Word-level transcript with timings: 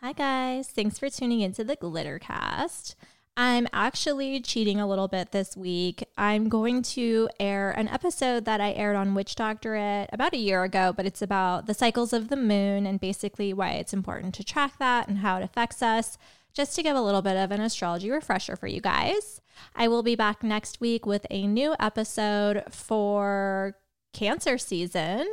Hi, 0.00 0.12
guys. 0.12 0.68
Thanks 0.68 0.96
for 0.96 1.10
tuning 1.10 1.40
into 1.40 1.64
the 1.64 1.76
Glittercast. 1.76 2.94
I'm 3.36 3.66
actually 3.72 4.40
cheating 4.40 4.78
a 4.78 4.86
little 4.86 5.08
bit 5.08 5.32
this 5.32 5.56
week. 5.56 6.04
I'm 6.16 6.48
going 6.48 6.82
to 6.82 7.28
air 7.40 7.72
an 7.72 7.88
episode 7.88 8.44
that 8.44 8.60
I 8.60 8.70
aired 8.74 8.94
on 8.94 9.16
Witch 9.16 9.34
Doctorate 9.34 10.08
about 10.12 10.34
a 10.34 10.38
year 10.38 10.62
ago, 10.62 10.94
but 10.96 11.04
it's 11.04 11.20
about 11.20 11.66
the 11.66 11.74
cycles 11.74 12.12
of 12.12 12.28
the 12.28 12.36
moon 12.36 12.86
and 12.86 13.00
basically 13.00 13.52
why 13.52 13.70
it's 13.70 13.92
important 13.92 14.36
to 14.36 14.44
track 14.44 14.78
that 14.78 15.08
and 15.08 15.18
how 15.18 15.36
it 15.36 15.42
affects 15.42 15.82
us, 15.82 16.16
just 16.54 16.76
to 16.76 16.82
give 16.84 16.94
a 16.94 17.02
little 17.02 17.22
bit 17.22 17.36
of 17.36 17.50
an 17.50 17.60
astrology 17.60 18.08
refresher 18.08 18.54
for 18.54 18.68
you 18.68 18.80
guys. 18.80 19.40
I 19.74 19.88
will 19.88 20.04
be 20.04 20.14
back 20.14 20.44
next 20.44 20.80
week 20.80 21.06
with 21.06 21.26
a 21.28 21.48
new 21.48 21.74
episode 21.80 22.62
for 22.70 23.74
Cancer 24.12 24.58
season. 24.58 25.26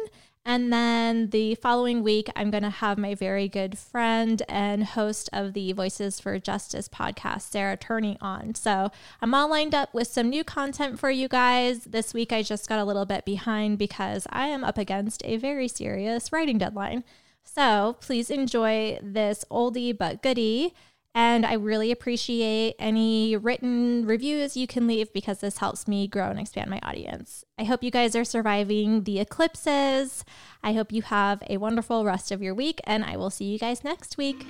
And 0.47 0.71
then 0.71 1.31
the 1.31 1.55
following 1.55 2.03
week, 2.03 2.29
I'm 2.35 2.51
going 2.51 2.61
to 2.61 2.69
have 2.69 2.99
my 2.99 3.15
very 3.15 3.47
good 3.47 3.79
friend 3.79 4.43
and 4.47 4.83
host 4.83 5.27
of 5.33 5.53
the 5.53 5.71
Voices 5.71 6.19
for 6.19 6.37
Justice 6.37 6.87
podcast, 6.87 7.41
Sarah 7.41 7.75
Turney, 7.75 8.15
on. 8.21 8.53
So 8.53 8.91
I'm 9.23 9.33
all 9.33 9.49
lined 9.49 9.73
up 9.73 9.91
with 9.91 10.07
some 10.07 10.29
new 10.29 10.43
content 10.43 10.99
for 10.99 11.09
you 11.09 11.27
guys. 11.27 11.85
This 11.85 12.13
week, 12.13 12.31
I 12.31 12.43
just 12.43 12.69
got 12.69 12.77
a 12.77 12.83
little 12.83 13.07
bit 13.07 13.25
behind 13.25 13.79
because 13.79 14.27
I 14.29 14.45
am 14.45 14.63
up 14.63 14.77
against 14.77 15.25
a 15.25 15.37
very 15.37 15.67
serious 15.67 16.31
writing 16.31 16.59
deadline. 16.59 17.03
So 17.43 17.97
please 17.99 18.29
enjoy 18.29 18.99
this 19.01 19.45
oldie 19.49 19.97
but 19.97 20.21
goodie. 20.21 20.75
And 21.17 21.45
I 21.45 21.53
really 21.53 21.93
appreciate 21.93 22.75
any 22.77 23.37
written 23.37 24.05
reviews 24.05 24.57
you 24.57 24.67
can 24.67 24.85
leave 24.85 25.13
because 25.13 25.39
this 25.39 25.59
helps 25.59 25.87
me 25.87 26.09
grow 26.09 26.29
and 26.29 26.37
expand 26.37 26.69
my 26.69 26.81
audience. 26.83 27.45
I 27.57 27.63
hope 27.63 27.83
you 27.83 27.89
guys 27.89 28.17
are 28.17 28.25
surviving 28.25 29.05
the 29.05 29.21
eclipses. 29.21 30.25
I 30.61 30.73
hope 30.73 30.91
you 30.91 31.03
have 31.03 31.41
a 31.49 31.55
wonderful 31.55 32.03
rest 32.03 32.33
of 32.33 32.41
your 32.41 32.53
week, 32.53 32.81
and 32.83 33.05
I 33.05 33.15
will 33.15 33.29
see 33.29 33.45
you 33.45 33.57
guys 33.57 33.81
next 33.81 34.17
week. 34.17 34.45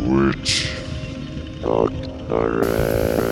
Witch 0.00 0.72
Doctorate. 1.60 3.31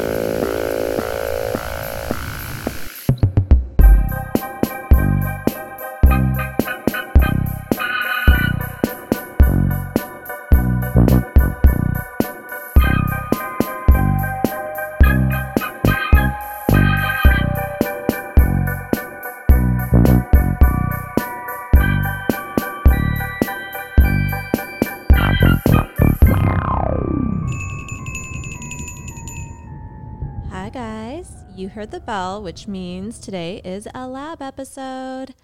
You 31.60 31.68
heard 31.68 31.90
the 31.90 32.00
bell, 32.00 32.42
which 32.42 32.66
means 32.66 33.18
today 33.18 33.60
is 33.62 33.86
a 33.94 34.08
lab 34.08 34.40
episode. 34.40 35.34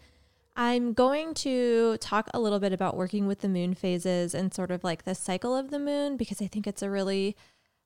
I'm 0.56 0.94
going 0.94 1.34
to 1.34 1.98
talk 1.98 2.30
a 2.32 2.40
little 2.40 2.58
bit 2.58 2.72
about 2.72 2.96
working 2.96 3.26
with 3.26 3.40
the 3.40 3.50
moon 3.50 3.74
phases 3.74 4.34
and 4.34 4.54
sort 4.54 4.70
of 4.70 4.82
like 4.82 5.04
the 5.04 5.14
cycle 5.14 5.54
of 5.54 5.68
the 5.68 5.78
moon 5.78 6.16
because 6.16 6.40
I 6.40 6.46
think 6.46 6.66
it's 6.66 6.80
a 6.80 6.88
really 6.88 7.36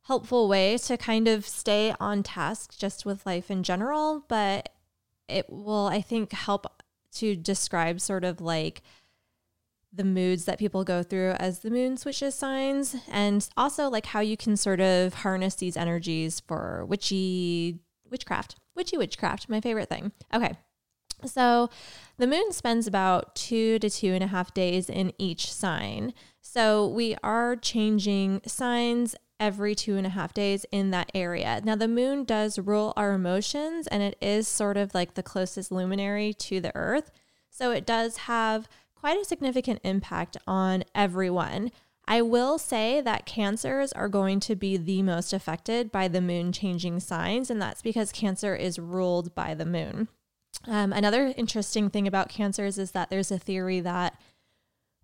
helpful 0.03 0.47
way 0.47 0.79
to 0.79 0.97
kind 0.97 1.27
of 1.27 1.45
stay 1.45 1.93
on 1.99 2.23
task 2.23 2.79
just 2.79 3.05
with 3.05 3.27
life 3.27 3.51
in 3.51 3.65
general. 3.65 4.25
But 4.29 4.69
it 5.27 5.51
will, 5.51 5.89
I 5.89 6.01
think, 6.01 6.31
help 6.31 6.85
to 7.15 7.35
describe 7.35 8.01
sort 8.01 8.23
of 8.23 8.41
like 8.41 8.81
the 9.93 10.05
moods 10.05 10.45
that 10.45 10.61
people 10.61 10.85
go 10.85 11.03
through 11.03 11.33
as 11.41 11.59
the 11.59 11.71
moon 11.71 11.97
switches 11.97 12.37
signs 12.37 12.95
and 13.11 13.49
also 13.57 13.91
like 13.91 14.07
how 14.07 14.21
you 14.21 14.37
can 14.37 14.57
sort 14.57 14.81
of 14.81 15.15
harness 15.15 15.57
these 15.57 15.77
energies 15.77 16.39
for 16.39 16.85
witchy 16.87 17.81
witchcraft 18.11 18.57
witchy 18.75 18.97
witchcraft 18.97 19.49
my 19.49 19.61
favorite 19.61 19.89
thing. 19.89 20.13
Okay 20.35 20.57
so 21.27 21.71
the 22.17 22.27
moon 22.27 22.53
spends 22.53 22.87
about 22.87 23.35
two 23.35 23.79
to 23.79 23.91
two 23.91 24.13
and 24.13 24.25
a 24.25 24.29
half 24.29 24.55
days 24.55 24.89
in 24.89 25.13
each 25.19 25.53
sign. 25.53 26.15
So 26.41 26.87
we 26.87 27.17
are 27.23 27.57
changing 27.57 28.43
signs 28.47 29.15
every 29.39 29.75
two 29.75 29.97
and 29.97 30.07
a 30.07 30.11
half 30.11 30.35
days 30.35 30.67
in 30.71 30.91
that 30.91 31.11
area. 31.15 31.61
Now 31.65 31.77
the 31.77 31.89
moon 31.89 32.25
does 32.25 32.59
rule 32.59 32.93
our 32.97 33.13
emotions 33.13 33.87
and 33.87 34.03
it 34.03 34.17
is 34.21 34.47
sort 34.47 34.77
of 34.77 34.95
like 34.95 35.15
the 35.15 35.23
closest 35.23 35.73
luminary 35.73 36.35
to 36.35 36.61
the 36.61 36.75
earth. 36.77 37.11
So 37.49 37.71
it 37.71 37.87
does 37.87 38.19
have 38.19 38.69
quite 38.95 39.21
a 39.21 39.25
significant 39.25 39.81
impact 39.83 40.37
on 40.47 40.85
everyone. 40.95 41.71
I 42.11 42.23
will 42.23 42.59
say 42.59 43.01
that 43.01 43.25
cancers 43.25 43.93
are 43.93 44.09
going 44.09 44.41
to 44.41 44.57
be 44.57 44.77
the 44.77 45.01
most 45.01 45.33
affected 45.33 45.93
by 45.93 46.09
the 46.09 46.21
moon 46.21 46.51
changing 46.51 46.99
signs, 46.99 47.51
and 47.51 47.63
that's 47.63 47.83
because 47.83 48.11
cancer 48.11 48.57
is 48.57 48.81
ruled 48.81 49.33
by 49.37 49.55
the 49.55 49.65
moon. 49.65 50.09
Um, 50.67 50.93
another 50.93 51.33
interesting 51.37 51.89
thing 51.89 52.09
about 52.09 52.29
cancers 52.29 52.79
is 52.79 52.91
that 52.91 53.11
there's 53.11 53.31
a 53.31 53.39
theory 53.39 53.79
that 53.79 54.21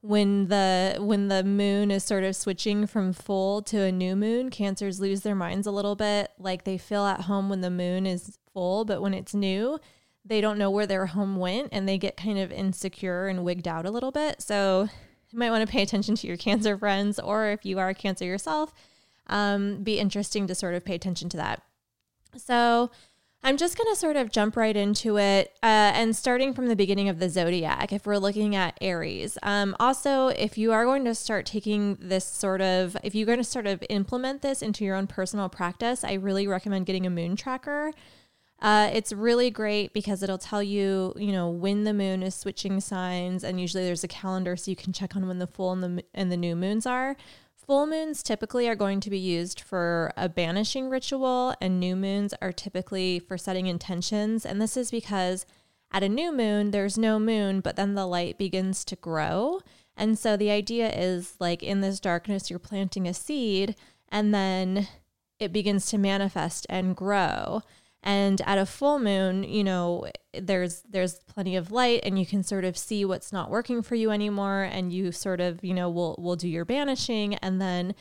when 0.00 0.48
the 0.48 0.96
when 0.98 1.28
the 1.28 1.44
moon 1.44 1.92
is 1.92 2.02
sort 2.02 2.24
of 2.24 2.34
switching 2.34 2.88
from 2.88 3.12
full 3.12 3.62
to 3.62 3.82
a 3.82 3.92
new 3.92 4.16
moon, 4.16 4.50
cancers 4.50 4.98
lose 4.98 5.20
their 5.20 5.36
minds 5.36 5.68
a 5.68 5.72
little 5.72 5.94
bit. 5.94 6.32
Like 6.40 6.64
they 6.64 6.76
feel 6.76 7.06
at 7.06 7.22
home 7.22 7.48
when 7.48 7.60
the 7.60 7.70
moon 7.70 8.04
is 8.04 8.36
full, 8.52 8.84
but 8.84 9.00
when 9.00 9.14
it's 9.14 9.32
new, 9.32 9.78
they 10.24 10.40
don't 10.40 10.58
know 10.58 10.70
where 10.70 10.88
their 10.88 11.06
home 11.06 11.36
went 11.36 11.68
and 11.70 11.88
they 11.88 11.98
get 11.98 12.16
kind 12.16 12.40
of 12.40 12.50
insecure 12.50 13.28
and 13.28 13.44
wigged 13.44 13.68
out 13.68 13.86
a 13.86 13.92
little 13.92 14.10
bit. 14.10 14.42
So 14.42 14.88
you 15.30 15.38
might 15.38 15.50
want 15.50 15.66
to 15.66 15.72
pay 15.72 15.82
attention 15.82 16.14
to 16.16 16.26
your 16.26 16.36
cancer 16.36 16.76
friends, 16.78 17.18
or 17.18 17.46
if 17.48 17.64
you 17.64 17.78
are 17.78 17.88
a 17.88 17.94
cancer 17.94 18.24
yourself, 18.24 18.72
um, 19.26 19.82
be 19.82 19.98
interesting 19.98 20.46
to 20.46 20.54
sort 20.54 20.74
of 20.74 20.84
pay 20.84 20.94
attention 20.94 21.28
to 21.30 21.36
that. 21.36 21.62
So 22.36 22.90
I'm 23.42 23.56
just 23.56 23.78
going 23.78 23.88
to 23.92 23.98
sort 23.98 24.16
of 24.16 24.30
jump 24.30 24.56
right 24.56 24.76
into 24.76 25.18
it 25.18 25.52
uh, 25.62 25.92
and 25.94 26.16
starting 26.16 26.52
from 26.52 26.66
the 26.66 26.74
beginning 26.74 27.08
of 27.08 27.18
the 27.18 27.28
zodiac, 27.28 27.92
if 27.92 28.04
we're 28.04 28.18
looking 28.18 28.56
at 28.56 28.76
Aries. 28.80 29.38
Um, 29.42 29.76
also, 29.78 30.28
if 30.28 30.58
you 30.58 30.72
are 30.72 30.84
going 30.84 31.04
to 31.04 31.14
start 31.14 31.46
taking 31.46 31.96
this 32.00 32.24
sort 32.24 32.60
of, 32.60 32.96
if 33.04 33.14
you're 33.14 33.26
going 33.26 33.38
to 33.38 33.44
sort 33.44 33.66
of 33.66 33.84
implement 33.88 34.42
this 34.42 34.62
into 34.62 34.84
your 34.84 34.96
own 34.96 35.06
personal 35.06 35.48
practice, 35.48 36.02
I 36.02 36.14
really 36.14 36.48
recommend 36.48 36.86
getting 36.86 37.06
a 37.06 37.10
moon 37.10 37.36
tracker. 37.36 37.92
Uh, 38.60 38.90
it's 38.92 39.12
really 39.12 39.50
great 39.50 39.92
because 39.92 40.22
it'll 40.22 40.38
tell 40.38 40.62
you, 40.62 41.12
you 41.16 41.30
know, 41.30 41.48
when 41.48 41.84
the 41.84 41.92
moon 41.92 42.22
is 42.22 42.34
switching 42.34 42.80
signs, 42.80 43.44
and 43.44 43.60
usually 43.60 43.84
there's 43.84 44.04
a 44.04 44.08
calendar 44.08 44.56
so 44.56 44.70
you 44.70 44.76
can 44.76 44.92
check 44.92 45.14
on 45.14 45.28
when 45.28 45.38
the 45.38 45.46
full 45.46 45.72
and 45.72 45.82
the 45.82 46.04
and 46.14 46.32
the 46.32 46.36
new 46.36 46.56
moons 46.56 46.86
are. 46.86 47.16
Full 47.66 47.86
moons 47.86 48.22
typically 48.22 48.68
are 48.68 48.76
going 48.76 49.00
to 49.00 49.10
be 49.10 49.18
used 49.18 49.60
for 49.60 50.12
a 50.16 50.28
banishing 50.28 50.88
ritual, 50.88 51.54
and 51.60 51.80
new 51.80 51.96
moons 51.96 52.32
are 52.40 52.52
typically 52.52 53.18
for 53.18 53.36
setting 53.36 53.66
intentions. 53.66 54.46
And 54.46 54.62
this 54.62 54.76
is 54.76 54.90
because 54.90 55.44
at 55.92 56.04
a 56.04 56.08
new 56.08 56.32
moon, 56.32 56.70
there's 56.70 56.96
no 56.96 57.18
moon, 57.18 57.60
but 57.60 57.76
then 57.76 57.94
the 57.94 58.06
light 58.06 58.38
begins 58.38 58.84
to 58.86 58.96
grow. 58.96 59.60
And 59.96 60.18
so 60.18 60.36
the 60.36 60.50
idea 60.50 60.90
is 60.90 61.34
like 61.40 61.62
in 61.62 61.80
this 61.80 62.00
darkness, 62.00 62.50
you're 62.50 62.58
planting 62.58 63.08
a 63.08 63.14
seed, 63.14 63.74
and 64.08 64.32
then 64.32 64.88
it 65.38 65.52
begins 65.52 65.86
to 65.86 65.98
manifest 65.98 66.66
and 66.70 66.96
grow. 66.96 67.62
And 68.02 68.40
at 68.42 68.58
a 68.58 68.66
full 68.66 68.98
moon, 69.00 69.42
you 69.42 69.64
know, 69.64 70.06
there's 70.32 70.82
there's 70.88 71.18
plenty 71.24 71.56
of 71.56 71.72
light 71.72 72.00
and 72.04 72.18
you 72.18 72.26
can 72.26 72.42
sort 72.42 72.64
of 72.64 72.76
see 72.76 73.04
what's 73.04 73.32
not 73.32 73.50
working 73.50 73.82
for 73.82 73.96
you 73.96 74.10
anymore 74.10 74.62
and 74.62 74.92
you 74.92 75.10
sort 75.10 75.40
of, 75.40 75.64
you 75.64 75.74
know, 75.74 75.90
will 75.90 76.14
will 76.18 76.36
do 76.36 76.48
your 76.48 76.64
banishing 76.64 77.34
and 77.36 77.60
then 77.60 77.94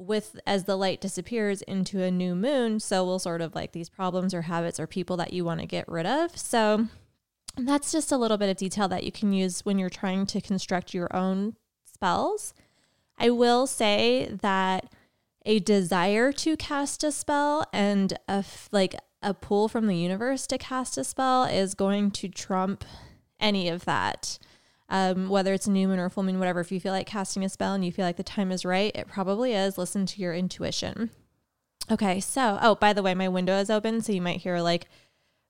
with 0.00 0.40
as 0.46 0.64
the 0.64 0.76
light 0.76 1.00
disappears 1.00 1.60
into 1.62 2.02
a 2.02 2.10
new 2.10 2.34
moon, 2.34 2.80
so 2.80 3.04
we'll 3.04 3.18
sort 3.18 3.42
of 3.42 3.54
like 3.54 3.72
these 3.72 3.90
problems 3.90 4.32
or 4.32 4.42
habits 4.42 4.80
or 4.80 4.86
people 4.86 5.16
that 5.18 5.32
you 5.32 5.44
want 5.44 5.60
to 5.60 5.66
get 5.66 5.86
rid 5.88 6.06
of. 6.06 6.36
So 6.36 6.86
that's 7.56 7.92
just 7.92 8.10
a 8.10 8.16
little 8.16 8.38
bit 8.38 8.48
of 8.48 8.56
detail 8.56 8.88
that 8.88 9.04
you 9.04 9.12
can 9.12 9.32
use 9.32 9.60
when 9.60 9.78
you're 9.78 9.90
trying 9.90 10.24
to 10.26 10.40
construct 10.40 10.94
your 10.94 11.14
own 11.14 11.56
spells. 11.84 12.54
I 13.18 13.28
will 13.28 13.66
say 13.66 14.30
that 14.40 14.90
a 15.44 15.58
desire 15.58 16.32
to 16.32 16.56
cast 16.56 17.04
a 17.04 17.12
spell 17.12 17.66
and 17.72 18.14
a 18.26 18.40
f- 18.40 18.68
like 18.72 18.94
a 19.22 19.34
pull 19.34 19.68
from 19.68 19.86
the 19.86 19.96
universe 19.96 20.46
to 20.46 20.58
cast 20.58 20.96
a 20.98 21.04
spell 21.04 21.44
is 21.44 21.74
going 21.74 22.10
to 22.12 22.28
trump 22.28 22.84
any 23.38 23.68
of 23.68 23.84
that. 23.84 24.38
Um, 24.88 25.28
whether 25.28 25.52
it's 25.52 25.68
new 25.68 25.86
moon 25.86 26.00
or 26.00 26.10
full 26.10 26.24
moon, 26.24 26.40
whatever. 26.40 26.60
If 26.60 26.72
you 26.72 26.80
feel 26.80 26.92
like 26.92 27.06
casting 27.06 27.44
a 27.44 27.48
spell 27.48 27.74
and 27.74 27.84
you 27.84 27.92
feel 27.92 28.04
like 28.04 28.16
the 28.16 28.24
time 28.24 28.50
is 28.50 28.64
right, 28.64 28.90
it 28.94 29.06
probably 29.06 29.54
is. 29.54 29.78
Listen 29.78 30.04
to 30.06 30.20
your 30.20 30.34
intuition. 30.34 31.10
Okay, 31.90 32.20
so 32.20 32.58
oh, 32.60 32.74
by 32.74 32.92
the 32.92 33.02
way, 33.02 33.14
my 33.14 33.28
window 33.28 33.58
is 33.58 33.70
open, 33.70 34.00
so 34.00 34.12
you 34.12 34.20
might 34.20 34.40
hear 34.40 34.58
like 34.60 34.88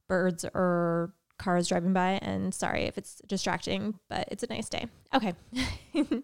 birds 0.09 0.45
or 0.55 1.15
cars 1.39 1.69
driving 1.69 1.95
by. 1.95 2.19
And 2.23 2.55
sorry 2.55 2.83
if 2.83 2.99
it's 2.99 3.23
distracting, 3.27 3.99
but 4.11 4.29
it's 4.31 4.43
a 4.43 4.47
nice 4.49 4.69
day. 4.69 4.87
Okay, 5.15 5.35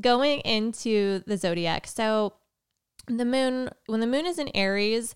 going 0.00 0.40
into 0.40 1.22
the 1.26 1.36
zodiac. 1.36 1.86
So 1.86 2.32
the 3.06 3.26
moon, 3.26 3.68
when 3.86 4.00
the 4.00 4.06
moon 4.06 4.24
is 4.24 4.38
in 4.38 4.50
Aries, 4.54 5.14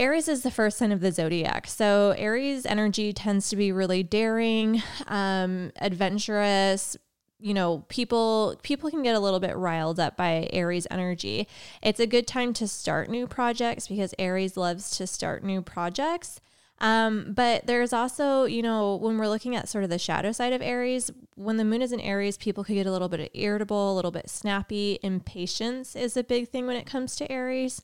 Aries 0.00 0.28
is 0.28 0.42
the 0.42 0.50
first 0.50 0.78
sign 0.78 0.92
of 0.92 1.00
the 1.00 1.12
zodiac. 1.12 1.66
So 1.66 2.14
Aries 2.16 2.64
energy 2.64 3.12
tends 3.12 3.50
to 3.50 3.56
be 3.56 3.70
really 3.70 4.02
daring, 4.02 4.82
um, 5.06 5.72
adventurous, 5.76 6.96
you 7.38 7.54
know 7.54 7.84
people 7.88 8.56
people 8.62 8.90
can 8.90 9.02
get 9.02 9.14
a 9.14 9.20
little 9.20 9.40
bit 9.40 9.56
riled 9.56 9.98
up 9.98 10.16
by 10.16 10.48
aries 10.52 10.86
energy. 10.90 11.48
It's 11.82 12.00
a 12.00 12.06
good 12.06 12.26
time 12.26 12.52
to 12.54 12.68
start 12.68 13.08
new 13.08 13.26
projects 13.26 13.88
because 13.88 14.14
aries 14.18 14.56
loves 14.56 14.90
to 14.98 15.06
start 15.06 15.42
new 15.42 15.62
projects. 15.62 16.40
Um, 16.82 17.32
but 17.34 17.66
there's 17.66 17.92
also 17.94 18.44
you 18.44 18.62
know 18.62 18.96
when 18.96 19.16
we're 19.16 19.28
looking 19.28 19.56
at 19.56 19.68
sort 19.68 19.84
of 19.84 19.90
the 19.90 19.98
shadow 19.98 20.32
side 20.32 20.52
of 20.52 20.60
aries 20.60 21.10
when 21.34 21.56
the 21.56 21.64
moon 21.64 21.82
is 21.82 21.92
in 21.92 22.00
aries 22.00 22.36
people 22.36 22.62
could 22.64 22.74
get 22.74 22.86
a 22.86 22.92
little 22.92 23.08
bit 23.08 23.30
irritable 23.34 23.92
a 23.92 23.96
little 23.96 24.10
bit 24.10 24.28
snappy. 24.28 24.98
Impatience 25.02 25.96
is 25.96 26.18
a 26.18 26.24
big 26.24 26.48
thing 26.48 26.66
when 26.66 26.76
it 26.76 26.86
comes 26.86 27.16
to 27.16 27.32
aries 27.32 27.82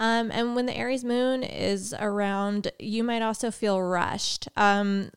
um, 0.00 0.30
and 0.32 0.56
when 0.56 0.64
the 0.64 0.76
Aries 0.76 1.04
moon 1.04 1.42
is 1.42 1.94
around, 2.00 2.72
you 2.78 3.04
might 3.04 3.20
also 3.20 3.50
feel 3.50 3.80
rushed. 3.80 4.48
Um, 4.56 5.10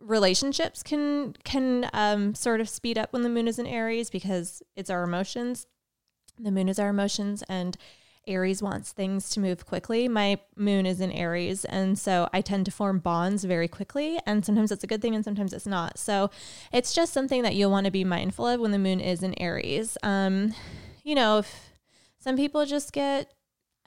relationships 0.00 0.82
can 0.82 1.34
can 1.44 1.90
um, 1.92 2.34
sort 2.34 2.62
of 2.62 2.68
speed 2.68 2.96
up 2.96 3.12
when 3.12 3.20
the 3.20 3.28
moon 3.28 3.46
is 3.46 3.58
in 3.58 3.66
Aries 3.66 4.08
because 4.08 4.62
it's 4.74 4.88
our 4.88 5.02
emotions. 5.02 5.66
The 6.38 6.50
moon 6.50 6.70
is 6.70 6.78
our 6.78 6.88
emotions, 6.88 7.44
and 7.50 7.76
Aries 8.26 8.62
wants 8.62 8.92
things 8.92 9.28
to 9.28 9.40
move 9.40 9.66
quickly. 9.66 10.08
My 10.08 10.38
moon 10.56 10.86
is 10.86 11.02
in 11.02 11.12
Aries, 11.12 11.66
and 11.66 11.98
so 11.98 12.26
I 12.32 12.40
tend 12.40 12.64
to 12.64 12.70
form 12.70 12.98
bonds 12.98 13.44
very 13.44 13.68
quickly. 13.68 14.18
And 14.24 14.42
sometimes 14.42 14.72
it's 14.72 14.84
a 14.84 14.86
good 14.86 15.02
thing, 15.02 15.14
and 15.14 15.22
sometimes 15.22 15.52
it's 15.52 15.66
not. 15.66 15.98
So 15.98 16.30
it's 16.72 16.94
just 16.94 17.12
something 17.12 17.42
that 17.42 17.56
you'll 17.56 17.70
want 17.70 17.84
to 17.84 17.90
be 17.90 18.04
mindful 18.04 18.46
of 18.46 18.58
when 18.58 18.70
the 18.70 18.78
moon 18.78 19.00
is 19.00 19.22
in 19.22 19.38
Aries. 19.38 19.98
Um, 20.02 20.54
you 21.04 21.14
know, 21.14 21.40
if 21.40 21.72
some 22.18 22.36
people 22.36 22.64
just 22.64 22.94
get 22.94 23.34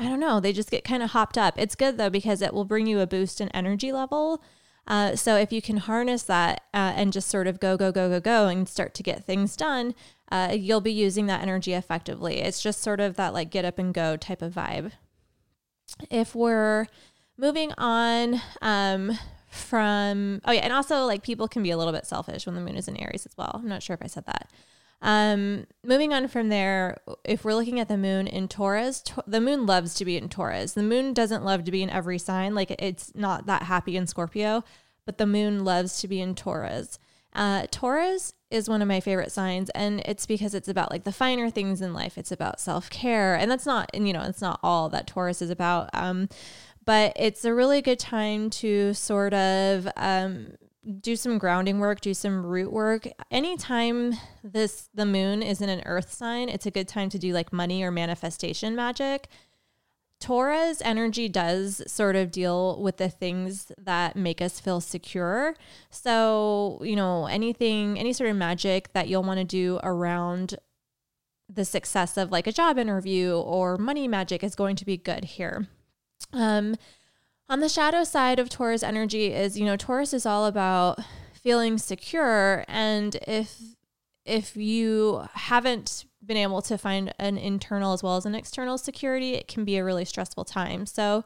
I 0.04 0.10
don't 0.10 0.20
know, 0.20 0.40
they 0.40 0.54
just 0.54 0.72
get 0.72 0.84
kind 0.84 1.02
of 1.02 1.12
hopped 1.12 1.38
up. 1.38 1.56
It's 1.58 1.76
good 1.76 1.98
though 1.98 2.10
because 2.10 2.42
it 2.42 2.54
will 2.54 2.66
bring 2.66 2.88
you 2.88 3.00
a 3.00 3.08
boost 3.08 3.40
in 3.40 3.50
energy 3.50 3.92
level 3.92 4.44
uh, 4.88 5.16
so 5.16 5.38
if 5.38 5.52
you 5.52 5.62
can 5.62 5.78
harness 5.78 6.24
that 6.24 6.64
uh, 6.74 6.94
and 6.96 7.14
just 7.14 7.30
sort 7.30 7.48
of 7.48 7.60
go, 7.60 7.78
go, 7.78 7.92
go, 7.92 8.10
go, 8.10 8.20
go 8.20 8.48
and 8.48 8.68
start 8.68 8.94
to 8.96 9.04
get 9.04 9.26
things 9.26 9.56
done, 9.56 9.96
uh, 10.32 10.56
you'll 10.58 10.82
be 10.82 10.92
using 10.92 11.28
that 11.28 11.42
energy 11.42 11.74
effectively. 11.74 12.40
It's 12.40 12.62
just 12.62 12.82
sort 12.82 13.00
of 13.00 13.16
that 13.16 13.34
like 13.34 13.50
get 13.50 13.66
up 13.66 13.80
and 13.80 13.94
go 13.94 14.18
type 14.18 14.42
of 14.42 14.54
vibe. 14.54 14.92
If 16.10 16.36
we're 16.36 16.88
moving 17.38 17.72
on 17.78 18.42
um, 18.62 19.18
from, 19.50 20.42
oh 20.46 20.52
yeah, 20.52 20.62
and 20.62 20.74
also 20.74 21.06
like 21.06 21.24
people 21.24 21.48
can 21.48 21.64
be 21.64 21.72
a 21.72 21.78
little 21.78 21.94
bit 21.94 22.06
selfish 22.06 22.46
when 22.46 22.56
the 22.56 22.62
moon 22.62 22.76
is 22.76 22.88
in 22.88 22.98
Aries 22.98 23.26
as 23.26 23.38
well. 23.38 23.52
I'm 23.54 23.70
not 23.70 23.84
sure 23.84 23.94
if 23.94 24.02
I 24.02 24.08
said 24.08 24.26
that. 24.26 24.50
Um, 25.04 25.68
moving 25.84 26.14
on 26.14 26.30
from 26.30 26.48
there, 26.48 26.98
if 27.26 27.44
we're 27.44 27.54
looking 27.54 27.80
at 27.80 27.90
the 27.90 27.98
moon 27.98 28.26
in 28.26 28.48
Taurus, 28.48 29.02
to- 29.02 29.24
the 29.28 29.42
moon 29.42 29.66
loves 29.66 29.94
to 29.96 30.06
be 30.06 30.16
in 30.16 30.30
Taurus. 30.30 30.72
The 30.72 30.82
moon 30.82 31.14
doesn't 31.14 31.44
love 31.44 31.66
to 31.66 31.72
be 31.72 31.84
in 31.84 31.90
every 31.90 32.18
sign. 32.18 32.56
Like 32.56 32.72
it's 32.80 33.12
not 33.14 33.46
that 33.46 33.64
happy 33.64 33.98
in 33.98 34.08
Scorpio, 34.08 34.64
but 35.06 35.18
the 35.18 35.28
moon 35.28 35.66
loves 35.66 36.00
to 36.00 36.08
be 36.08 36.22
in 36.22 36.36
Taurus. 36.36 37.00
Uh, 37.34 37.66
Taurus 37.70 38.34
is 38.50 38.70
one 38.70 38.82
of 38.82 38.88
my 38.88 39.02
favorite 39.02 39.32
signs, 39.32 39.70
and 39.72 40.02
it's 40.06 40.26
because 40.26 40.54
it's 40.54 40.70
about 40.70 40.90
like 40.90 41.04
the 41.04 41.12
finer 41.12 41.50
things 41.50 41.82
in 41.82 41.94
life. 41.94 42.18
It's 42.18 42.32
about 42.32 42.62
self 42.62 42.90
care, 42.90 43.36
and 43.36 43.52
that's 43.52 43.66
not, 43.66 43.90
and 43.94 44.08
you 44.08 44.14
know, 44.14 44.22
it's 44.22 44.42
not 44.42 44.60
all 44.64 44.88
that 44.90 45.08
Taurus 45.08 45.42
is 45.42 45.50
about. 45.50 45.90
Um, 45.94 46.30
but 46.86 47.14
it's 47.18 47.44
a 47.44 47.54
really 47.54 47.82
good 47.82 48.00
time 48.00 48.50
to 48.50 48.94
sort 48.94 49.34
of 49.34 49.88
um, 49.98 50.54
do 51.00 51.16
some 51.16 51.38
grounding 51.38 51.80
work, 51.80 52.02
do 52.02 52.14
some 52.14 52.46
root 52.46 52.72
work. 52.72 53.08
Anytime 53.32 54.14
this 54.44 54.90
the 54.94 55.06
moon 55.06 55.42
is 55.42 55.62
in 55.62 55.70
an 55.70 55.82
earth 55.86 56.14
sign, 56.14 56.50
it's 56.50 56.66
a 56.66 56.72
good 56.72 56.88
time 56.88 57.10
to 57.10 57.20
do 57.20 57.34
like 57.34 57.54
money 57.54 57.84
or 57.84 57.92
manifestation 57.92 58.76
magic. 58.76 59.28
Taurus 60.20 60.82
energy 60.86 61.28
does 61.28 61.84
sort 61.86 62.16
of 62.16 62.32
deal 62.32 62.82
with 62.82 62.96
the 62.96 63.10
things 63.10 63.74
that 63.78 64.16
make 64.16 64.42
us 64.42 64.60
feel 64.60 64.80
secure. 64.80 65.54
So, 65.90 66.80
you 66.82 66.96
know, 66.96 67.26
anything, 67.26 68.00
any 68.00 68.14
sort 68.14 68.30
of 68.30 68.38
magic 68.38 68.94
that 68.94 69.10
you'll 69.10 69.24
want 69.24 69.40
to 69.40 69.44
do 69.44 69.82
around 69.84 70.56
the 71.50 71.66
success 71.66 72.16
of 72.16 72.32
like 72.32 72.48
a 72.48 72.54
job 72.54 72.78
interview 72.78 73.36
or 73.36 73.78
money 73.78 74.08
magic 74.08 74.44
is 74.46 74.56
going 74.56 74.78
to 74.78 74.86
be 74.86 74.96
good 74.96 75.26
here. 75.26 75.68
Um, 76.32 76.76
on 77.54 77.60
the 77.60 77.70
shadow 77.70 78.04
side 78.04 78.40
of 78.40 78.50
Taurus 78.50 78.82
energy 78.82 79.32
is, 79.32 79.60
you 79.60 79.64
know, 79.64 79.78
Taurus 79.78 80.12
is 80.12 80.26
all 80.26 80.48
about 80.48 81.00
feeling 81.36 81.78
secure 81.78 82.66
and 82.68 83.16
if 83.28 83.60
if 84.26 84.58
you 84.58 85.28
haven't 85.34 86.06
been 86.26 86.38
able 86.38 86.64
to 86.64 86.80
find 86.80 87.14
an 87.20 87.38
internal 87.38 87.94
as 87.94 88.02
well 88.02 88.18
as 88.18 88.26
an 88.26 88.34
external 88.34 88.80
security, 88.80 89.36
it 89.36 89.48
can 89.48 89.66
be 89.66 89.78
a 89.78 89.84
really 89.84 90.04
stressful 90.04 90.46
time. 90.46 90.88
So 90.88 91.26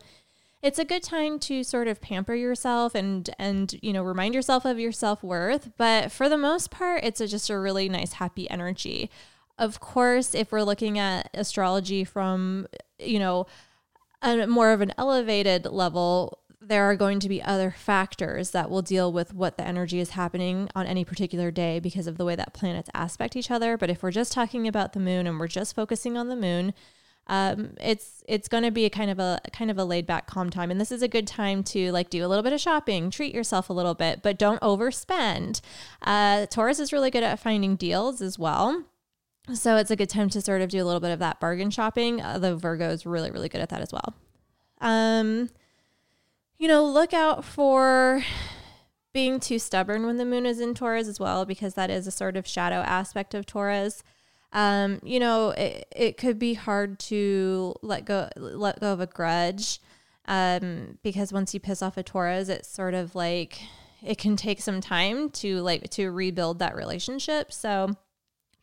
it's 0.62 0.80
a 0.80 0.84
good 0.84 1.04
time 1.04 1.40
to 1.40 1.64
sort 1.64 1.88
of 1.88 2.02
pamper 2.02 2.36
yourself 2.36 2.94
and 2.94 3.30
and 3.40 3.80
you 3.82 3.94
know 3.94 4.04
remind 4.04 4.36
yourself 4.36 4.66
of 4.66 4.78
your 4.78 4.92
self-worth, 4.92 5.72
but 5.78 6.12
for 6.12 6.28
the 6.28 6.38
most 6.38 6.72
part 6.72 7.06
it's 7.06 7.22
a, 7.22 7.28
just 7.28 7.50
a 7.50 7.58
really 7.58 7.88
nice 7.88 8.14
happy 8.14 8.50
energy. 8.50 9.10
Of 9.58 9.80
course, 9.80 10.36
if 10.36 10.52
we're 10.52 10.64
looking 10.64 11.00
at 11.00 11.30
astrology 11.34 12.04
from, 12.04 12.68
you 13.00 13.18
know, 13.18 13.48
a 14.22 14.48
more 14.48 14.72
of 14.72 14.81
an 14.81 14.94
elevated 14.98 15.66
level, 15.66 16.40
there 16.60 16.84
are 16.84 16.96
going 16.96 17.19
to 17.19 17.30
be 17.30 17.42
other 17.42 17.72
factors 17.78 18.52
that 18.52 18.69
will 18.69 18.81
deal 18.81 19.12
with 19.12 19.34
what 19.34 19.58
the 19.58 19.66
energy 19.66 20.00
is 20.00 20.12
happening 20.12 20.69
on 20.75 20.86
any 20.86 21.06
particular 21.06 21.52
day 21.52 21.80
because 21.80 22.08
of 22.08 22.18
the 22.18 22.25
way 22.25 22.36
that 22.36 22.54
planets 22.54 22.90
aspect 22.94 23.36
each 23.36 23.52
other. 23.52 23.78
But 23.78 23.90
if 23.90 24.04
we're 24.04 24.12
just 24.12 24.31
talking 24.31 24.68
about 24.68 24.94
the 24.94 25.00
moon 25.00 25.28
and 25.28 25.40
we're 25.40 25.48
just 25.48 25.75
focusing 25.75 26.18
on 26.18 26.28
the 26.28 26.36
moon, 26.36 26.74
um, 27.28 27.74
it's 27.81 28.24
it's 28.28 28.48
going 28.48 28.64
to 28.64 28.72
be 28.72 28.86
a 28.86 28.90
kind 28.90 29.12
of 29.12 29.19
a 29.19 29.40
kind 29.52 29.69
of 29.69 29.78
a 29.78 29.84
laid 29.84 30.06
back, 30.06 30.28
calm 30.28 30.50
time, 30.50 30.72
and 30.72 30.80
this 30.80 30.92
is 30.92 31.02
a 31.02 31.08
good 31.08 31.28
time 31.28 31.62
to 31.66 31.92
like 31.92 32.10
do 32.10 32.25
a 32.25 32.28
little 32.28 32.44
bit 32.44 32.54
of 32.54 32.62
shopping, 32.62 33.12
treat 33.12 33.36
yourself 33.36 33.69
a 33.69 33.74
little 33.74 33.94
bit, 33.94 34.22
but 34.24 34.40
don't 34.40 34.62
overspend. 34.62 35.62
Uh, 36.02 36.46
Taurus 36.46 36.80
is 36.80 36.94
really 36.94 37.12
good 37.12 37.24
at 37.24 37.40
finding 37.40 37.75
deals 37.75 38.22
as 38.22 38.40
well. 38.40 38.86
So 39.54 39.78
it's 39.78 39.92
a 39.92 39.96
good 39.96 40.10
time 40.10 40.30
to 40.30 40.42
sort 40.42 40.62
of 40.62 40.70
do 40.70 40.84
a 40.84 40.86
little 40.86 41.00
bit 41.00 41.12
of 41.12 41.20
that 41.20 41.40
bargain 41.40 41.72
shopping. 41.72 42.22
Uh, 42.22 42.38
the 42.38 42.56
Virgo 42.56 42.90
is 42.90 43.06
really, 43.06 43.32
really 43.32 43.50
good 43.50 43.62
at 43.62 43.70
that 43.70 43.82
as 43.82 43.94
well. 43.94 44.14
Um, 44.82 45.50
you 46.58 46.68
know, 46.68 46.86
look 46.86 47.14
out 47.14 47.46
for 47.46 48.24
being 49.14 49.40
too 49.40 49.58
stubborn 49.58 50.06
when 50.06 50.18
the 50.18 50.26
moon 50.26 50.46
is 50.46 50.60
in 50.60 50.74
Taurus 50.74 51.08
as 51.08 51.20
well, 51.20 51.46
because 51.46 51.76
that 51.76 51.90
is 51.90 52.08
a 52.08 52.12
sort 52.12 52.36
of 52.36 52.46
shadow 52.46 52.78
aspect 52.78 53.34
of 53.34 53.46
Taurus. 53.46 54.04
Um, 54.54 55.00
you 55.04 55.20
know, 55.20 55.52
it, 55.52 55.88
it 55.96 56.18
could 56.18 56.38
be 56.38 56.54
hard 56.54 57.00
to 57.00 57.74
let 57.82 58.06
go 58.06 58.30
let 58.36 58.80
go 58.80 58.94
of 58.94 59.00
a 59.00 59.08
grudge. 59.08 59.80
Um, 60.26 60.98
because 61.04 61.32
once 61.32 61.54
you 61.54 61.60
piss 61.62 61.82
off 61.82 61.96
a 61.96 62.04
Taurus, 62.04 62.50
it's 62.50 62.68
sort 62.68 62.94
of 62.94 63.16
like 63.16 63.62
it 64.04 64.18
can 64.18 64.36
take 64.36 64.62
some 64.62 64.82
time 64.82 65.30
to 65.31 65.62
like 65.62 65.90
to 65.92 66.12
rebuild 66.12 66.60
that 66.60 66.76
relationship. 66.76 67.54
So 67.54 67.95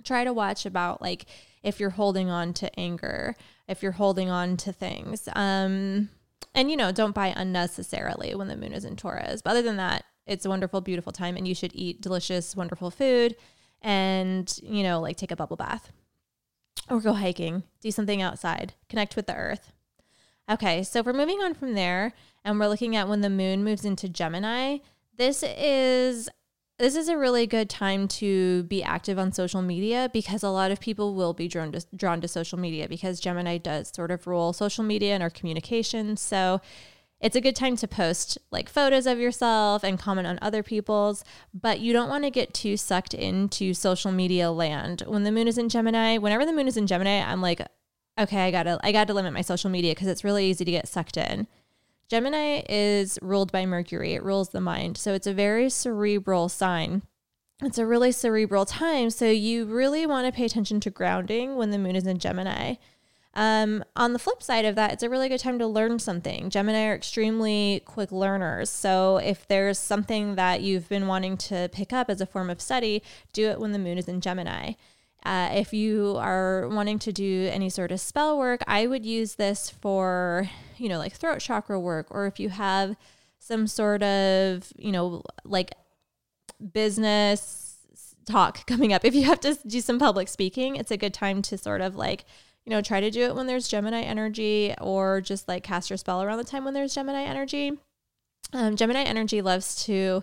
try 0.05 0.25
to 0.25 0.33
watch 0.33 0.67
about 0.67 1.01
like 1.01 1.27
if 1.63 1.81
you're 1.81 1.91
holding 1.91 2.31
on 2.31 2.53
to 2.55 2.79
anger, 2.79 3.35
if 3.67 3.83
you're 3.83 3.93
holding 3.93 4.31
on 4.31 4.57
to 4.59 4.73
things. 4.73 5.29
Um, 5.35 6.11
and 6.55 6.71
you 6.71 6.77
know, 6.77 6.93
don't 6.93 7.15
buy 7.15 7.33
unnecessarily 7.35 8.35
when 8.35 8.49
the 8.49 8.57
moon 8.57 8.73
is 8.73 8.85
in 8.85 8.97
Taurus. 8.97 9.43
But 9.43 9.51
other 9.51 9.63
than 9.63 9.79
that, 9.79 10.05
it's 10.27 10.45
a 10.45 10.49
wonderful, 10.49 10.81
beautiful 10.81 11.13
time, 11.13 11.37
and 11.37 11.47
you 11.47 11.55
should 11.55 11.73
eat 11.75 12.01
delicious, 12.01 12.57
wonderful 12.57 12.91
food, 12.91 13.37
and 13.83 14.59
you 14.63 14.83
know, 14.83 15.01
like 15.01 15.17
take 15.17 15.31
a 15.31 15.37
bubble 15.37 15.57
bath, 15.57 15.93
or 16.89 17.01
go 17.01 17.13
hiking, 17.15 17.65
do 17.81 17.91
something 17.91 18.23
outside, 18.23 18.75
connect 18.89 19.17
with 19.17 19.27
the 19.27 19.35
earth. 19.35 19.73
Okay, 20.51 20.83
so 20.83 21.03
we're 21.03 21.13
moving 21.13 21.41
on 21.41 21.55
from 21.55 21.75
there, 21.75 22.13
and 22.45 22.59
we're 22.59 22.69
looking 22.69 22.95
at 22.97 23.09
when 23.09 23.23
the 23.23 23.31
moon 23.31 23.65
moves 23.65 23.85
into 23.85 24.09
Gemini. 24.09 24.79
This 25.17 25.43
is 25.43 26.29
this 26.79 26.97
is 26.97 27.09
a 27.09 27.17
really 27.17 27.47
good 27.47 27.71
time 27.71 28.09
to 28.09 28.65
be 28.65 28.83
active 28.83 29.19
on 29.19 29.33
social 29.33 29.63
media 29.63 30.11
because 30.13 30.43
a 30.43 30.51
lot 30.51 30.71
of 30.71 30.81
people 30.81 31.15
will 31.15 31.33
be 31.33 31.47
drawn 31.47 31.71
to, 31.73 31.85
drawn 31.95 32.21
to 32.21 32.29
social 32.29 32.59
media 32.59 32.89
because 32.89 33.21
Gemini 33.21 33.59
does 33.59 33.93
sort 33.95 34.11
of 34.11 34.27
rule 34.27 34.53
social 34.53 34.83
media 34.83 35.15
and 35.15 35.23
our 35.23 35.31
communication. 35.31 36.17
So 36.17 36.61
it's 37.21 37.37
a 37.37 37.41
good 37.41 37.55
time 37.55 37.77
to 37.77 37.87
post 37.87 38.39
like 38.51 38.69
photos 38.69 39.07
of 39.07 39.19
yourself 39.19 39.85
and 39.85 39.99
comment 39.99 40.27
on 40.27 40.39
other 40.43 40.65
people's, 40.65 41.25
but 41.55 41.79
you 41.79 41.93
don't 41.93 42.09
want 42.09 42.25
to 42.25 42.31
get 42.31 42.53
too 42.53 42.77
sucked 42.77 43.15
into 43.15 43.73
social 43.73 44.11
media 44.11 44.51
land. 44.51 45.05
When 45.07 45.23
the 45.23 45.33
moon 45.33 45.47
is 45.47 45.59
in 45.59 45.69
Gemini, 45.69 46.19
whenever 46.19 46.45
the 46.45 46.53
moon 46.53 46.67
is 46.67 46.77
in 46.77 46.89
Gemini, 46.89 47.21
I'm 47.21 47.41
like, 47.41 47.61
okay, 48.19 48.45
I 48.45 48.51
gotta 48.51 48.81
I 48.83 48.91
gotta 48.91 49.15
limit 49.15 49.33
my 49.33 49.43
social 49.43 49.71
media 49.71 49.93
because 49.93 50.09
it's 50.09 50.25
really 50.25 50.47
easy 50.47 50.65
to 50.65 50.71
get 50.73 50.89
sucked 50.89 51.17
in. 51.17 51.47
Gemini 52.15 52.63
is 52.69 53.19
ruled 53.23 53.51
by 53.51 53.67
Mercury, 53.67 54.13
it 54.13 54.23
rules 54.23 54.51
the 54.51 54.61
mind. 54.61 54.97
So 54.97 55.15
it's 55.15 55.27
a 55.27 55.35
very 55.35 55.69
cerebral 55.69 56.49
sign. 56.49 57.03
It's 57.61 57.77
a 57.77 57.85
really 57.85 58.13
cerebral 58.13 58.65
time. 58.67 59.11
So 59.11 59.29
you 59.29 59.65
really 59.65 60.07
want 60.07 60.25
to 60.25 60.33
pay 60.33 60.45
attention 60.45 60.79
to 60.79 60.91
grounding 60.91 61.57
when 61.57 61.71
the 61.71 61.79
moon 61.79 61.97
is 61.97 62.07
in 62.07 62.21
Gemini. 62.21 62.77
Um, 63.35 63.83
on 63.97 64.13
the 64.13 64.21
flip 64.21 64.45
side 64.45 64.65
of 64.65 64.77
that, 64.77 64.93
it's 64.93 65.03
a 65.03 65.11
really 65.11 65.29
good 65.29 65.41
time 65.41 65.59
to 65.59 65.67
learn 65.67 65.99
something. 65.99 66.51
Gemini 66.51 66.87
are 66.87 66.95
extremely 66.95 67.83
quick 67.85 68.13
learners. 68.13 68.71
So 68.71 69.17
if 69.17 69.49
there's 69.49 69.81
something 69.81 70.37
that 70.37 70.61
you've 70.61 70.89
been 70.89 71.09
wanting 71.09 71.37
to 71.39 71.69
pick 71.73 71.93
up 71.93 72.09
as 72.09 72.21
a 72.21 72.27
form 72.27 72.49
of 72.49 72.61
study, 72.61 73.03
do 73.33 73.51
it 73.51 73.59
when 73.59 73.73
the 73.73 73.81
moon 73.81 73.99
is 73.99 74.07
in 74.07 74.21
Gemini. 74.21 74.75
Uh, 75.25 75.51
if 75.53 75.73
you 75.73 76.17
are 76.19 76.69
wanting 76.69 76.99
to 76.99 77.13
do 77.13 77.49
any 77.51 77.71
sort 77.71 77.91
of 77.91 78.01
spell 78.01 78.39
work, 78.39 78.63
I 78.67 78.87
would 78.87 79.07
use 79.07 79.37
this 79.37 79.71
for, 79.71 80.51
you 80.77 80.89
know, 80.89 80.99
like 80.99 81.15
throat 81.15 81.41
chakra 81.41 81.81
work, 81.81 82.09
or 82.11 82.27
if 82.27 82.39
you 82.39 82.51
have 82.51 82.97
some 83.39 83.67
sort 83.67 84.03
of, 84.03 84.73
you 84.77 84.93
know, 84.93 85.23
like 85.45 85.75
business 86.73 87.79
talk 88.27 88.67
coming 88.67 88.93
up. 88.93 89.05
If 89.05 89.15
you 89.15 89.25
have 89.25 89.41
to 89.41 89.59
do 89.67 89.81
some 89.81 89.99
public 89.99 90.29
speaking, 90.29 90.77
it's 90.77 90.91
a 90.91 90.97
good 90.97 91.15
time 91.15 91.43
to 91.43 91.59
sort 91.59 91.81
of 91.81 91.97
like, 91.97 92.25
you 92.65 92.71
know, 92.71 92.81
try 92.81 93.01
to 93.01 93.11
do 93.11 93.23
it 93.23 93.35
when 93.35 93.47
there's 93.47 93.69
Gemini 93.69 94.01
energy 94.01 94.75
or 94.81 95.21
just 95.21 95.49
like 95.49 95.63
cast 95.63 95.91
your 95.91 95.97
spell 95.97 96.23
around 96.23 96.39
the 96.39 96.45
time 96.45 96.65
when 96.65 96.75
there's 96.75 96.95
Gemini 96.95 97.23
energy. 97.23 97.73
Um, 98.53 98.77
Gemini 98.77 99.03
energy 99.03 99.43
loves 99.43 99.85
to 99.85 100.23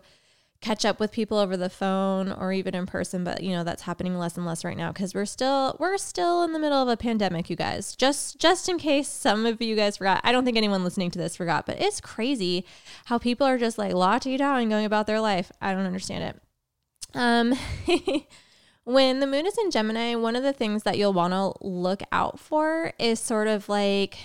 catch 0.61 0.85
up 0.85 0.99
with 0.99 1.11
people 1.11 1.39
over 1.39 1.57
the 1.57 1.69
phone 1.69 2.31
or 2.31 2.53
even 2.53 2.75
in 2.75 2.85
person 2.85 3.23
but 3.23 3.41
you 3.41 3.51
know 3.51 3.63
that's 3.63 3.81
happening 3.81 4.15
less 4.15 4.37
and 4.37 4.45
less 4.45 4.63
right 4.63 4.77
now 4.77 4.91
because 4.91 5.13
we're 5.15 5.25
still 5.25 5.75
we're 5.79 5.97
still 5.97 6.43
in 6.43 6.53
the 6.53 6.59
middle 6.59 6.79
of 6.79 6.87
a 6.87 6.95
pandemic 6.95 7.49
you 7.49 7.55
guys. 7.55 7.95
Just 7.95 8.37
just 8.37 8.69
in 8.69 8.77
case 8.77 9.07
some 9.07 9.45
of 9.47 9.61
you 9.61 9.75
guys 9.75 9.97
forgot 9.97 10.21
i 10.23 10.31
don't 10.31 10.45
think 10.45 10.57
anyone 10.57 10.83
listening 10.83 11.09
to 11.11 11.17
this 11.17 11.35
forgot 11.35 11.65
but 11.65 11.81
it's 11.81 11.99
crazy 11.99 12.65
how 13.05 13.17
people 13.17 13.45
are 13.45 13.57
just 13.57 13.77
like 13.77 13.93
locked 13.93 14.25
down 14.37 14.59
and 14.59 14.69
going 14.69 14.85
about 14.85 15.07
their 15.07 15.19
life. 15.19 15.51
I 15.59 15.73
don't 15.73 15.85
understand 15.85 16.35
it. 16.35 17.17
Um 17.17 17.55
when 18.83 19.19
the 19.19 19.27
moon 19.27 19.47
is 19.47 19.57
in 19.57 19.71
gemini 19.71 20.13
one 20.15 20.35
of 20.35 20.43
the 20.43 20.53
things 20.53 20.83
that 20.83 20.97
you'll 20.97 21.13
want 21.13 21.33
to 21.33 21.53
look 21.65 22.01
out 22.11 22.39
for 22.39 22.93
is 22.99 23.19
sort 23.19 23.47
of 23.47 23.67
like 23.67 24.17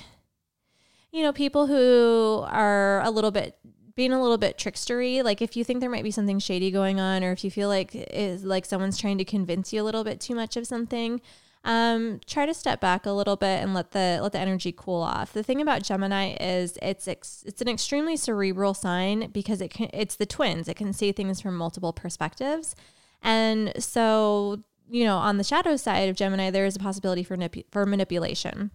you 1.12 1.22
know 1.22 1.32
people 1.32 1.66
who 1.66 2.44
are 2.48 3.00
a 3.02 3.10
little 3.10 3.30
bit 3.30 3.56
being 3.96 4.12
a 4.12 4.20
little 4.20 4.38
bit 4.38 4.58
trickstery. 4.58 5.24
Like 5.24 5.42
if 5.42 5.56
you 5.56 5.64
think 5.64 5.80
there 5.80 5.90
might 5.90 6.04
be 6.04 6.10
something 6.10 6.38
shady 6.38 6.70
going 6.70 7.00
on, 7.00 7.24
or 7.24 7.32
if 7.32 7.42
you 7.42 7.50
feel 7.50 7.68
like 7.68 7.90
is 7.94 8.44
like 8.44 8.64
someone's 8.64 8.98
trying 8.98 9.18
to 9.18 9.24
convince 9.24 9.72
you 9.72 9.82
a 9.82 9.84
little 9.84 10.04
bit 10.04 10.20
too 10.20 10.34
much 10.34 10.56
of 10.56 10.66
something, 10.66 11.20
um, 11.64 12.20
try 12.26 12.46
to 12.46 12.54
step 12.54 12.80
back 12.80 13.06
a 13.06 13.10
little 13.10 13.36
bit 13.36 13.62
and 13.62 13.74
let 13.74 13.90
the 13.90 14.20
let 14.22 14.32
the 14.32 14.38
energy 14.38 14.72
cool 14.76 15.02
off. 15.02 15.32
The 15.32 15.42
thing 15.42 15.60
about 15.60 15.82
Gemini 15.82 16.36
is 16.38 16.78
it's 16.82 17.08
ex, 17.08 17.42
it's 17.46 17.60
an 17.60 17.68
extremely 17.68 18.16
cerebral 18.16 18.74
sign 18.74 19.30
because 19.30 19.60
it 19.60 19.70
can 19.70 19.88
it's 19.92 20.16
the 20.16 20.26
twins. 20.26 20.68
It 20.68 20.76
can 20.76 20.92
see 20.92 21.10
things 21.10 21.40
from 21.40 21.56
multiple 21.56 21.92
perspectives, 21.92 22.76
and 23.22 23.72
so 23.82 24.62
you 24.88 25.04
know 25.04 25.16
on 25.16 25.38
the 25.38 25.44
shadow 25.44 25.76
side 25.76 26.08
of 26.08 26.16
Gemini, 26.16 26.50
there 26.50 26.66
is 26.66 26.76
a 26.76 26.80
possibility 26.80 27.24
for 27.24 27.36
for 27.70 27.86
manipulation. 27.86 28.70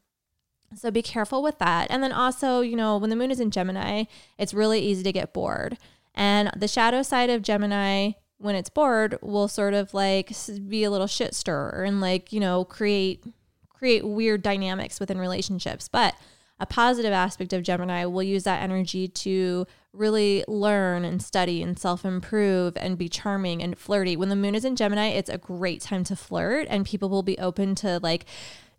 So 0.75 0.91
be 0.91 1.01
careful 1.01 1.43
with 1.43 1.59
that. 1.59 1.87
And 1.89 2.01
then 2.01 2.11
also, 2.11 2.61
you 2.61 2.75
know, 2.75 2.97
when 2.97 3.09
the 3.09 3.15
moon 3.15 3.31
is 3.31 3.39
in 3.39 3.51
Gemini, 3.51 4.05
it's 4.37 4.53
really 4.53 4.79
easy 4.79 5.03
to 5.03 5.11
get 5.11 5.33
bored. 5.33 5.77
And 6.15 6.51
the 6.55 6.67
shadow 6.67 7.03
side 7.03 7.29
of 7.29 7.41
Gemini, 7.41 8.11
when 8.37 8.55
it's 8.55 8.69
bored, 8.69 9.17
will 9.21 9.47
sort 9.47 9.73
of 9.73 9.93
like 9.93 10.31
be 10.67 10.83
a 10.83 10.91
little 10.91 11.07
shit 11.07 11.35
stirrer 11.35 11.83
and 11.83 12.01
like, 12.01 12.31
you 12.31 12.39
know, 12.39 12.65
create 12.65 13.23
create 13.69 14.05
weird 14.05 14.43
dynamics 14.43 14.99
within 14.99 15.17
relationships. 15.17 15.87
But 15.87 16.15
a 16.59 16.67
positive 16.67 17.11
aspect 17.11 17.53
of 17.53 17.63
Gemini 17.63 18.05
will 18.05 18.21
use 18.21 18.43
that 18.43 18.61
energy 18.61 19.07
to 19.07 19.65
really 19.93 20.45
learn 20.47 21.03
and 21.03 21.21
study 21.21 21.63
and 21.63 21.77
self 21.77 22.05
improve 22.05 22.77
and 22.77 22.97
be 22.97 23.09
charming 23.09 23.63
and 23.63 23.77
flirty. 23.77 24.15
When 24.15 24.29
the 24.29 24.35
moon 24.35 24.53
is 24.53 24.63
in 24.63 24.75
Gemini, 24.75 25.07
it's 25.07 25.29
a 25.29 25.39
great 25.39 25.81
time 25.81 26.03
to 26.05 26.15
flirt 26.15 26.67
and 26.69 26.85
people 26.85 27.09
will 27.09 27.23
be 27.23 27.37
open 27.39 27.73
to 27.75 27.99
like 28.03 28.25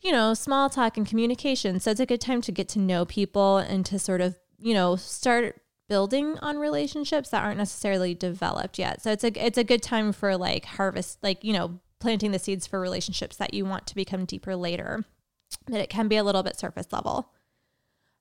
you 0.02 0.12
know, 0.12 0.34
small 0.34 0.68
talk 0.68 0.96
and 0.96 1.06
communication. 1.06 1.80
So 1.80 1.90
it's 1.92 2.00
a 2.00 2.06
good 2.06 2.20
time 2.20 2.40
to 2.42 2.52
get 2.52 2.68
to 2.70 2.78
know 2.78 3.04
people 3.04 3.58
and 3.58 3.86
to 3.86 3.98
sort 3.98 4.20
of, 4.20 4.36
you 4.58 4.74
know, 4.74 4.96
start 4.96 5.60
building 5.88 6.38
on 6.40 6.58
relationships 6.58 7.30
that 7.30 7.42
aren't 7.42 7.58
necessarily 7.58 8.14
developed 8.14 8.78
yet. 8.78 9.02
So 9.02 9.12
it's 9.12 9.24
a 9.24 9.46
it's 9.46 9.58
a 9.58 9.64
good 9.64 9.82
time 9.82 10.12
for 10.12 10.36
like 10.36 10.64
harvest, 10.64 11.18
like, 11.22 11.44
you 11.44 11.52
know, 11.52 11.80
planting 12.00 12.32
the 12.32 12.38
seeds 12.38 12.66
for 12.66 12.80
relationships 12.80 13.36
that 13.36 13.54
you 13.54 13.64
want 13.64 13.86
to 13.86 13.94
become 13.94 14.24
deeper 14.24 14.56
later. 14.56 15.04
But 15.66 15.80
it 15.80 15.90
can 15.90 16.08
be 16.08 16.16
a 16.16 16.24
little 16.24 16.42
bit 16.42 16.58
surface 16.58 16.92
level. 16.92 17.30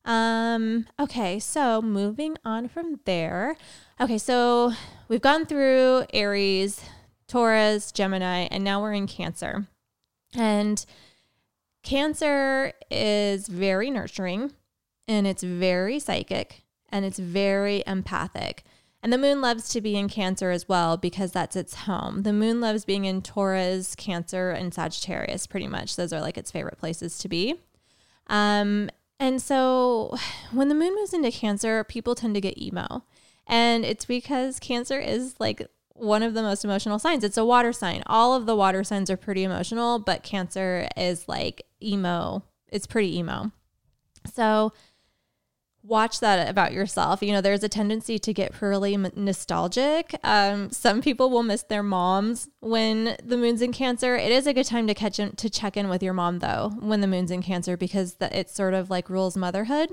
Um, 0.04 0.88
okay, 1.00 1.40
so 1.40 1.82
moving 1.82 2.38
on 2.44 2.68
from 2.68 3.00
there. 3.06 3.56
Okay, 4.00 4.18
so 4.18 4.74
we've 5.08 5.22
gone 5.22 5.46
through 5.46 6.06
Aries, 6.14 6.82
Taurus, 7.28 7.92
Gemini, 7.92 8.48
and 8.52 8.64
now 8.64 8.82
we're 8.82 8.94
in 8.94 9.08
Cancer. 9.08 9.68
And 10.36 10.84
Cancer 11.84 12.74
is 12.90 13.48
very 13.48 13.90
nurturing 13.90 14.54
and 15.08 15.26
it's 15.26 15.44
very 15.44 16.00
psychic 16.00 16.64
and 16.90 17.06
it's 17.06 17.20
very 17.20 17.84
empathic. 17.88 18.64
And 19.04 19.12
the 19.12 19.18
moon 19.18 19.42
loves 19.42 19.70
to 19.70 19.82
be 19.82 19.96
in 19.96 20.10
Cancer 20.10 20.52
as 20.52 20.70
well 20.70 20.96
because 20.96 21.32
that's 21.32 21.56
its 21.56 21.74
home. 21.74 22.22
The 22.22 22.34
moon 22.34 22.62
loves 22.62 22.86
being 22.86 23.06
in 23.06 23.24
Taurus, 23.24 23.96
Cancer, 23.96 24.52
and 24.52 24.74
Sagittarius, 24.74 25.48
pretty 25.48 25.68
much. 25.68 25.96
Those 25.96 26.14
are 26.14 26.22
like 26.22 26.38
its 26.38 26.52
favorite 26.52 26.78
places 26.78 27.18
to 27.20 27.28
be. 27.28 27.56
Um, 28.28 28.92
and 29.20 29.42
so 29.42 30.16
when 30.52 30.68
the 30.70 30.76
moon 30.76 30.94
moves 30.96 31.14
into 31.14 31.32
Cancer, 31.32 31.84
people 31.84 32.14
tend 32.14 32.36
to 32.36 32.42
get 32.42 32.62
emo. 32.62 33.04
And 33.48 33.84
it's 33.84 34.06
because 34.06 34.60
Cancer 34.60 35.00
is 35.00 35.36
like 35.40 35.68
one 35.94 36.24
of 36.24 36.34
the 36.34 36.42
most 36.42 36.64
emotional 36.64 37.00
signs. 37.00 37.24
It's 37.24 37.38
a 37.38 37.46
water 37.46 37.74
sign. 37.74 38.04
All 38.06 38.34
of 38.34 38.46
the 38.46 38.56
water 38.56 38.84
signs 38.84 39.10
are 39.10 39.18
pretty 39.18 39.44
emotional, 39.44 40.00
but 40.00 40.24
Cancer 40.24 40.88
is 40.98 41.28
like 41.28 41.64
emo. 41.82 42.44
It's 42.70 42.88
pretty 42.88 43.18
emo. 43.18 43.52
So 44.34 44.74
watch 45.84 46.20
that 46.20 46.50
about 46.50 46.74
yourself. 46.74 47.22
You 47.22 47.34
know, 47.34 47.42
there's 47.42 47.64
a 47.64 47.70
tendency 47.70 48.20
to 48.20 48.34
get 48.34 48.62
really 48.62 48.96
nostalgic. 48.98 50.16
Um, 50.24 50.70
some 50.70 51.02
people 51.02 51.30
will 51.30 51.44
miss 51.44 51.64
their 51.64 51.84
moms 51.84 52.50
when 52.60 53.18
the 53.24 53.38
moon's 53.38 53.62
in 53.62 53.72
Cancer. 53.72 54.16
It 54.16 54.32
is 54.32 54.48
a 54.48 54.54
good 54.54 54.68
time 54.68 54.88
to 54.88 54.94
catch 54.94 55.20
in, 55.20 55.36
to 55.36 55.50
check 55.50 55.78
in 55.78 55.90
with 55.90 56.04
your 56.04 56.14
mom 56.14 56.40
though 56.40 56.72
when 56.80 57.02
the 57.02 57.08
moon's 57.08 57.32
in 57.32 57.42
Cancer 57.42 57.78
because 57.78 58.16
the, 58.16 58.38
it 58.38 58.50
sort 58.50 58.74
of 58.74 58.90
like 58.90 59.10
rules 59.10 59.36
motherhood. 59.36 59.90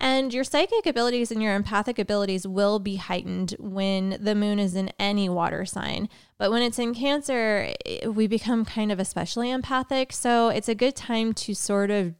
And 0.00 0.32
your 0.32 0.44
psychic 0.44 0.86
abilities 0.86 1.32
and 1.32 1.42
your 1.42 1.56
empathic 1.56 1.98
abilities 1.98 2.46
will 2.46 2.78
be 2.78 2.96
heightened 2.96 3.56
when 3.58 4.16
the 4.20 4.36
moon 4.36 4.60
is 4.60 4.76
in 4.76 4.92
any 4.98 5.28
water 5.28 5.66
sign. 5.66 6.08
But 6.38 6.52
when 6.52 6.62
it's 6.62 6.78
in 6.78 6.94
Cancer, 6.94 7.74
we 8.06 8.28
become 8.28 8.64
kind 8.64 8.92
of 8.92 9.00
especially 9.00 9.50
empathic. 9.50 10.12
So 10.12 10.50
it's 10.50 10.68
a 10.68 10.74
good 10.74 10.94
time 10.94 11.32
to 11.34 11.54
sort 11.54 11.90
of 11.90 12.14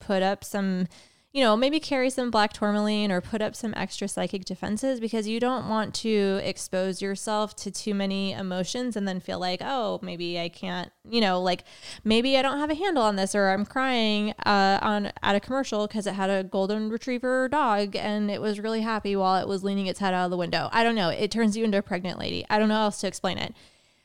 put 0.00 0.22
up 0.22 0.42
some 0.42 0.88
you 1.32 1.42
know, 1.42 1.56
maybe 1.56 1.78
carry 1.78 2.08
some 2.08 2.30
black 2.30 2.54
tourmaline 2.54 3.12
or 3.12 3.20
put 3.20 3.42
up 3.42 3.54
some 3.54 3.74
extra 3.76 4.08
psychic 4.08 4.46
defenses 4.46 4.98
because 4.98 5.28
you 5.28 5.38
don't 5.38 5.68
want 5.68 5.94
to 5.94 6.40
expose 6.42 7.02
yourself 7.02 7.54
to 7.54 7.70
too 7.70 7.92
many 7.92 8.32
emotions 8.32 8.96
and 8.96 9.06
then 9.06 9.20
feel 9.20 9.38
like, 9.38 9.60
oh, 9.62 9.98
maybe 10.02 10.40
I 10.40 10.48
can't, 10.48 10.90
you 11.06 11.20
know, 11.20 11.38
like 11.40 11.64
maybe 12.02 12.38
I 12.38 12.42
don't 12.42 12.58
have 12.58 12.70
a 12.70 12.74
handle 12.74 13.02
on 13.02 13.16
this 13.16 13.34
or 13.34 13.50
I'm 13.50 13.66
crying 13.66 14.32
uh, 14.46 14.78
on 14.80 15.12
at 15.22 15.36
a 15.36 15.40
commercial 15.40 15.86
because 15.86 16.06
it 16.06 16.14
had 16.14 16.30
a 16.30 16.44
golden 16.44 16.88
retriever 16.88 17.46
dog 17.50 17.94
and 17.94 18.30
it 18.30 18.40
was 18.40 18.58
really 18.58 18.80
happy 18.80 19.14
while 19.14 19.40
it 19.40 19.46
was 19.46 19.62
leaning 19.62 19.86
its 19.86 20.00
head 20.00 20.14
out 20.14 20.24
of 20.24 20.30
the 20.30 20.38
window. 20.38 20.70
I 20.72 20.82
don't 20.82 20.94
know. 20.94 21.10
It 21.10 21.30
turns 21.30 21.58
you 21.58 21.64
into 21.64 21.76
a 21.76 21.82
pregnant 21.82 22.18
lady. 22.18 22.46
I 22.48 22.58
don't 22.58 22.70
know 22.70 22.76
how 22.76 22.84
else 22.84 23.00
to 23.02 23.06
explain 23.06 23.36
it. 23.36 23.54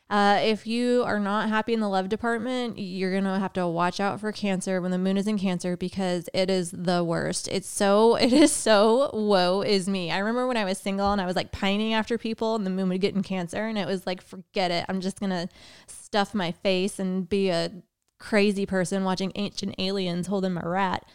Uh, 0.10 0.40
if 0.44 0.68
you 0.68 1.04
are 1.06 1.20
not 1.20 1.50
happy 1.50 1.74
in 1.74 1.80
the 1.80 1.90
love 1.90 2.08
department, 2.08 2.78
you're 2.78 3.12
going 3.12 3.24
to 3.24 3.40
have 3.40 3.54
to 3.54 3.68
watch 3.68 4.00
out 4.00 4.20
for 4.20 4.32
cancer 4.32 4.80
when 4.80 4.92
the 4.92 4.98
moon 4.98 5.18
is 5.18 5.28
in 5.28 5.40
cancer 5.40 5.76
because 5.76 6.30
it 6.34 6.50
is 6.50 6.72
the 6.72 7.04
worst. 7.04 7.48
It's 7.48 7.68
so, 7.68 8.16
it 8.18 8.32
is 8.32 8.52
so 8.52 9.10
woe 9.14 9.62
is 9.62 9.88
me. 9.88 10.12
I 10.12 10.20
remember 10.20 10.46
when 10.48 10.58
I 10.58 10.66
was 10.66 10.78
single 10.78 11.12
and 11.12 11.22
I 11.22 11.26
was 11.26 11.36
like 11.36 11.52
pining 11.52 11.94
after 11.94 12.18
people 12.18 12.56
and 12.56 12.66
the 12.66 12.70
moon 12.70 12.90
would 12.90 13.02
get 13.02 13.16
in 13.16 13.24
cancer 13.24 13.66
and 13.66 13.78
it 13.78 13.88
was 13.88 14.06
like, 14.06 14.22
forget 14.22 14.70
it. 14.72 14.86
I'm 14.88 15.02
just 15.02 15.20
going 15.20 15.32
to 15.32 15.50
stuff 15.88 16.36
my 16.36 16.52
face 16.52 17.00
and 17.00 17.28
be 17.28 17.50
a 17.50 17.72
crazy 18.20 18.66
person 18.66 19.04
watching 19.04 19.32
ancient 19.36 19.76
aliens 19.80 20.28
holding 20.28 20.54
my 20.54 20.62
rat. 20.64 21.06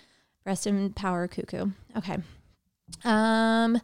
Rest 0.45 0.67
in 0.67 0.93
power, 0.93 1.29
cuckoo. 1.29 1.71
Okay. 1.97 2.19
Um, 3.05 3.81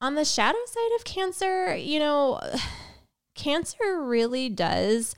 on 0.00 0.14
the 0.14 0.24
shadow 0.24 0.58
side 0.66 0.92
of 0.96 1.04
cancer, 1.04 1.74
you 1.76 1.98
know, 1.98 2.40
cancer 3.34 4.02
really 4.02 4.48
does 4.48 5.14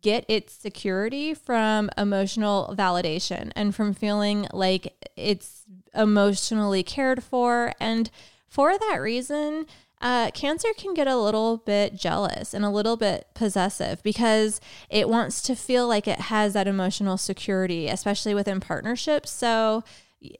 get 0.00 0.24
its 0.28 0.52
security 0.52 1.32
from 1.34 1.90
emotional 1.96 2.74
validation 2.76 3.52
and 3.54 3.74
from 3.74 3.94
feeling 3.94 4.46
like 4.52 4.94
it's 5.16 5.64
emotionally 5.94 6.82
cared 6.82 7.22
for. 7.22 7.72
And 7.80 8.10
for 8.48 8.76
that 8.78 8.96
reason, 9.00 9.66
uh, 10.00 10.32
cancer 10.32 10.68
can 10.76 10.94
get 10.94 11.06
a 11.06 11.16
little 11.16 11.58
bit 11.58 11.94
jealous 11.94 12.52
and 12.52 12.64
a 12.64 12.70
little 12.70 12.96
bit 12.96 13.28
possessive 13.34 14.02
because 14.02 14.60
it 14.90 15.08
wants 15.08 15.40
to 15.42 15.54
feel 15.54 15.86
like 15.86 16.08
it 16.08 16.22
has 16.22 16.54
that 16.54 16.66
emotional 16.66 17.16
security, 17.16 17.86
especially 17.86 18.34
within 18.34 18.58
partnerships. 18.58 19.30
So, 19.30 19.84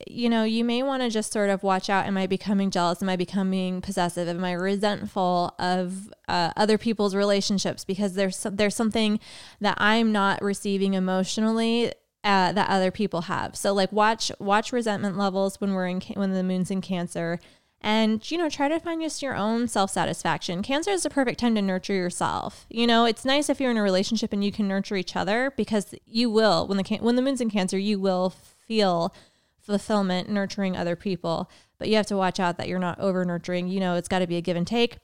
you 0.06 0.28
know, 0.28 0.44
you 0.44 0.64
may 0.64 0.82
want 0.82 1.02
to 1.02 1.10
just 1.10 1.32
sort 1.32 1.50
of 1.50 1.62
watch 1.62 1.90
out. 1.90 2.06
Am 2.06 2.16
I 2.16 2.26
becoming 2.26 2.70
jealous? 2.70 3.02
Am 3.02 3.08
I 3.08 3.16
becoming 3.16 3.80
possessive? 3.80 4.28
Am 4.28 4.44
I 4.44 4.52
resentful 4.52 5.54
of 5.58 6.12
uh, 6.28 6.52
other 6.56 6.78
people's 6.78 7.14
relationships 7.14 7.84
because 7.84 8.14
there's 8.14 8.46
there's 8.50 8.76
something 8.76 9.18
that 9.60 9.76
I'm 9.78 10.12
not 10.12 10.40
receiving 10.42 10.94
emotionally 10.94 11.92
uh, 12.22 12.52
that 12.52 12.70
other 12.70 12.90
people 12.90 13.22
have. 13.22 13.56
So 13.56 13.72
like 13.72 13.92
watch 13.92 14.30
watch 14.38 14.72
resentment 14.72 15.18
levels 15.18 15.60
when 15.60 15.72
we're 15.72 15.88
in 15.88 16.00
when 16.14 16.32
the 16.32 16.44
moon's 16.44 16.70
in 16.70 16.80
Cancer, 16.80 17.40
and 17.80 18.30
you 18.30 18.38
know 18.38 18.48
try 18.48 18.68
to 18.68 18.78
find 18.78 19.02
just 19.02 19.22
your 19.22 19.34
own 19.34 19.66
self-satisfaction 19.66 20.62
cancer 20.62 20.92
is 20.92 21.02
the 21.02 21.10
perfect 21.10 21.40
time 21.40 21.54
to 21.54 21.60
nurture 21.60 21.92
yourself 21.92 22.64
you 22.70 22.86
know 22.86 23.04
it's 23.04 23.24
nice 23.24 23.50
if 23.50 23.60
you're 23.60 23.72
in 23.72 23.76
a 23.76 23.82
relationship 23.82 24.32
and 24.32 24.44
you 24.44 24.52
can 24.52 24.68
nurture 24.68 24.94
each 24.94 25.16
other 25.16 25.52
because 25.56 25.94
you 26.06 26.30
will 26.30 26.66
when 26.68 26.78
the 26.78 26.98
when 27.00 27.16
the 27.16 27.22
moon's 27.22 27.40
in 27.40 27.50
cancer 27.50 27.76
you 27.76 27.98
will 27.98 28.30
feel 28.30 29.12
fulfillment 29.62 30.28
nurturing 30.28 30.76
other 30.76 30.96
people. 30.96 31.50
But 31.78 31.88
you 31.88 31.96
have 31.96 32.06
to 32.06 32.16
watch 32.16 32.38
out 32.38 32.58
that 32.58 32.68
you're 32.68 32.78
not 32.78 32.98
over 32.98 33.24
nurturing. 33.24 33.68
You 33.68 33.80
know 33.80 33.96
it's 33.96 34.08
got 34.08 34.20
to 34.20 34.26
be 34.26 34.36
a 34.36 34.42
give 34.42 34.56
and 34.56 34.66
take. 34.66 34.98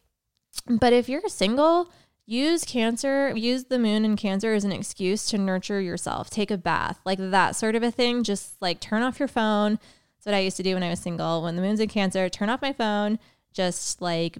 But 0.66 0.92
if 0.92 1.08
you're 1.08 1.28
single 1.28 1.90
use 2.28 2.62
cancer 2.62 3.32
use 3.34 3.64
the 3.64 3.78
moon 3.78 4.04
in 4.04 4.14
cancer 4.14 4.52
as 4.52 4.62
an 4.62 4.70
excuse 4.70 5.26
to 5.26 5.38
nurture 5.38 5.80
yourself. 5.80 6.28
Take 6.28 6.50
a 6.50 6.58
bath 6.58 7.00
like 7.06 7.18
that 7.18 7.56
sort 7.56 7.74
of 7.74 7.82
a 7.82 7.90
thing. 7.90 8.22
Just 8.22 8.60
like 8.60 8.80
turn 8.80 9.02
off 9.02 9.18
your 9.18 9.28
phone. 9.28 9.78
That's 10.16 10.26
what 10.26 10.34
I 10.34 10.40
used 10.40 10.58
to 10.58 10.62
do 10.62 10.74
when 10.74 10.82
I 10.82 10.90
was 10.90 11.00
single. 11.00 11.42
When 11.42 11.56
the 11.56 11.62
moon's 11.62 11.80
in 11.80 11.88
Cancer, 11.88 12.28
turn 12.28 12.50
off 12.50 12.60
my 12.60 12.72
phone, 12.72 13.18
just 13.52 14.02
like 14.02 14.38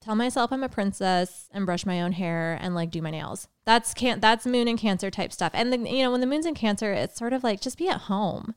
tell 0.00 0.16
myself 0.16 0.52
I'm 0.52 0.64
a 0.64 0.68
princess 0.68 1.48
and 1.52 1.66
brush 1.66 1.86
my 1.86 2.02
own 2.02 2.12
hair 2.12 2.58
and 2.60 2.74
like 2.74 2.90
do 2.90 3.02
my 3.02 3.10
nails. 3.10 3.46
That's 3.64 3.94
can't 3.94 4.20
that's 4.20 4.44
moon 4.44 4.66
and 4.66 4.78
Cancer 4.78 5.10
type 5.10 5.32
stuff. 5.32 5.52
And 5.54 5.72
the, 5.72 5.78
you 5.78 6.02
know 6.02 6.10
when 6.10 6.20
the 6.20 6.26
moon's 6.26 6.46
in 6.46 6.54
Cancer, 6.54 6.92
it's 6.92 7.18
sort 7.18 7.32
of 7.32 7.44
like 7.44 7.60
just 7.60 7.78
be 7.78 7.88
at 7.88 8.02
home 8.02 8.54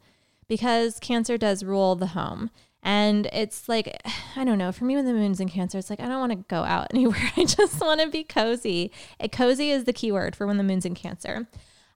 because 0.51 1.00
Cancer 1.00 1.38
does 1.38 1.63
rule 1.63 1.96
the 1.96 2.08
home. 2.08 2.50
And 2.84 3.29
it's 3.31 3.70
like, 3.70 4.01
I 4.36 4.43
don't 4.43 4.58
know, 4.58 4.74
for 4.74 4.84
me, 4.84 4.98
when 4.98 5.05
the 5.05 5.13
moon's 5.13 5.39
in 5.39 5.48
Cancer, 5.48 5.77
it's 5.77 5.89
like, 5.89 6.01
I 6.01 6.10
don't 6.10 6.20
want 6.20 6.34
to 6.34 6.46
go 6.50 6.65
out 6.65 6.88
anywhere. 6.93 7.31
I 7.38 7.46
just 7.46 7.79
want 7.79 8.01
to 8.01 8.10
be 8.10 8.25
cozy. 8.25 8.91
A 9.22 9.29
cozy 9.29 9.72
is 9.72 9.86
the 9.86 9.93
key 9.93 10.12
word 10.12 10.36
for 10.36 10.46
when 10.46 10.58
the 10.58 10.63
moon's 10.65 10.86
in 10.86 10.93
Cancer. 10.93 11.48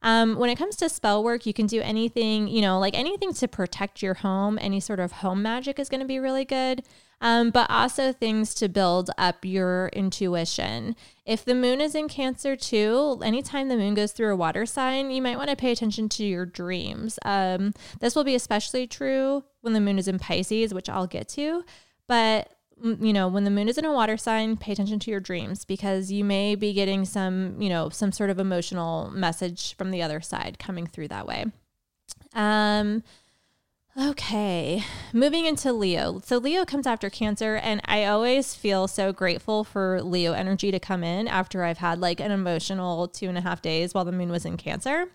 Um, 0.05 0.37
when 0.37 0.51
it 0.51 0.57
comes 0.57 0.75
to 0.77 0.87
spell 0.87 1.23
work, 1.23 1.47
you 1.47 1.53
can 1.53 1.65
do 1.65 1.81
anything, 1.81 2.47
you 2.47 2.61
know, 2.61 2.77
like 2.77 2.95
anything 2.95 3.33
to 3.33 3.47
protect 3.47 4.03
your 4.03 4.13
home. 4.13 4.59
Any 4.61 4.79
sort 4.79 4.99
of 4.99 5.11
home 5.11 5.41
magic 5.41 5.79
is 5.79 5.89
going 5.89 5.99
to 5.99 6.07
be 6.07 6.19
really 6.19 6.45
good. 6.45 6.83
Um, 7.21 7.49
but 7.49 7.71
also 7.71 8.13
things 8.13 8.53
to 8.55 8.69
build 8.69 9.09
up 9.17 9.43
your 9.43 9.87
intuition. 9.93 10.95
If 11.25 11.43
the 11.43 11.55
moon 11.55 11.81
is 11.81 11.95
in 11.95 12.07
Cancer 12.07 12.55
too, 12.55 13.19
anytime 13.23 13.67
the 13.67 13.77
moon 13.77 13.95
goes 13.95 14.11
through 14.11 14.31
a 14.31 14.35
water 14.35 14.67
sign, 14.67 15.09
you 15.09 15.23
might 15.23 15.37
want 15.37 15.49
to 15.49 15.55
pay 15.55 15.71
attention 15.71 16.07
to 16.09 16.25
your 16.25 16.45
dreams. 16.45 17.17
Um, 17.25 17.73
this 17.99 18.15
will 18.15 18.25
be 18.25 18.35
especially 18.35 18.85
true 18.85 19.43
when 19.61 19.73
the 19.73 19.81
moon 19.81 19.97
is 19.97 20.07
in 20.07 20.19
Pisces, 20.19 20.71
which 20.71 20.87
I'll 20.89 21.07
get 21.07 21.27
to. 21.29 21.63
But 22.07 22.54
you 22.83 23.13
know, 23.13 23.27
when 23.27 23.45
the 23.45 23.49
moon 23.49 23.69
is 23.69 23.77
in 23.77 23.85
a 23.85 23.93
water 23.93 24.17
sign, 24.17 24.57
pay 24.57 24.73
attention 24.73 24.99
to 24.99 25.11
your 25.11 25.19
dreams 25.19 25.65
because 25.65 26.11
you 26.11 26.23
may 26.23 26.55
be 26.55 26.73
getting 26.73 27.05
some, 27.05 27.59
you 27.61 27.69
know, 27.69 27.89
some 27.89 28.11
sort 28.11 28.29
of 28.29 28.39
emotional 28.39 29.09
message 29.11 29.75
from 29.75 29.91
the 29.91 30.01
other 30.01 30.19
side 30.21 30.59
coming 30.59 30.85
through 30.85 31.07
that 31.07 31.25
way. 31.25 31.45
Um, 32.33 33.01
okay, 33.97 34.83
moving 35.13 35.45
into 35.45 35.71
Leo. 35.71 36.21
So 36.25 36.37
Leo 36.37 36.65
comes 36.65 36.85
after 36.85 37.09
Cancer, 37.09 37.55
and 37.55 37.79
I 37.85 38.05
always 38.05 38.53
feel 38.53 38.87
so 38.87 39.13
grateful 39.13 39.63
for 39.63 40.01
Leo 40.03 40.33
energy 40.33 40.69
to 40.71 40.79
come 40.79 41.03
in 41.03 41.27
after 41.29 41.63
I've 41.63 41.77
had 41.77 41.99
like 41.99 42.19
an 42.19 42.31
emotional 42.31 43.07
two 43.07 43.29
and 43.29 43.37
a 43.37 43.41
half 43.41 43.61
days 43.61 43.93
while 43.93 44.05
the 44.05 44.11
moon 44.11 44.31
was 44.31 44.45
in 44.45 44.57
Cancer 44.57 45.07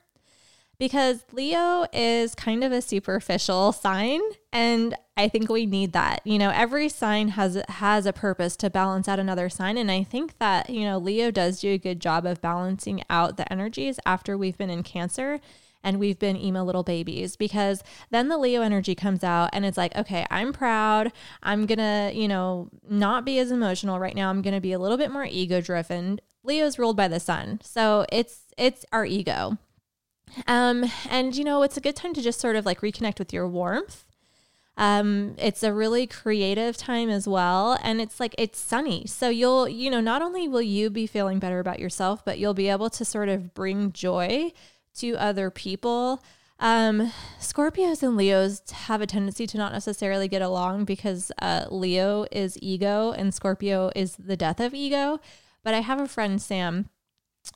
because 0.81 1.27
Leo 1.31 1.87
is 1.93 2.35
kind 2.35 2.65
of 2.65 2.73
a 2.73 2.81
superficial 2.81 3.71
sign 3.71 4.21
and 4.51 4.97
I 5.15 5.29
think 5.29 5.51
we 5.51 5.67
need 5.67 5.93
that. 5.93 6.27
You 6.27 6.39
know, 6.39 6.51
every 6.51 6.89
sign 6.89 7.29
has 7.29 7.63
has 7.69 8.07
a 8.07 8.15
purpose 8.15 8.57
to 8.57 8.71
balance 8.71 9.07
out 9.07 9.21
another 9.21 9.51
sign 9.51 9.77
and 9.77 9.91
I 9.91 10.03
think 10.03 10.39
that, 10.39 10.71
you 10.71 10.85
know, 10.85 10.97
Leo 10.97 11.31
does 11.31 11.61
do 11.61 11.69
a 11.69 11.79
good 11.79 12.01
job 12.01 12.25
of 12.25 12.41
balancing 12.41 13.05
out 13.11 13.37
the 13.37 13.51
energies 13.53 14.01
after 14.07 14.39
we've 14.39 14.57
been 14.57 14.71
in 14.71 14.83
Cancer 14.83 15.41
and 15.85 16.01
we've 16.01 16.19
been 16.19 16.37
emo 16.37 16.65
little 16.65 16.83
babies 16.83 17.37
because 17.37 17.83
then 18.09 18.29
the 18.29 18.39
Leo 18.39 18.63
energy 18.63 18.95
comes 18.95 19.23
out 19.23 19.51
and 19.53 19.67
it's 19.67 19.79
like, 19.79 19.95
okay, 19.95 20.27
I'm 20.31 20.53
proud. 20.53 21.13
I'm 21.43 21.67
going 21.67 21.79
to, 21.79 22.11
you 22.15 22.29
know, 22.29 22.69
not 22.89 23.25
be 23.25 23.39
as 23.39 23.51
emotional 23.51 23.99
right 23.99 24.15
now. 24.15 24.29
I'm 24.31 24.43
going 24.43 24.55
to 24.55 24.61
be 24.61 24.73
a 24.73 24.79
little 24.79 24.99
bit 24.99 25.11
more 25.11 25.25
ego 25.25 25.61
driven. 25.61 26.21
Leo's 26.43 26.79
ruled 26.79 26.97
by 26.97 27.09
the 27.09 27.21
sun. 27.21 27.61
So 27.63 28.07
it's 28.11 28.45
it's 28.57 28.85
our 28.93 29.05
ego. 29.05 29.59
Um, 30.47 30.91
and 31.09 31.37
you 31.37 31.45
know, 31.45 31.63
it's 31.63 31.77
a 31.77 31.81
good 31.81 31.97
time 31.97 32.15
to 32.15 32.23
just 32.23 32.41
sort 32.41 32.57
of 32.57 32.67
like 32.67 32.81
reconnect 32.81 33.19
with 33.19 33.33
your 33.33 33.49
warmth. 33.49 34.05
Um, 34.77 35.35
it's 35.37 35.63
a 35.63 35.75
really 35.75 36.07
creative 36.07 36.77
time 36.77 37.11
as 37.11 37.29
well. 37.29 37.79
And 37.83 38.01
it's 38.01 38.19
like, 38.19 38.35
it's 38.39 38.59
sunny. 38.59 39.07
So 39.07 39.29
you'll, 39.29 39.69
you 39.69 39.91
know, 39.91 40.01
not 40.01 40.23
only 40.23 40.49
will 40.49 40.63
you 40.63 40.89
be 40.89 41.07
feeling 41.07 41.39
better 41.39 41.59
about 41.59 41.81
yourself, 41.81 42.25
but 42.25 42.39
you'll 42.39 42.55
be 42.55 42.69
able 42.69 42.89
to 42.91 43.05
sort 43.05 43.29
of 43.29 43.53
bring 43.53 43.93
joy 43.93 44.53
to 44.95 45.17
other 45.17 45.51
people. 45.51 46.23
Um, 46.59 47.13
Scorpios 47.39 48.03
and 48.03 48.17
Leos 48.17 48.63
have 48.71 49.03
a 49.03 49.07
tendency 49.07 49.47
to 49.49 49.59
not 49.59 49.73
necessarily 49.73 50.29
get 50.29 50.41
along 50.41 50.87
because 50.87 51.31
uh, 51.43 51.67
Leo 51.71 52.27
is 52.33 52.59
ego 52.63 53.13
and 53.13 53.35
Scorpio 53.35 53.91
is 53.95 54.17
the 54.17 54.37
death 54.37 54.61
of 54.61 54.73
ego. 54.73 55.21
But 55.63 55.75
I 55.75 55.81
have 55.81 56.01
a 56.01 56.09
friend, 56.09 56.41
Sam, 56.41 56.89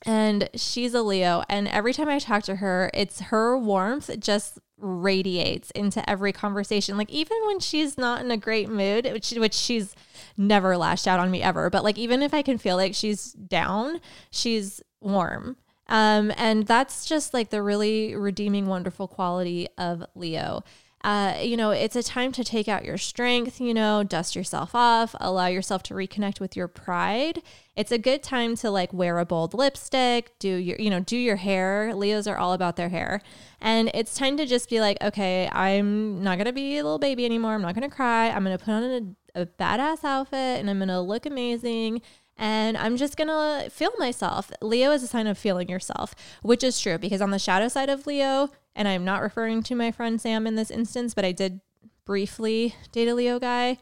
and 0.05 0.49
she's 0.55 0.93
a 0.93 1.01
Leo. 1.01 1.43
And 1.49 1.67
every 1.67 1.93
time 1.93 2.09
I 2.09 2.19
talk 2.19 2.43
to 2.43 2.57
her, 2.57 2.89
it's 2.93 3.19
her 3.21 3.57
warmth 3.57 4.19
just 4.19 4.59
radiates 4.77 5.71
into 5.71 6.07
every 6.09 6.31
conversation. 6.31 6.97
Like 6.97 7.09
even 7.09 7.37
when 7.45 7.59
she's 7.59 7.97
not 7.97 8.21
in 8.21 8.31
a 8.31 8.37
great 8.37 8.69
mood, 8.69 9.05
which 9.05 9.31
which 9.31 9.53
she's 9.53 9.95
never 10.37 10.77
lashed 10.77 11.07
out 11.07 11.19
on 11.19 11.31
me 11.31 11.41
ever, 11.41 11.69
but 11.69 11.83
like 11.83 11.97
even 11.97 12.21
if 12.21 12.33
I 12.33 12.41
can 12.41 12.57
feel 12.57 12.75
like 12.75 12.93
she's 12.93 13.33
down, 13.33 13.99
she's 14.31 14.81
warm. 15.01 15.57
Um, 15.87 16.33
and 16.35 16.65
that's 16.65 17.05
just 17.05 17.33
like 17.33 17.51
the 17.51 17.61
really 17.61 18.15
redeeming, 18.15 18.65
wonderful 18.65 19.07
quality 19.07 19.67
of 19.77 20.03
Leo. 20.15 20.63
Uh, 21.05 21.37
you 21.39 21.55
know, 21.55 21.69
it's 21.69 21.95
a 21.95 22.01
time 22.01 22.31
to 22.31 22.43
take 22.43 22.67
out 22.67 22.83
your 22.83 22.97
strength, 22.97 23.61
you 23.61 23.75
know, 23.75 24.01
dust 24.01 24.35
yourself 24.35 24.73
off, 24.73 25.15
allow 25.19 25.45
yourself 25.45 25.83
to 25.83 25.93
reconnect 25.93 26.39
with 26.39 26.55
your 26.55 26.67
pride. 26.67 27.43
It's 27.75 27.91
a 27.91 27.99
good 27.99 28.23
time 28.23 28.55
to 28.55 28.71
like 28.71 28.91
wear 28.91 29.19
a 29.19 29.25
bold 29.25 29.53
lipstick, 29.53 30.31
do 30.39 30.49
your, 30.49 30.77
you 30.79 30.89
know, 30.89 31.01
do 31.01 31.15
your 31.15 31.35
hair. 31.35 31.93
Leos 31.93 32.25
are 32.25 32.37
all 32.37 32.53
about 32.53 32.75
their 32.75 32.89
hair. 32.89 33.21
And 33.61 33.91
it's 33.93 34.15
time 34.15 34.35
to 34.37 34.47
just 34.47 34.67
be 34.67 34.79
like, 34.79 34.97
okay, 34.99 35.47
I'm 35.51 36.23
not 36.23 36.39
going 36.39 36.47
to 36.47 36.53
be 36.53 36.79
a 36.79 36.83
little 36.83 36.97
baby 36.97 37.23
anymore. 37.23 37.53
I'm 37.53 37.61
not 37.61 37.75
going 37.75 37.87
to 37.87 37.95
cry. 37.95 38.31
I'm 38.31 38.43
going 38.43 38.57
to 38.57 38.65
put 38.65 38.71
on 38.71 39.15
a, 39.35 39.41
a 39.41 39.45
badass 39.45 40.03
outfit 40.03 40.59
and 40.59 40.71
I'm 40.71 40.79
going 40.79 40.87
to 40.87 41.01
look 41.01 41.27
amazing 41.27 42.01
and 42.37 42.75
I'm 42.75 42.97
just 42.97 43.15
gonna 43.15 43.69
feel 43.69 43.91
myself. 43.97 44.51
Leo 44.61 44.91
is 44.91 45.03
a 45.03 45.07
sign 45.07 45.25
of 45.25 45.37
feeling 45.37 45.69
yourself, 45.69 46.13
which 46.41 46.65
is 46.65 46.81
true 46.81 46.97
because 46.97 47.21
on 47.21 47.31
the 47.31 47.39
shadow 47.39 47.69
side 47.69 47.87
of 47.87 48.05
Leo, 48.05 48.49
and 48.75 48.87
I'm 48.87 49.05
not 49.05 49.21
referring 49.21 49.63
to 49.63 49.75
my 49.75 49.91
friend 49.91 50.19
Sam 50.19 50.45
in 50.45 50.55
this 50.55 50.71
instance, 50.71 51.13
but 51.13 51.25
I 51.25 51.31
did 51.31 51.61
briefly 52.05 52.75
date 52.91 53.07
a 53.07 53.15
Leo 53.15 53.39
guy. 53.39 53.77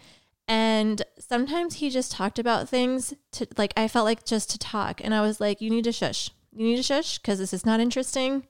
And 0.48 1.02
sometimes 1.20 1.76
he 1.76 1.90
just 1.90 2.12
talked 2.12 2.38
about 2.38 2.70
things 2.70 3.14
to 3.34 3.48
like, 3.58 3.74
I 3.78 3.88
felt 3.88 4.06
like 4.06 4.26
just 4.26 4.50
to 4.52 4.58
talk. 4.58 5.02
And 5.04 5.14
I 5.14 5.22
was 5.22 5.40
like, 5.40 5.62
you 5.62 5.70
need 5.70 5.86
to 5.86 5.92
shush. 5.92 6.32
You 6.52 6.66
need 6.66 6.78
to 6.78 6.84
shush 6.84 7.18
because 7.18 7.40
this 7.40 7.54
is 7.54 7.66
not 7.66 7.80
interesting 7.80 8.44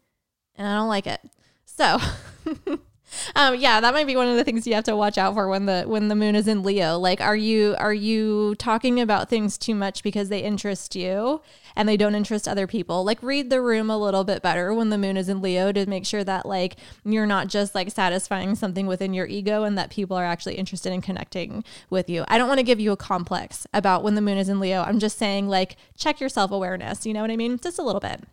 and 0.56 0.68
I 0.68 0.76
don't 0.76 0.90
like 0.90 1.08
it. 1.08 1.22
So 1.66 2.00
um, 3.36 3.56
yeah, 3.56 3.80
that 3.80 3.94
might 3.94 4.08
be 4.08 4.16
one 4.16 4.28
of 4.28 4.36
the 4.36 4.44
things 4.44 4.66
you 4.68 4.74
have 4.74 4.84
to 4.86 4.96
watch 4.96 5.18
out 5.18 5.34
for 5.34 5.48
when 5.48 5.66
the 5.66 5.84
when 5.84 6.08
the 6.08 6.16
moon 6.16 6.36
is 6.36 6.48
in 6.48 6.64
Leo. 6.64 6.98
Like, 6.98 7.22
are 7.22 7.36
you 7.36 7.76
are 7.80 7.94
you 7.94 8.56
talking 8.56 9.00
about 9.00 9.30
things 9.30 9.58
too 9.58 9.76
much 9.76 10.04
because 10.04 10.30
they 10.30 10.40
interest 10.40 10.96
you 10.96 11.42
and 11.76 11.88
they 11.88 11.98
don't 11.98 12.16
interest 12.16 12.48
other 12.48 12.68
people? 12.68 13.04
Like, 13.04 13.22
read 13.22 13.50
the 13.50 13.62
room 13.62 13.90
a 13.90 13.98
little 13.98 14.24
bit 14.24 14.42
better 14.42 14.74
when 14.74 14.90
the 14.90 14.98
moon 14.98 15.18
is 15.18 15.30
in 15.30 15.42
Leo 15.42 15.72
to 15.72 15.86
make 15.86 16.06
sure 16.06 16.24
that 16.24 16.46
like 16.46 16.78
you're 17.04 17.26
not 17.26 17.48
just 17.48 17.76
like 17.76 17.92
satisfying 17.92 18.56
something 18.56 18.88
within 18.88 19.14
your 19.14 19.28
ego 19.28 19.64
and 19.64 19.78
that 19.78 19.90
people 19.90 20.18
are 20.18 20.26
actually 20.26 20.56
interested 20.56 20.92
in 20.92 21.02
connecting 21.02 21.64
with 21.90 22.10
you. 22.10 22.26
I 22.28 22.38
don't 22.38 22.48
want 22.48 22.60
to 22.60 22.64
give 22.64 22.80
you 22.80 22.92
a 22.92 22.98
complex 22.98 23.68
about 23.74 24.04
when 24.04 24.16
the 24.16 24.22
moon 24.22 24.38
is 24.38 24.50
in 24.50 24.60
Leo. 24.60 24.82
I'm 24.82 25.00
just 25.00 25.18
saying 25.18 25.48
like 25.48 25.78
check 25.98 26.20
your 26.20 26.30
self 26.30 26.52
awareness. 26.52 27.06
You 27.06 27.14
know 27.14 27.22
what 27.22 27.32
I 27.32 27.38
mean? 27.38 27.60
Just 27.60 27.80
a 27.80 27.84
little 27.84 28.02
bit. 28.02 28.24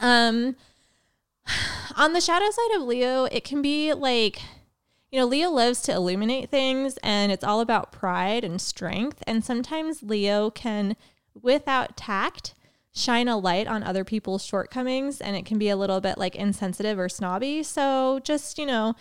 Um 0.00 0.56
on 1.96 2.12
the 2.12 2.20
shadow 2.20 2.50
side 2.50 2.76
of 2.76 2.82
Leo, 2.82 3.24
it 3.24 3.44
can 3.44 3.62
be 3.62 3.92
like, 3.92 4.40
you 5.10 5.20
know, 5.20 5.26
Leo 5.26 5.50
loves 5.50 5.82
to 5.82 5.92
illuminate 5.92 6.50
things 6.50 6.98
and 7.02 7.30
it's 7.30 7.44
all 7.44 7.60
about 7.60 7.92
pride 7.92 8.44
and 8.44 8.60
strength. 8.60 9.22
And 9.26 9.44
sometimes 9.44 10.02
Leo 10.02 10.50
can, 10.50 10.96
without 11.40 11.96
tact, 11.96 12.54
shine 12.92 13.28
a 13.28 13.36
light 13.36 13.66
on 13.66 13.82
other 13.82 14.04
people's 14.04 14.44
shortcomings 14.44 15.20
and 15.20 15.36
it 15.36 15.44
can 15.44 15.58
be 15.58 15.68
a 15.68 15.76
little 15.76 16.00
bit 16.00 16.18
like 16.18 16.34
insensitive 16.34 16.98
or 16.98 17.08
snobby. 17.08 17.62
So 17.62 18.20
just, 18.24 18.58
you 18.58 18.66
know, 18.66 18.94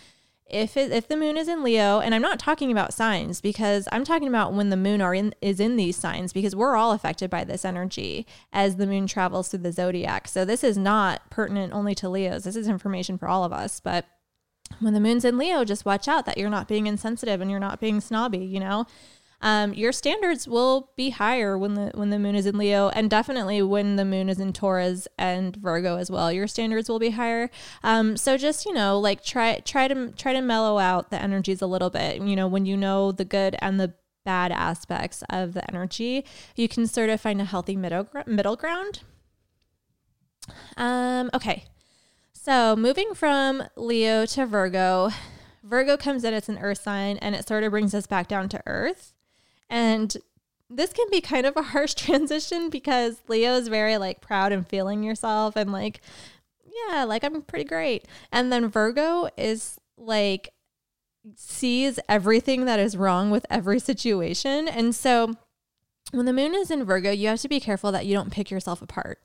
if 0.48 0.78
it, 0.78 0.92
if 0.92 1.08
the 1.08 1.18
moon 1.18 1.38
is 1.38 1.48
in 1.48 1.64
Leo, 1.64 2.00
and 2.00 2.14
I'm 2.14 2.22
not 2.22 2.38
talking 2.38 2.72
about 2.72 2.94
signs 2.94 3.42
because 3.42 3.88
I'm 3.92 4.04
talking 4.04 4.28
about 4.28 4.54
when 4.54 4.70
the 4.70 4.78
moon 4.78 5.02
are 5.02 5.16
in 5.16 5.34
is 5.42 5.60
in 5.60 5.76
these 5.76 5.98
signs 5.98 6.34
because 6.34 6.56
we're 6.56 6.76
all 6.76 6.92
affected 6.92 7.30
by 7.30 7.44
this 7.44 7.66
energy 7.66 8.28
as 8.54 8.76
the 8.76 8.86
moon 8.86 9.08
travels 9.08 9.50
through 9.50 9.60
the 9.60 9.72
zodiac. 9.72 10.28
So 10.28 10.46
this 10.46 10.64
is 10.64 10.78
not 10.78 11.30
pertinent 11.32 11.74
only 11.74 11.96
to 11.96 12.10
Leos. 12.10 12.44
This 12.44 12.56
is 12.56 12.68
information 12.68 13.18
for 13.18 13.28
all 13.28 13.44
of 13.44 13.52
us. 13.52 13.80
But 13.80 14.06
when 14.80 14.94
the 14.94 15.00
moon's 15.00 15.26
in 15.26 15.38
Leo, 15.38 15.66
just 15.66 15.86
watch 15.86 16.08
out 16.08 16.26
that 16.28 16.38
you're 16.38 16.50
not 16.50 16.68
being 16.68 16.86
insensitive 16.86 17.42
and 17.42 17.50
you're 17.50 17.60
not 17.60 17.82
being 17.82 18.00
snobby. 18.00 18.46
You 18.46 18.60
know. 18.60 18.86
Um, 19.42 19.74
your 19.74 19.92
standards 19.92 20.48
will 20.48 20.92
be 20.96 21.12
higher 21.12 21.58
when 21.58 21.74
the 21.76 21.92
when 21.94 22.10
the 22.10 22.20
moon 22.20 22.36
is 22.36 22.46
in 22.46 22.58
Leo, 22.58 22.90
and 22.90 23.10
definitely 23.10 23.62
when 23.62 23.96
the 23.96 24.06
moon 24.06 24.30
is 24.30 24.40
in 24.40 24.54
Taurus 24.54 25.08
and 25.18 25.56
Virgo 25.56 25.98
as 25.98 26.10
well. 26.10 26.32
Your 26.32 26.48
standards 26.48 26.90
will 26.90 27.00
be 27.00 27.12
higher. 27.12 27.50
Um, 27.84 28.18
so 28.18 28.38
just 28.38 28.66
you 28.66 28.74
know, 28.74 29.00
like 29.00 29.24
try 29.24 29.60
try 29.60 29.88
to 29.88 30.12
try 30.12 30.34
to 30.34 30.42
mellow 30.42 30.80
out 30.80 31.10
the 31.10 31.22
energies 31.22 31.62
a 31.62 31.68
little 31.68 31.90
bit. 31.90 32.22
You 32.22 32.36
know, 32.36 32.48
when 32.48 32.66
you 32.66 32.78
know 32.78 33.12
the 33.12 33.26
good 33.26 33.56
and 33.60 33.80
the 33.80 33.94
bad 34.24 34.52
aspects 34.52 35.24
of 35.30 35.54
the 35.54 35.70
energy, 35.70 36.26
you 36.56 36.68
can 36.68 36.88
sort 36.88 37.10
of 37.10 37.22
find 37.22 37.40
a 37.42 37.46
healthy 37.46 37.76
middle 37.76 38.08
middle 38.26 38.56
ground. 38.56 39.02
Um, 40.78 41.30
okay, 41.34 41.66
so 42.34 42.76
moving 42.76 43.16
from 43.16 43.64
Leo 43.76 44.26
to 44.28 44.46
Virgo, 44.46 45.10
Virgo 45.64 45.98
comes 45.98 46.24
in 46.24 46.34
as 46.34 46.48
an 46.48 46.60
earth 46.60 46.84
sign 46.84 47.18
and 47.18 47.34
it 47.34 47.48
sort 47.48 47.64
of 47.64 47.72
brings 47.72 47.96
us 47.96 48.06
back 48.06 48.28
down 48.28 48.50
to 48.50 48.62
earth. 48.68 49.15
And 49.70 50.16
this 50.70 50.94
can 50.94 51.08
be 51.12 51.22
kind 51.22 51.46
of 51.46 51.56
a 51.56 51.62
harsh 51.62 51.94
transition 51.96 52.70
because 52.70 53.22
Leo 53.28 53.56
is 53.56 53.68
very 53.68 53.98
like 53.98 54.22
proud 54.22 54.52
and 54.52 54.68
feeling 54.68 55.04
yourself 55.04 55.56
and 55.56 55.72
like, 55.72 56.02
yeah, 56.90 57.04
like 57.04 57.24
I'm 57.24 57.42
pretty 57.42 57.66
great. 57.66 58.06
And 58.32 58.52
then 58.52 58.68
Virgo 58.68 59.30
is 59.38 59.80
like 59.98 60.50
sees 61.36 62.00
everything 62.08 62.66
that 62.66 62.80
is 62.80 62.98
wrong 62.98 63.32
with 63.32 63.46
every 63.50 63.80
situation. 63.80 64.68
And 64.68 64.94
so 64.94 65.34
when 66.12 66.26
the 66.26 66.34
moon 66.34 66.54
is 66.54 66.70
in 66.70 66.86
Virgo, 66.86 67.12
you 67.12 67.28
have 67.30 67.42
to 67.42 67.48
be 67.48 67.60
careful 67.60 67.92
that 67.92 68.06
you 68.06 68.14
don't 68.14 68.32
pick 68.32 68.52
yourself 68.52 68.82
apart. 68.82 69.20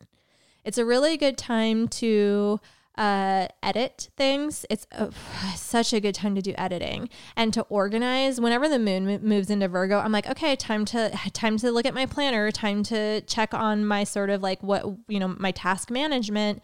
It's 0.64 0.78
a 0.78 0.84
really 0.84 1.16
good 1.16 1.36
time 1.36 1.88
to 1.88 2.60
uh, 2.96 3.48
edit 3.62 4.10
things. 4.16 4.66
It's 4.68 4.86
a, 4.92 5.10
such 5.56 5.92
a 5.92 6.00
good 6.00 6.14
time 6.14 6.34
to 6.34 6.42
do 6.42 6.54
editing 6.56 7.08
and 7.36 7.52
to 7.54 7.62
organize. 7.62 8.40
Whenever 8.40 8.68
the 8.68 8.78
moon 8.78 9.20
moves 9.22 9.50
into 9.50 9.68
Virgo, 9.68 9.98
I'm 9.98 10.12
like, 10.12 10.28
okay, 10.28 10.56
time 10.56 10.84
to 10.86 11.10
time 11.32 11.56
to 11.58 11.70
look 11.70 11.86
at 11.86 11.94
my 11.94 12.06
planner. 12.06 12.50
Time 12.50 12.82
to 12.84 13.20
check 13.22 13.54
on 13.54 13.84
my 13.84 14.04
sort 14.04 14.30
of 14.30 14.42
like 14.42 14.62
what 14.62 14.84
you 15.08 15.18
know 15.18 15.34
my 15.38 15.50
task 15.50 15.90
management. 15.90 16.62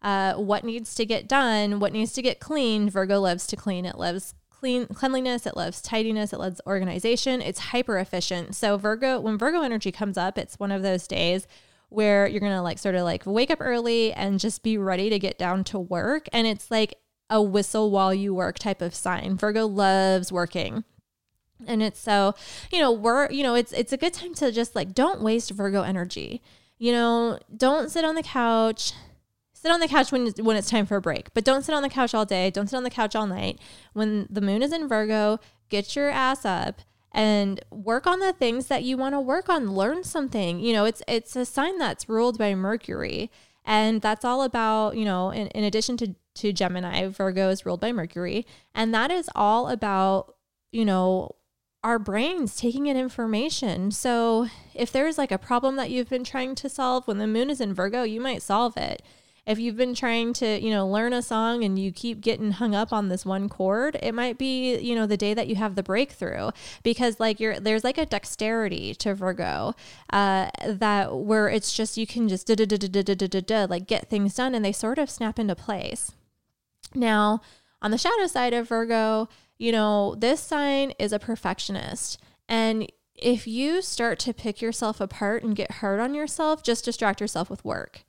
Uh, 0.00 0.34
what 0.34 0.62
needs 0.62 0.94
to 0.94 1.04
get 1.04 1.26
done? 1.26 1.80
What 1.80 1.92
needs 1.92 2.12
to 2.12 2.22
get 2.22 2.38
cleaned? 2.38 2.92
Virgo 2.92 3.20
loves 3.20 3.46
to 3.48 3.56
clean. 3.56 3.84
It 3.84 3.98
loves 3.98 4.34
clean 4.48 4.86
cleanliness. 4.86 5.46
It 5.46 5.56
loves 5.56 5.80
tidiness. 5.80 6.32
It 6.32 6.38
loves 6.38 6.60
organization. 6.66 7.40
It's 7.42 7.58
hyper 7.58 7.98
efficient. 7.98 8.54
So 8.54 8.76
Virgo, 8.76 9.20
when 9.20 9.38
Virgo 9.38 9.62
energy 9.62 9.90
comes 9.90 10.16
up, 10.16 10.38
it's 10.38 10.58
one 10.58 10.70
of 10.70 10.82
those 10.82 11.06
days 11.06 11.46
where 11.88 12.26
you're 12.26 12.40
going 12.40 12.52
to 12.52 12.62
like 12.62 12.78
sort 12.78 12.94
of 12.94 13.02
like 13.02 13.24
wake 13.24 13.50
up 13.50 13.58
early 13.60 14.12
and 14.12 14.38
just 14.38 14.62
be 14.62 14.76
ready 14.76 15.08
to 15.10 15.18
get 15.18 15.38
down 15.38 15.64
to 15.64 15.78
work. 15.78 16.28
And 16.32 16.46
it's 16.46 16.70
like 16.70 16.94
a 17.30 17.42
whistle 17.42 17.90
while 17.90 18.12
you 18.12 18.34
work 18.34 18.58
type 18.58 18.82
of 18.82 18.94
sign. 18.94 19.36
Virgo 19.36 19.66
loves 19.66 20.30
working. 20.32 20.84
And 21.66 21.82
it's 21.82 21.98
so, 21.98 22.34
you 22.70 22.78
know, 22.78 22.92
we're, 22.92 23.30
you 23.30 23.42
know, 23.42 23.54
it's 23.54 23.72
it's 23.72 23.92
a 23.92 23.96
good 23.96 24.14
time 24.14 24.34
to 24.34 24.52
just 24.52 24.76
like 24.76 24.94
don't 24.94 25.22
waste 25.22 25.50
Virgo 25.50 25.82
energy. 25.82 26.40
You 26.78 26.92
know, 26.92 27.38
don't 27.56 27.90
sit 27.90 28.04
on 28.04 28.14
the 28.14 28.22
couch. 28.22 28.92
Sit 29.52 29.72
on 29.72 29.80
the 29.80 29.88
couch 29.88 30.12
when 30.12 30.28
when 30.40 30.56
it's 30.56 30.70
time 30.70 30.86
for 30.86 30.96
a 30.96 31.00
break, 31.00 31.34
but 31.34 31.42
don't 31.42 31.64
sit 31.64 31.74
on 31.74 31.82
the 31.82 31.88
couch 31.88 32.14
all 32.14 32.24
day. 32.24 32.50
Don't 32.50 32.68
sit 32.68 32.76
on 32.76 32.84
the 32.84 32.90
couch 32.90 33.16
all 33.16 33.26
night. 33.26 33.58
When 33.92 34.28
the 34.30 34.40
moon 34.40 34.62
is 34.62 34.72
in 34.72 34.86
Virgo, 34.86 35.40
get 35.68 35.96
your 35.96 36.10
ass 36.10 36.44
up 36.44 36.82
and 37.12 37.60
work 37.70 38.06
on 38.06 38.20
the 38.20 38.32
things 38.32 38.66
that 38.66 38.82
you 38.82 38.96
want 38.96 39.14
to 39.14 39.20
work 39.20 39.48
on 39.48 39.72
learn 39.72 40.04
something. 40.04 40.60
You 40.60 40.72
know 40.72 40.84
it's 40.84 41.02
it's 41.08 41.36
a 41.36 41.44
sign 41.44 41.78
that's 41.78 42.08
ruled 42.08 42.38
by 42.38 42.54
mercury 42.54 43.30
and 43.64 44.00
that's 44.00 44.24
all 44.24 44.42
about 44.42 44.96
you 44.96 45.04
know 45.04 45.30
in, 45.30 45.48
in 45.48 45.64
addition 45.64 45.96
to 45.98 46.14
to 46.36 46.52
gemini 46.52 47.08
virgo 47.08 47.48
is 47.50 47.66
ruled 47.66 47.80
by 47.80 47.90
mercury 47.90 48.46
and 48.74 48.94
that 48.94 49.10
is 49.10 49.28
all 49.34 49.68
about 49.68 50.36
you 50.70 50.84
know 50.84 51.34
our 51.84 51.98
brains 51.98 52.56
taking 52.56 52.86
in 52.86 52.96
information. 52.96 53.90
So 53.90 54.48
if 54.74 54.90
there's 54.90 55.16
like 55.16 55.30
a 55.30 55.38
problem 55.38 55.76
that 55.76 55.90
you've 55.90 56.08
been 56.08 56.24
trying 56.24 56.54
to 56.56 56.68
solve 56.68 57.06
when 57.06 57.18
the 57.18 57.26
moon 57.26 57.50
is 57.50 57.60
in 57.60 57.72
virgo 57.72 58.02
you 58.02 58.20
might 58.20 58.42
solve 58.42 58.76
it 58.76 59.02
if 59.48 59.58
you've 59.58 59.78
been 59.78 59.94
trying 59.94 60.34
to, 60.34 60.60
you 60.60 60.70
know, 60.70 60.86
learn 60.86 61.14
a 61.14 61.22
song 61.22 61.64
and 61.64 61.78
you 61.78 61.90
keep 61.90 62.20
getting 62.20 62.52
hung 62.52 62.74
up 62.74 62.92
on 62.92 63.08
this 63.08 63.24
one 63.24 63.48
chord, 63.48 63.98
it 64.02 64.14
might 64.14 64.36
be, 64.36 64.78
you 64.78 64.94
know, 64.94 65.06
the 65.06 65.16
day 65.16 65.32
that 65.32 65.48
you 65.48 65.56
have 65.56 65.74
the 65.74 65.82
breakthrough 65.82 66.50
because 66.82 67.18
like 67.18 67.40
you're 67.40 67.58
there's 67.58 67.82
like 67.82 67.96
a 67.96 68.04
dexterity 68.04 68.94
to 68.96 69.14
Virgo 69.14 69.74
uh, 70.12 70.50
that 70.66 71.16
where 71.16 71.48
it's 71.48 71.72
just 71.72 71.96
you 71.96 72.06
can 72.06 72.28
just 72.28 72.46
like 73.70 73.86
get 73.86 74.08
things 74.10 74.34
done 74.34 74.54
and 74.54 74.62
they 74.62 74.72
sort 74.72 74.98
of 74.98 75.08
snap 75.08 75.38
into 75.38 75.54
place. 75.54 76.12
Now, 76.94 77.40
on 77.80 77.90
the 77.90 77.98
shadow 77.98 78.26
side 78.26 78.52
of 78.52 78.68
Virgo, 78.68 79.30
you 79.56 79.72
know, 79.72 80.14
this 80.14 80.40
sign 80.40 80.92
is 80.98 81.10
a 81.10 81.18
perfectionist 81.18 82.18
and 82.50 82.92
if 83.14 83.46
you 83.46 83.80
start 83.80 84.18
to 84.20 84.34
pick 84.34 84.60
yourself 84.60 85.00
apart 85.00 85.42
and 85.42 85.56
get 85.56 85.70
hard 85.72 86.00
on 86.00 86.14
yourself, 86.14 86.62
just 86.62 86.84
distract 86.84 87.20
yourself 87.20 87.48
with 87.48 87.64
work. 87.64 88.04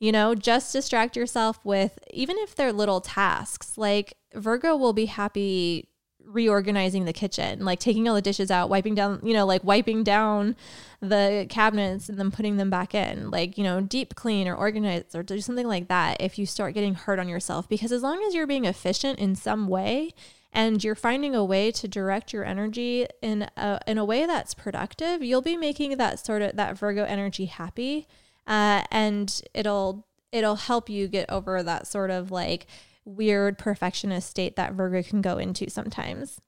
You 0.00 0.12
know, 0.12 0.34
just 0.34 0.72
distract 0.72 1.16
yourself 1.16 1.58
with, 1.64 1.98
even 2.12 2.36
if 2.38 2.54
they're 2.54 2.72
little 2.72 3.00
tasks, 3.00 3.76
like 3.76 4.14
Virgo 4.34 4.76
will 4.76 4.92
be 4.92 5.06
happy 5.06 5.88
reorganizing 6.28 7.04
the 7.04 7.12
kitchen, 7.12 7.64
like 7.64 7.80
taking 7.80 8.06
all 8.06 8.14
the 8.14 8.22
dishes 8.22 8.50
out, 8.50 8.68
wiping 8.68 8.94
down, 8.94 9.20
you 9.24 9.32
know, 9.32 9.46
like 9.46 9.64
wiping 9.64 10.04
down 10.04 10.54
the 11.00 11.46
cabinets 11.48 12.08
and 12.08 12.18
then 12.18 12.30
putting 12.30 12.58
them 12.58 12.70
back 12.70 12.94
in, 12.94 13.30
like, 13.30 13.56
you 13.56 13.64
know, 13.64 13.80
deep 13.80 14.14
clean 14.14 14.46
or 14.46 14.54
organize 14.54 15.14
or 15.14 15.22
do 15.22 15.40
something 15.40 15.66
like 15.66 15.88
that 15.88 16.18
if 16.20 16.38
you 16.38 16.46
start 16.46 16.74
getting 16.74 16.94
hard 16.94 17.18
on 17.18 17.28
yourself. 17.28 17.68
Because 17.68 17.92
as 17.92 18.02
long 18.02 18.22
as 18.24 18.34
you're 18.34 18.46
being 18.46 18.66
efficient 18.66 19.18
in 19.18 19.34
some 19.34 19.68
way 19.68 20.12
and 20.52 20.84
you're 20.84 20.94
finding 20.94 21.34
a 21.34 21.44
way 21.44 21.70
to 21.72 21.88
direct 21.88 22.32
your 22.32 22.44
energy 22.44 23.06
in 23.22 23.48
a, 23.56 23.80
in 23.86 23.96
a 23.96 24.04
way 24.04 24.26
that's 24.26 24.54
productive, 24.54 25.22
you'll 25.22 25.42
be 25.42 25.56
making 25.56 25.96
that 25.96 26.24
sort 26.24 26.42
of 26.42 26.56
that 26.56 26.76
Virgo 26.76 27.04
energy 27.04 27.46
happy 27.46 28.06
uh, 28.48 28.82
and 28.90 29.42
it'll 29.54 30.06
it'll 30.32 30.56
help 30.56 30.90
you 30.90 31.06
get 31.06 31.30
over 31.30 31.62
that 31.62 31.86
sort 31.86 32.10
of 32.10 32.30
like 32.30 32.66
weird 33.04 33.56
perfectionist 33.58 34.28
state 34.28 34.56
that 34.56 34.72
Virgo 34.72 35.02
can 35.02 35.20
go 35.22 35.38
into 35.38 35.70
sometimes. 35.70 36.40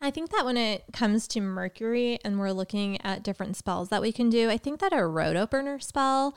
I 0.00 0.10
think 0.10 0.30
that 0.30 0.44
when 0.44 0.56
it 0.56 0.84
comes 0.92 1.28
to 1.28 1.40
Mercury 1.40 2.18
and 2.24 2.40
we're 2.40 2.50
looking 2.50 3.00
at 3.02 3.22
different 3.22 3.56
spells 3.56 3.88
that 3.90 4.02
we 4.02 4.10
can 4.10 4.28
do, 4.28 4.50
I 4.50 4.58
think 4.58 4.80
that 4.80 4.92
a 4.92 5.06
road 5.06 5.36
opener 5.36 5.78
spell 5.78 6.36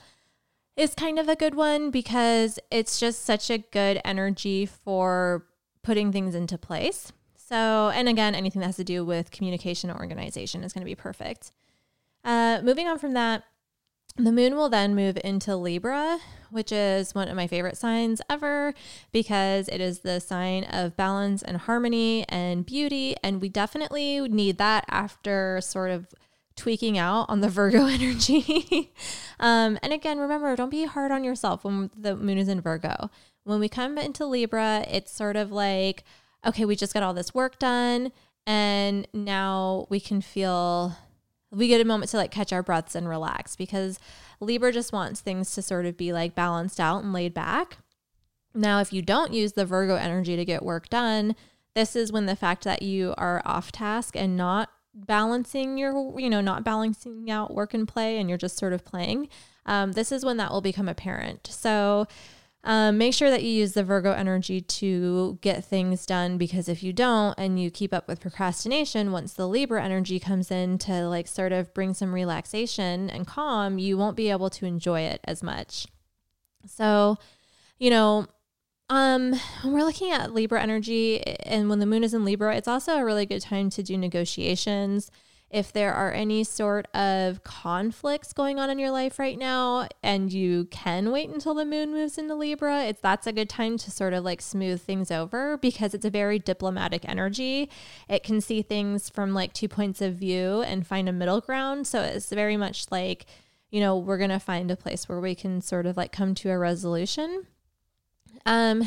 is 0.78 0.94
kind 0.94 1.18
of 1.18 1.28
a 1.28 1.36
good 1.36 1.56
one 1.56 1.90
because 1.90 2.60
it's 2.70 3.00
just 3.00 3.26
such 3.26 3.50
a 3.50 3.58
good 3.58 4.00
energy 4.06 4.66
for 4.66 5.48
putting 5.82 6.12
things 6.12 6.36
into 6.36 6.58
place. 6.58 7.12
So, 7.36 7.92
and 7.94 8.08
again, 8.08 8.36
anything 8.36 8.60
that 8.60 8.68
has 8.68 8.76
to 8.78 8.84
do 8.84 9.04
with 9.04 9.32
communication 9.32 9.90
or 9.90 9.98
organization 9.98 10.64
is 10.64 10.74
going 10.74 10.82
to 10.82 10.86
be 10.86 10.96
perfect. 10.96 11.52
Uh, 12.24 12.60
moving 12.64 12.88
on 12.88 13.00
from 13.00 13.14
that, 13.14 13.44
the 14.18 14.32
moon 14.32 14.56
will 14.56 14.70
then 14.70 14.96
move 14.96 15.18
into 15.24 15.58
Libra, 15.58 16.20
which 16.50 16.72
is 16.72 17.14
one 17.14 17.28
of 17.28 17.36
my 17.36 17.48
favorite 17.48 17.76
signs 17.76 18.22
ever 18.30 18.74
because 19.12 19.68
it 19.68 19.82
is 19.82 20.00
the 20.00 20.22
sign 20.22 20.64
of 20.64 20.96
balance 20.96 21.44
and 21.44 21.58
harmony 21.58 22.26
and 22.30 22.66
beauty. 22.66 23.16
And 23.22 23.42
we 23.42 23.50
definitely 23.50 24.22
need 24.22 24.58
that 24.58 24.86
after 24.90 25.60
sort 25.60 25.92
of 25.92 26.08
tweaking 26.56 26.98
out 26.98 27.26
on 27.28 27.42
the 27.42 27.50
Virgo 27.50 27.88
energy. 27.88 28.94
um, 29.40 29.78
and 29.84 29.92
again, 29.92 30.18
remember, 30.18 30.56
don't 30.56 30.70
be 30.70 30.86
hard 30.86 31.12
on 31.12 31.26
yourself 31.26 31.66
when 31.66 31.92
the 31.98 32.16
moon 32.16 32.38
is 32.38 32.48
in 32.48 32.62
Virgo. 32.62 33.10
When 33.44 33.60
we 33.60 33.68
come 33.68 33.98
into 33.98 34.26
Libra, 34.26 34.86
it's 34.90 35.12
sort 35.12 35.36
of 35.36 35.52
like, 35.52 36.06
okay, 36.46 36.64
we 36.64 36.78
just 36.78 36.94
got 36.94 37.04
all 37.04 37.14
this 37.14 37.34
work 37.34 37.60
done. 37.60 38.14
And 38.48 39.08
now 39.14 39.88
we 39.90 40.00
can 40.00 40.22
feel 40.22 40.96
we 41.56 41.68
get 41.68 41.82
a 41.82 41.86
moment 41.86 42.12
to 42.12 42.18
like 42.18 42.32
catch 42.32 42.52
our 42.52 42.62
breaths 42.62 42.96
and 42.96 43.08
relax 43.08 43.56
because 43.56 44.00
Libra 44.40 44.72
just 44.72 44.92
wants 44.92 45.22
things 45.22 45.54
to 45.56 45.62
sort 45.62 45.86
of 45.86 45.96
be 45.96 46.12
like 46.12 46.36
balanced 46.36 46.80
out 46.80 47.04
and 47.04 47.14
laid 47.14 47.34
back. 47.34 47.78
Now, 48.54 48.80
if 48.80 48.94
you 48.94 49.02
don't 49.02 49.34
use 49.34 49.54
the 49.54 49.66
Virgo 49.66 49.96
energy 49.96 50.36
to 50.36 50.46
get 50.46 50.64
work 50.64 50.90
done, 50.90 51.36
this 51.74 51.96
is 51.96 52.12
when 52.12 52.26
the 52.26 52.36
fact 52.36 52.64
that 52.64 52.82
you 52.82 53.14
are 53.18 53.42
off 53.46 53.72
task 53.72 54.16
and 54.16 54.38
not 54.38 54.70
balancing 54.94 55.78
your, 55.78 56.18
you 56.20 56.30
know, 56.30 56.42
not 56.42 56.64
balancing 56.64 57.30
out 57.30 57.54
work 57.54 57.74
and 57.74 57.88
play 57.88 58.18
and 58.18 58.30
you're 58.30 58.38
just 58.38 58.58
sort 58.58 58.72
of 58.72 58.86
playing, 58.86 59.28
um, 59.66 59.92
this 59.92 60.12
is 60.12 60.24
when 60.24 60.38
that 60.38 60.52
will 60.52 60.62
become 60.62 60.88
apparent. 60.88 61.48
So, 61.48 62.08
um, 62.66 62.98
make 62.98 63.14
sure 63.14 63.30
that 63.30 63.44
you 63.44 63.50
use 63.50 63.74
the 63.74 63.84
Virgo 63.84 64.12
energy 64.12 64.60
to 64.60 65.38
get 65.42 65.64
things 65.64 66.04
done 66.08 66.40
because 66.40 66.68
if 66.68 66.82
you 66.82 66.92
don't 66.94 67.36
and 67.38 67.60
you 67.62 67.70
keep 67.70 67.94
up 67.94 68.08
with 68.08 68.20
procrastination, 68.20 69.12
once 69.12 69.34
the 69.34 69.48
Libra 69.48 69.84
energy 69.84 70.20
comes 70.20 70.50
in 70.50 70.80
to 70.80 71.08
like 71.08 71.28
sort 71.28 71.52
of 71.52 71.72
bring 71.76 71.94
some 71.94 72.12
relaxation 72.12 73.08
and 73.12 73.28
calm, 73.28 73.78
you 73.78 74.00
won't 74.00 74.18
be 74.18 74.32
able 74.32 74.50
to 74.50 74.66
enjoy 74.66 75.02
it 75.02 75.22
as 75.26 75.44
much. 75.44 75.86
So, 76.66 77.18
you 77.78 77.92
know, 77.92 78.26
um, 78.90 79.34
when 79.62 79.74
we're 79.74 79.84
looking 79.84 80.12
at 80.12 80.34
Libra 80.34 80.60
energy 80.60 81.22
and 81.22 81.70
when 81.70 81.78
the 81.78 81.86
moon 81.86 82.04
is 82.04 82.16
in 82.16 82.26
Libra, 82.26 82.56
it's 82.56 82.68
also 82.68 82.96
a 82.96 83.06
really 83.06 83.28
good 83.28 83.42
time 83.42 83.70
to 83.72 83.84
do 83.84 83.96
negotiations 83.96 85.12
if 85.56 85.72
there 85.72 85.94
are 85.94 86.12
any 86.12 86.44
sort 86.44 86.86
of 86.94 87.42
conflicts 87.46 88.34
going 88.34 88.60
on 88.60 88.70
in 88.70 88.78
your 88.78 88.92
life 88.92 89.18
right 89.18 89.40
now 89.40 89.88
and 90.04 90.34
you 90.34 90.66
can 90.66 91.14
wait 91.14 91.30
until 91.30 91.54
the 91.54 91.64
moon 91.64 91.94
moves 91.94 92.18
into 92.18 92.36
Libra, 92.36 92.84
it's 92.84 93.00
that's 93.00 93.26
a 93.26 93.32
good 93.32 93.48
time 93.48 93.78
to 93.78 93.90
sort 93.90 94.12
of 94.12 94.26
like 94.26 94.42
smooth 94.42 94.82
things 94.82 95.12
over 95.12 95.56
because 95.56 95.94
it's 95.94 96.04
a 96.04 96.10
very 96.10 96.40
diplomatic 96.40 97.08
energy. 97.08 97.70
It 98.10 98.22
can 98.22 98.42
see 98.42 98.64
things 98.64 99.10
from 99.10 99.34
like 99.34 99.54
two 99.54 99.70
points 99.70 100.02
of 100.02 100.16
view 100.16 100.62
and 100.62 100.86
find 100.86 101.08
a 101.08 101.14
middle 101.14 101.40
ground. 101.40 101.88
So 101.88 102.02
it's 102.02 102.30
very 102.32 102.58
much 102.58 102.92
like, 102.92 103.26
you 103.70 103.80
know, 103.80 103.98
we're 103.98 104.18
going 104.18 104.32
to 104.32 104.40
find 104.40 104.70
a 104.70 104.76
place 104.76 105.08
where 105.08 105.22
we 105.22 105.36
can 105.36 105.62
sort 105.62 105.86
of 105.86 105.96
like 105.96 106.12
come 106.12 106.36
to 106.36 106.50
a 106.50 106.58
resolution. 106.58 107.48
Um, 108.46 108.84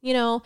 you 0.00 0.14
know, 0.14 0.44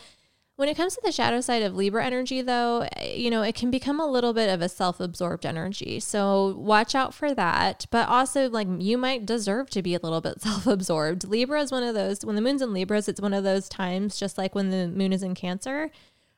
when 0.56 0.70
it 0.70 0.76
comes 0.76 0.94
to 0.94 1.00
the 1.04 1.12
shadow 1.12 1.42
side 1.42 1.62
of 1.62 1.74
Libra 1.74 2.04
energy, 2.04 2.40
though, 2.40 2.88
you 3.04 3.30
know, 3.30 3.42
it 3.42 3.54
can 3.54 3.70
become 3.70 4.00
a 4.00 4.06
little 4.06 4.32
bit 4.32 4.48
of 4.48 4.62
a 4.62 4.70
self 4.70 5.00
absorbed 5.00 5.44
energy. 5.44 6.00
So 6.00 6.56
watch 6.56 6.94
out 6.94 7.12
for 7.12 7.34
that. 7.34 7.84
But 7.90 8.08
also, 8.08 8.48
like, 8.48 8.66
you 8.78 8.96
might 8.96 9.26
deserve 9.26 9.68
to 9.70 9.82
be 9.82 9.94
a 9.94 10.00
little 10.02 10.22
bit 10.22 10.40
self 10.40 10.66
absorbed. 10.66 11.24
Libra 11.24 11.60
is 11.60 11.70
one 11.70 11.82
of 11.82 11.94
those, 11.94 12.24
when 12.24 12.36
the 12.36 12.42
moon's 12.42 12.62
in 12.62 12.72
Libras, 12.72 13.06
it's 13.06 13.20
one 13.20 13.34
of 13.34 13.44
those 13.44 13.68
times, 13.68 14.18
just 14.18 14.38
like 14.38 14.54
when 14.54 14.70
the 14.70 14.88
moon 14.88 15.12
is 15.12 15.22
in 15.22 15.34
Cancer, 15.34 15.90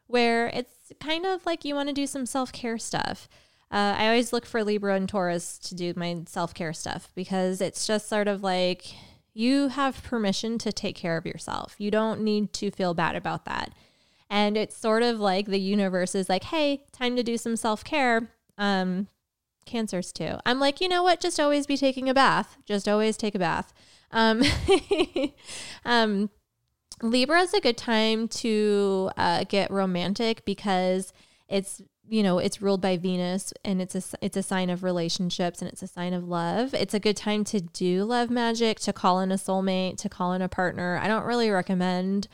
where 0.09 0.49
it's 0.49 0.93
kind 1.01 1.25
of 1.25 1.47
like 1.47 1.65
you 1.65 1.77
want 1.77 1.89
to 1.89 1.95
do 1.95 2.07
some 2.07 2.27
self 2.27 2.53
care 2.53 2.79
stuff. 2.79 3.29
Uh, 3.71 3.95
I 3.99 4.07
always 4.07 4.33
look 4.33 4.47
for 4.47 4.65
Libra 4.65 4.95
and 4.95 5.09
Taurus 5.09 5.59
to 5.59 5.77
do 5.77 5.93
my 5.95 6.23
self 6.27 6.55
care 6.55 6.73
stuff 6.73 7.13
because 7.15 7.61
it's 7.61 7.87
just 7.87 8.09
sort 8.09 8.27
of 8.27 8.43
like 8.43 8.87
you 9.33 9.69
have 9.69 10.03
permission 10.03 10.59
to 10.59 10.73
take 10.73 10.97
care 10.97 11.17
of 11.17 11.25
yourself. 11.25 11.77
You 11.79 11.93
don't 11.93 12.23
need 12.23 12.53
to 12.55 12.73
feel 12.73 12.95
bad 12.95 13.15
about 13.15 13.45
that. 13.45 13.73
And 14.31 14.57
it's 14.57 14.77
sort 14.77 15.03
of 15.03 15.21
like 15.21 15.47
the 15.47 15.61
universe 15.61 16.15
is 16.15 16.29
like, 16.29 16.45
hey, 16.45 16.85
time 16.93 17.17
to 17.17 17.23
do 17.23 17.37
some 17.39 17.57
self 17.57 17.83
care. 17.83 18.31
Um, 18.59 19.09
cancers 19.69 20.13
too. 20.13 20.35
I'm 20.45 20.59
like, 20.59 20.81
you 20.81 20.89
know 20.89 21.03
what? 21.03 21.21
Just 21.21 21.39
always 21.39 21.67
be 21.67 21.77
taking 21.77 22.09
a 22.09 22.15
bath. 22.15 22.57
Just 22.65 22.89
always 22.89 23.17
take 23.17 23.35
a 23.35 23.39
bath. 23.39 23.73
Um, 24.11 24.43
um, 25.85 26.31
Libra 27.03 27.41
is 27.41 27.55
a 27.55 27.61
good 27.61 27.77
time 27.77 28.27
to 28.29 29.11
uh, 29.17 29.45
get 29.45 29.71
romantic 29.71 30.45
because 30.45 31.13
it's 31.49 31.81
you 32.11 32.23
know 32.23 32.39
it's 32.39 32.63
ruled 32.63 32.81
by 32.81 32.97
Venus 32.97 33.53
and 33.65 33.83
it's 33.83 33.95
a 33.95 34.03
it's 34.23 34.37
a 34.37 34.43
sign 34.43 34.71
of 34.71 34.83
relationships 34.83 35.61
and 35.61 35.71
it's 35.71 35.83
a 35.83 35.87
sign 35.87 36.13
of 36.13 36.27
love. 36.27 36.75
It's 36.75 36.95
a 36.95 37.01
good 37.01 37.17
time 37.17 37.45
to 37.45 37.61
do 37.61 38.05
love 38.05 38.31
magic, 38.31 38.81
to 38.81 38.93
call 38.93 39.21
in 39.21 39.31
a 39.31 39.37
soulmate, 39.37 39.99
to 39.99 40.09
call 40.09 40.33
in 40.33 40.43
a 40.43 40.49
partner. 40.49 40.99
I 41.01 41.07
don't 41.07 41.25
really 41.25 41.51
recommend 41.51 42.27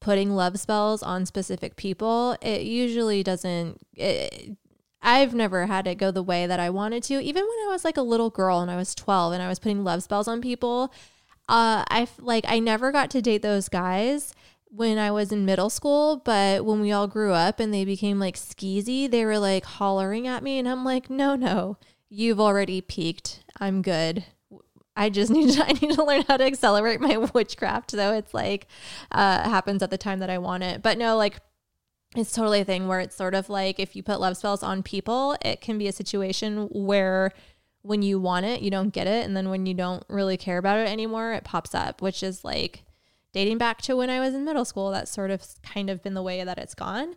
putting 0.00 0.30
love 0.30 0.58
spells 0.58 1.02
on 1.02 1.26
specific 1.26 1.76
people, 1.76 2.36
it 2.40 2.62
usually 2.62 3.22
doesn't. 3.22 3.80
It, 3.94 4.56
I've 5.02 5.34
never 5.34 5.66
had 5.66 5.86
it 5.86 5.96
go 5.96 6.10
the 6.10 6.22
way 6.22 6.46
that 6.46 6.60
I 6.60 6.68
wanted 6.70 7.02
to. 7.04 7.14
Even 7.22 7.42
when 7.42 7.66
I 7.66 7.70
was 7.70 7.84
like 7.84 7.96
a 7.96 8.02
little 8.02 8.30
girl 8.30 8.60
and 8.60 8.70
I 8.70 8.76
was 8.76 8.94
12 8.94 9.32
and 9.32 9.42
I 9.42 9.48
was 9.48 9.58
putting 9.58 9.82
love 9.82 10.02
spells 10.02 10.28
on 10.28 10.42
people, 10.42 10.92
uh, 11.48 11.84
I 11.88 12.06
like 12.18 12.44
I 12.48 12.58
never 12.58 12.92
got 12.92 13.10
to 13.10 13.22
date 13.22 13.42
those 13.42 13.68
guys 13.68 14.34
when 14.66 14.98
I 14.98 15.10
was 15.10 15.32
in 15.32 15.44
middle 15.44 15.70
school, 15.70 16.16
but 16.24 16.64
when 16.64 16.80
we 16.80 16.92
all 16.92 17.08
grew 17.08 17.32
up 17.32 17.58
and 17.58 17.74
they 17.74 17.84
became 17.84 18.18
like 18.18 18.36
skeezy, 18.36 19.10
they 19.10 19.24
were 19.24 19.38
like 19.38 19.64
hollering 19.64 20.26
at 20.26 20.42
me 20.42 20.58
and 20.58 20.68
I'm 20.68 20.84
like, 20.84 21.10
"No, 21.10 21.34
no. 21.34 21.76
You've 22.08 22.40
already 22.40 22.80
peaked. 22.80 23.44
I'm 23.60 23.82
good. 23.82 24.24
I 24.96 25.10
just 25.10 25.30
need 25.32 25.50
to 25.52 25.64
I 25.64 25.72
need 25.72 25.94
to 25.94 26.04
learn 26.04 26.24
how 26.28 26.36
to 26.36 26.44
accelerate 26.44 27.00
my 27.00 27.16
witchcraft. 27.34 27.92
So 27.92 28.12
it's 28.14 28.34
like 28.34 28.66
uh 29.10 29.48
happens 29.48 29.82
at 29.82 29.90
the 29.90 29.98
time 29.98 30.18
that 30.20 30.30
I 30.30 30.38
want 30.38 30.62
it. 30.62 30.82
But 30.82 30.98
no, 30.98 31.16
like 31.16 31.40
it's 32.16 32.32
totally 32.32 32.60
a 32.60 32.64
thing 32.64 32.88
where 32.88 33.00
it's 33.00 33.14
sort 33.14 33.34
of 33.34 33.48
like 33.48 33.78
if 33.78 33.94
you 33.94 34.02
put 34.02 34.20
love 34.20 34.36
spells 34.36 34.62
on 34.62 34.82
people, 34.82 35.36
it 35.42 35.60
can 35.60 35.78
be 35.78 35.86
a 35.86 35.92
situation 35.92 36.68
where 36.70 37.32
when 37.82 38.02
you 38.02 38.18
want 38.20 38.46
it, 38.46 38.62
you 38.62 38.70
don't 38.70 38.90
get 38.90 39.06
it. 39.06 39.24
And 39.24 39.36
then 39.36 39.48
when 39.48 39.64
you 39.64 39.74
don't 39.74 40.04
really 40.08 40.36
care 40.36 40.58
about 40.58 40.78
it 40.78 40.88
anymore, 40.88 41.32
it 41.32 41.44
pops 41.44 41.74
up, 41.74 42.02
which 42.02 42.22
is 42.22 42.44
like 42.44 42.82
dating 43.32 43.58
back 43.58 43.80
to 43.82 43.96
when 43.96 44.10
I 44.10 44.20
was 44.20 44.34
in 44.34 44.44
middle 44.44 44.64
school. 44.64 44.90
That's 44.90 45.10
sort 45.10 45.30
of 45.30 45.44
kind 45.62 45.88
of 45.88 46.02
been 46.02 46.14
the 46.14 46.22
way 46.22 46.42
that 46.44 46.58
it's 46.58 46.74
gone. 46.74 47.14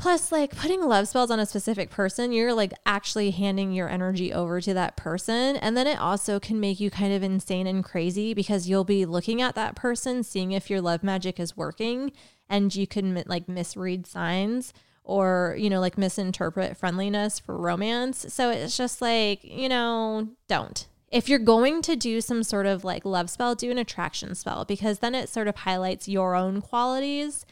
Plus, 0.00 0.32
like 0.32 0.56
putting 0.56 0.82
love 0.82 1.06
spells 1.06 1.30
on 1.30 1.38
a 1.38 1.44
specific 1.44 1.90
person, 1.90 2.32
you're 2.32 2.54
like 2.54 2.72
actually 2.86 3.32
handing 3.32 3.70
your 3.70 3.86
energy 3.86 4.32
over 4.32 4.58
to 4.58 4.72
that 4.72 4.96
person. 4.96 5.56
And 5.56 5.76
then 5.76 5.86
it 5.86 6.00
also 6.00 6.40
can 6.40 6.58
make 6.58 6.80
you 6.80 6.90
kind 6.90 7.12
of 7.12 7.22
insane 7.22 7.66
and 7.66 7.84
crazy 7.84 8.32
because 8.32 8.66
you'll 8.66 8.84
be 8.84 9.04
looking 9.04 9.42
at 9.42 9.54
that 9.56 9.76
person, 9.76 10.22
seeing 10.22 10.52
if 10.52 10.70
your 10.70 10.80
love 10.80 11.02
magic 11.02 11.38
is 11.38 11.54
working, 11.54 12.12
and 12.48 12.74
you 12.74 12.86
can 12.86 13.22
like 13.26 13.46
misread 13.46 14.06
signs 14.06 14.72
or, 15.04 15.54
you 15.58 15.68
know, 15.68 15.80
like 15.80 15.98
misinterpret 15.98 16.78
friendliness 16.78 17.38
for 17.38 17.58
romance. 17.58 18.24
So 18.32 18.48
it's 18.50 18.78
just 18.78 19.02
like, 19.02 19.44
you 19.44 19.68
know, 19.68 20.28
don't. 20.48 20.86
If 21.12 21.28
you're 21.28 21.38
going 21.38 21.82
to 21.82 21.94
do 21.94 22.22
some 22.22 22.42
sort 22.42 22.64
of 22.64 22.84
like 22.84 23.04
love 23.04 23.28
spell, 23.28 23.54
do 23.54 23.70
an 23.70 23.76
attraction 23.76 24.34
spell 24.34 24.64
because 24.64 25.00
then 25.00 25.14
it 25.14 25.28
sort 25.28 25.46
of 25.46 25.56
highlights 25.56 26.08
your 26.08 26.34
own 26.34 26.62
qualities 26.62 27.44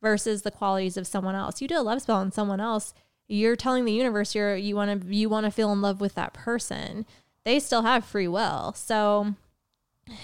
versus 0.00 0.42
the 0.42 0.50
qualities 0.50 0.96
of 0.96 1.06
someone 1.06 1.34
else. 1.34 1.60
You 1.60 1.68
do 1.68 1.78
a 1.78 1.82
love 1.82 2.02
spell 2.02 2.16
on 2.16 2.32
someone 2.32 2.60
else, 2.60 2.94
you're 3.28 3.56
telling 3.56 3.84
the 3.84 3.92
universe 3.92 4.34
you're 4.34 4.56
you 4.56 4.74
want 4.74 5.02
to 5.02 5.14
you 5.14 5.28
want 5.28 5.44
to 5.44 5.50
feel 5.50 5.72
in 5.72 5.82
love 5.82 6.00
with 6.00 6.14
that 6.14 6.32
person. 6.32 7.04
They 7.44 7.60
still 7.60 7.82
have 7.82 8.04
free 8.04 8.28
will. 8.28 8.72
So 8.74 9.34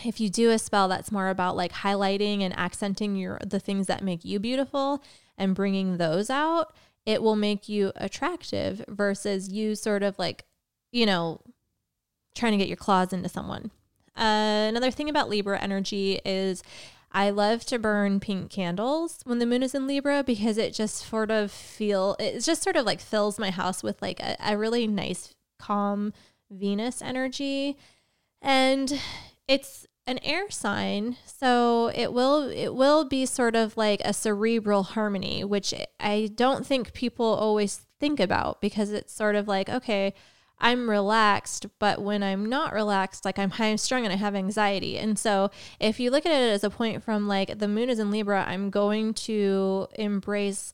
if 0.04 0.20
you 0.20 0.30
do 0.30 0.50
a 0.50 0.58
spell 0.58 0.88
that's 0.88 1.12
more 1.12 1.28
about 1.28 1.56
like 1.56 1.72
highlighting 1.72 2.40
and 2.40 2.56
accenting 2.58 3.16
your 3.16 3.38
the 3.46 3.60
things 3.60 3.86
that 3.86 4.02
make 4.02 4.24
you 4.24 4.38
beautiful 4.38 5.02
and 5.36 5.54
bringing 5.54 5.98
those 5.98 6.30
out, 6.30 6.74
it 7.04 7.22
will 7.22 7.36
make 7.36 7.68
you 7.68 7.92
attractive 7.96 8.82
versus 8.88 9.50
you 9.50 9.74
sort 9.74 10.02
of 10.02 10.18
like, 10.18 10.44
you 10.90 11.04
know, 11.04 11.40
trying 12.34 12.52
to 12.52 12.58
get 12.58 12.68
your 12.68 12.76
claws 12.76 13.12
into 13.12 13.28
someone. 13.28 13.70
Uh, 14.16 14.68
another 14.68 14.90
thing 14.90 15.10
about 15.10 15.28
Libra 15.28 15.58
energy 15.60 16.20
is 16.24 16.62
I 17.14 17.30
love 17.30 17.64
to 17.66 17.78
burn 17.78 18.18
pink 18.18 18.50
candles 18.50 19.20
when 19.24 19.38
the 19.38 19.46
moon 19.46 19.62
is 19.62 19.72
in 19.72 19.86
Libra 19.86 20.24
because 20.24 20.58
it 20.58 20.74
just 20.74 20.96
sort 20.96 21.30
of 21.30 21.52
feel 21.52 22.16
it 22.18 22.40
just 22.40 22.62
sort 22.62 22.74
of 22.74 22.84
like 22.84 23.00
fills 23.00 23.38
my 23.38 23.50
house 23.50 23.84
with 23.84 24.02
like 24.02 24.18
a, 24.18 24.36
a 24.44 24.58
really 24.58 24.88
nice 24.88 25.32
calm 25.60 26.12
Venus 26.50 27.00
energy. 27.00 27.76
And 28.42 29.00
it's 29.46 29.86
an 30.08 30.18
air 30.24 30.50
sign, 30.50 31.16
so 31.24 31.90
it 31.94 32.12
will 32.12 32.48
it 32.50 32.74
will 32.74 33.04
be 33.04 33.26
sort 33.26 33.54
of 33.54 33.76
like 33.76 34.02
a 34.04 34.12
cerebral 34.12 34.82
harmony, 34.82 35.44
which 35.44 35.72
I 36.00 36.30
don't 36.34 36.66
think 36.66 36.92
people 36.92 37.26
always 37.26 37.86
think 38.00 38.18
about 38.18 38.60
because 38.60 38.90
it's 38.90 39.14
sort 39.14 39.36
of 39.36 39.46
like 39.46 39.68
okay, 39.68 40.14
I'm 40.58 40.88
relaxed, 40.88 41.66
but 41.78 42.00
when 42.00 42.22
I'm 42.22 42.46
not 42.46 42.72
relaxed, 42.72 43.24
like 43.24 43.38
I'm 43.38 43.50
high 43.50 43.76
strung 43.76 44.04
and 44.04 44.12
I 44.12 44.16
have 44.16 44.34
anxiety. 44.34 44.98
And 44.98 45.18
so 45.18 45.50
if 45.80 45.98
you 45.98 46.10
look 46.10 46.24
at 46.24 46.32
it 46.32 46.52
as 46.52 46.64
a 46.64 46.70
point 46.70 47.02
from 47.02 47.26
like 47.28 47.58
the 47.58 47.68
moon 47.68 47.90
is 47.90 47.98
in 47.98 48.10
Libra, 48.10 48.44
I'm 48.46 48.70
going 48.70 49.14
to 49.14 49.88
embrace, 49.96 50.72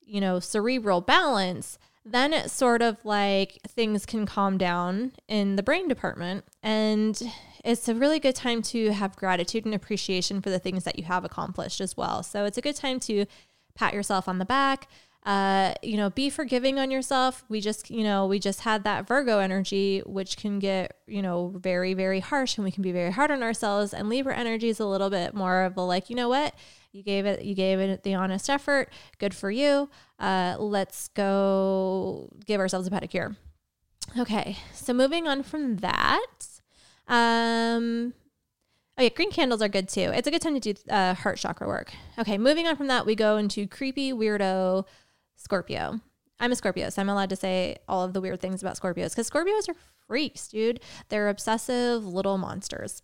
you 0.00 0.20
know, 0.20 0.40
cerebral 0.40 1.00
balance. 1.00 1.78
Then 2.04 2.32
it's 2.32 2.52
sort 2.52 2.82
of 2.82 3.04
like 3.04 3.58
things 3.66 4.04
can 4.04 4.26
calm 4.26 4.58
down 4.58 5.12
in 5.28 5.56
the 5.56 5.62
brain 5.62 5.88
department. 5.88 6.44
And 6.62 7.20
it's 7.64 7.88
a 7.88 7.94
really 7.94 8.18
good 8.18 8.34
time 8.34 8.62
to 8.62 8.92
have 8.92 9.16
gratitude 9.16 9.64
and 9.64 9.74
appreciation 9.74 10.40
for 10.40 10.50
the 10.50 10.58
things 10.58 10.84
that 10.84 10.98
you 10.98 11.04
have 11.04 11.24
accomplished 11.24 11.80
as 11.80 11.96
well. 11.96 12.22
So 12.22 12.44
it's 12.44 12.58
a 12.58 12.62
good 12.62 12.76
time 12.76 12.98
to 13.00 13.26
pat 13.74 13.94
yourself 13.94 14.28
on 14.28 14.38
the 14.38 14.44
back 14.44 14.88
uh, 15.24 15.74
you 15.82 15.96
know, 15.96 16.10
be 16.10 16.30
forgiving 16.30 16.78
on 16.78 16.90
yourself. 16.90 17.44
We 17.48 17.60
just, 17.60 17.90
you 17.90 18.02
know, 18.02 18.26
we 18.26 18.38
just 18.38 18.60
had 18.60 18.84
that 18.84 19.06
Virgo 19.06 19.40
energy, 19.40 20.02
which 20.06 20.36
can 20.36 20.58
get, 20.58 20.96
you 21.06 21.20
know, 21.22 21.52
very, 21.56 21.92
very 21.94 22.20
harsh 22.20 22.56
and 22.56 22.64
we 22.64 22.70
can 22.70 22.82
be 22.82 22.92
very 22.92 23.10
hard 23.10 23.30
on 23.30 23.42
ourselves. 23.42 23.92
And 23.92 24.08
Libra 24.08 24.36
energy 24.36 24.68
is 24.68 24.80
a 24.80 24.86
little 24.86 25.10
bit 25.10 25.34
more 25.34 25.62
of 25.62 25.76
a 25.76 25.82
like, 25.82 26.08
you 26.08 26.16
know 26.16 26.28
what? 26.28 26.54
You 26.92 27.02
gave 27.02 27.26
it, 27.26 27.44
you 27.44 27.54
gave 27.54 27.78
it 27.78 28.04
the 28.04 28.14
honest 28.14 28.48
effort. 28.48 28.90
Good 29.18 29.34
for 29.34 29.50
you. 29.50 29.90
Uh, 30.18 30.56
let's 30.58 31.08
go 31.08 32.30
give 32.46 32.60
ourselves 32.60 32.86
a 32.86 32.90
pedicure. 32.90 33.36
Okay. 34.16 34.56
So 34.72 34.94
moving 34.94 35.28
on 35.28 35.42
from 35.42 35.76
that, 35.78 36.46
um, 37.06 38.14
Oh 38.96 39.02
yeah, 39.02 39.10
green 39.10 39.30
candles 39.30 39.62
are 39.62 39.68
good 39.68 39.88
too. 39.88 40.10
It's 40.12 40.26
a 40.26 40.30
good 40.32 40.42
time 40.42 40.58
to 40.58 40.72
do 40.72 40.80
uh, 40.90 41.14
heart 41.14 41.38
chakra 41.38 41.68
work. 41.68 41.92
Okay, 42.18 42.36
moving 42.36 42.66
on 42.66 42.74
from 42.74 42.88
that, 42.88 43.06
we 43.06 43.14
go 43.14 43.36
into 43.36 43.68
creepy 43.68 44.12
weirdo 44.12 44.86
Scorpio. 45.38 46.00
I'm 46.40 46.52
a 46.52 46.56
Scorpio, 46.56 46.90
so 46.90 47.00
I'm 47.00 47.08
allowed 47.08 47.30
to 47.30 47.36
say 47.36 47.78
all 47.88 48.04
of 48.04 48.12
the 48.12 48.20
weird 48.20 48.40
things 48.40 48.60
about 48.62 48.78
Scorpios 48.78 49.10
because 49.10 49.30
Scorpios 49.30 49.68
are 49.68 49.76
freaks, 50.06 50.48
dude. 50.48 50.80
They're 51.08 51.28
obsessive 51.28 52.04
little 52.04 52.38
monsters. 52.38 53.02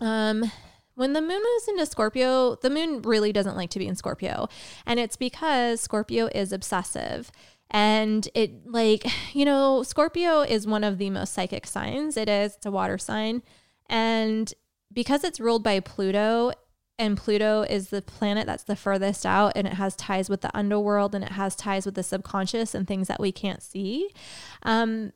Um, 0.00 0.50
when 0.94 1.12
the 1.12 1.20
moon 1.20 1.42
moves 1.42 1.68
into 1.68 1.86
Scorpio, 1.86 2.56
the 2.56 2.70
moon 2.70 3.02
really 3.02 3.32
doesn't 3.32 3.56
like 3.56 3.70
to 3.70 3.78
be 3.78 3.86
in 3.86 3.94
Scorpio. 3.94 4.48
And 4.86 4.98
it's 4.98 5.16
because 5.16 5.80
Scorpio 5.80 6.28
is 6.34 6.52
obsessive. 6.52 7.30
And 7.70 8.28
it, 8.34 8.66
like, 8.66 9.06
you 9.34 9.44
know, 9.44 9.82
Scorpio 9.82 10.40
is 10.40 10.66
one 10.66 10.84
of 10.84 10.98
the 10.98 11.10
most 11.10 11.32
psychic 11.32 11.66
signs. 11.66 12.16
It 12.16 12.28
is, 12.28 12.56
it's 12.56 12.66
a 12.66 12.70
water 12.70 12.98
sign. 12.98 13.42
And 13.88 14.52
because 14.92 15.22
it's 15.22 15.38
ruled 15.38 15.62
by 15.62 15.80
Pluto, 15.80 16.52
and 16.98 17.16
Pluto 17.16 17.62
is 17.62 17.90
the 17.90 18.02
planet 18.02 18.46
that's 18.46 18.64
the 18.64 18.76
furthest 18.76 19.24
out 19.24 19.52
and 19.54 19.66
it 19.66 19.74
has 19.74 19.94
ties 19.94 20.28
with 20.28 20.40
the 20.40 20.56
underworld 20.56 21.14
and 21.14 21.24
it 21.24 21.32
has 21.32 21.54
ties 21.54 21.86
with 21.86 21.94
the 21.94 22.02
subconscious 22.02 22.74
and 22.74 22.86
things 22.86 23.08
that 23.08 23.20
we 23.20 23.30
can't 23.30 23.62
see. 23.62 24.10
Um, 24.64 25.12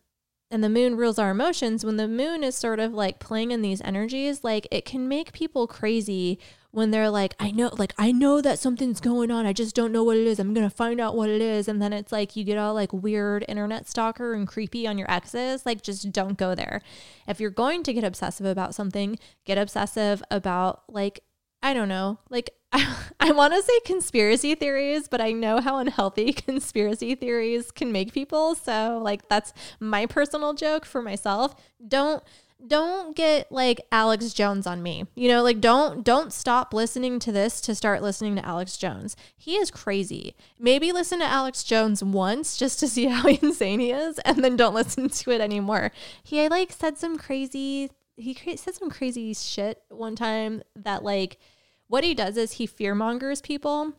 and 0.52 0.62
the 0.62 0.68
moon 0.68 0.96
rules 0.96 1.18
our 1.18 1.30
emotions. 1.30 1.84
When 1.84 1.96
the 1.96 2.06
moon 2.06 2.44
is 2.44 2.54
sort 2.54 2.78
of 2.78 2.92
like 2.92 3.18
playing 3.18 3.50
in 3.50 3.62
these 3.62 3.80
energies, 3.80 4.44
like 4.44 4.68
it 4.70 4.84
can 4.84 5.08
make 5.08 5.32
people 5.32 5.66
crazy 5.66 6.38
when 6.72 6.90
they're 6.90 7.10
like, 7.10 7.34
I 7.40 7.50
know, 7.50 7.70
like, 7.76 7.94
I 7.98 8.12
know 8.12 8.40
that 8.40 8.58
something's 8.58 9.00
going 9.00 9.30
on. 9.30 9.44
I 9.44 9.52
just 9.52 9.74
don't 9.74 9.92
know 9.92 10.04
what 10.04 10.16
it 10.16 10.26
is. 10.26 10.38
I'm 10.38 10.54
going 10.54 10.68
to 10.68 10.74
find 10.74 11.00
out 11.00 11.16
what 11.16 11.30
it 11.30 11.40
is. 11.40 11.68
And 11.68 11.80
then 11.82 11.92
it's 11.92 12.12
like 12.12 12.36
you 12.36 12.44
get 12.44 12.58
all 12.58 12.74
like 12.74 12.92
weird 12.92 13.44
internet 13.48 13.88
stalker 13.88 14.34
and 14.34 14.46
creepy 14.46 14.86
on 14.86 14.98
your 14.98 15.10
exes. 15.10 15.66
Like, 15.66 15.82
just 15.82 16.12
don't 16.12 16.38
go 16.38 16.54
there. 16.54 16.80
If 17.26 17.40
you're 17.40 17.50
going 17.50 17.82
to 17.84 17.92
get 17.92 18.04
obsessive 18.04 18.46
about 18.46 18.74
something, 18.74 19.18
get 19.44 19.58
obsessive 19.58 20.22
about 20.30 20.82
like 20.88 21.22
I 21.62 21.74
don't 21.74 21.88
know. 21.88 22.18
Like, 22.28 22.50
I, 22.72 22.96
I 23.20 23.32
want 23.32 23.54
to 23.54 23.62
say 23.62 23.80
conspiracy 23.84 24.54
theories, 24.54 25.08
but 25.08 25.20
I 25.20 25.32
know 25.32 25.60
how 25.60 25.78
unhealthy 25.78 26.32
conspiracy 26.32 27.14
theories 27.14 27.70
can 27.70 27.92
make 27.92 28.12
people. 28.12 28.54
So, 28.54 29.00
like, 29.02 29.28
that's 29.28 29.52
my 29.78 30.06
personal 30.06 30.54
joke 30.54 30.84
for 30.84 31.02
myself. 31.02 31.54
Don't 31.86 32.22
don't 32.66 33.16
get 33.16 33.50
like 33.50 33.80
Alex 33.90 34.32
Jones 34.32 34.66
on 34.66 34.82
me. 34.82 35.04
You 35.14 35.28
know, 35.28 35.42
like 35.42 35.60
don't 35.60 36.04
don't 36.04 36.32
stop 36.32 36.72
listening 36.72 37.18
to 37.20 37.32
this 37.32 37.60
to 37.62 37.74
start 37.74 38.02
listening 38.02 38.36
to 38.36 38.46
Alex 38.46 38.76
Jones. 38.76 39.16
He 39.36 39.56
is 39.56 39.70
crazy. 39.70 40.34
Maybe 40.58 40.92
listen 40.92 41.18
to 41.20 41.24
Alex 41.24 41.64
Jones 41.64 42.02
once 42.04 42.56
just 42.56 42.78
to 42.80 42.88
see 42.88 43.06
how 43.08 43.28
insane 43.28 43.80
he 43.80 43.90
is 43.90 44.18
and 44.20 44.44
then 44.44 44.56
don't 44.56 44.74
listen 44.74 45.08
to 45.08 45.30
it 45.30 45.40
anymore. 45.40 45.92
He 46.22 46.48
like 46.48 46.72
said 46.72 46.98
some 46.98 47.18
crazy 47.18 47.90
he 48.16 48.34
said 48.56 48.74
some 48.74 48.90
crazy 48.90 49.34
shit 49.34 49.82
one 49.88 50.14
time 50.14 50.62
that 50.76 51.02
like 51.02 51.38
what 51.92 52.04
he 52.04 52.14
does 52.14 52.38
is 52.38 52.52
he 52.52 52.66
fearmongers 52.66 53.42
people. 53.42 53.92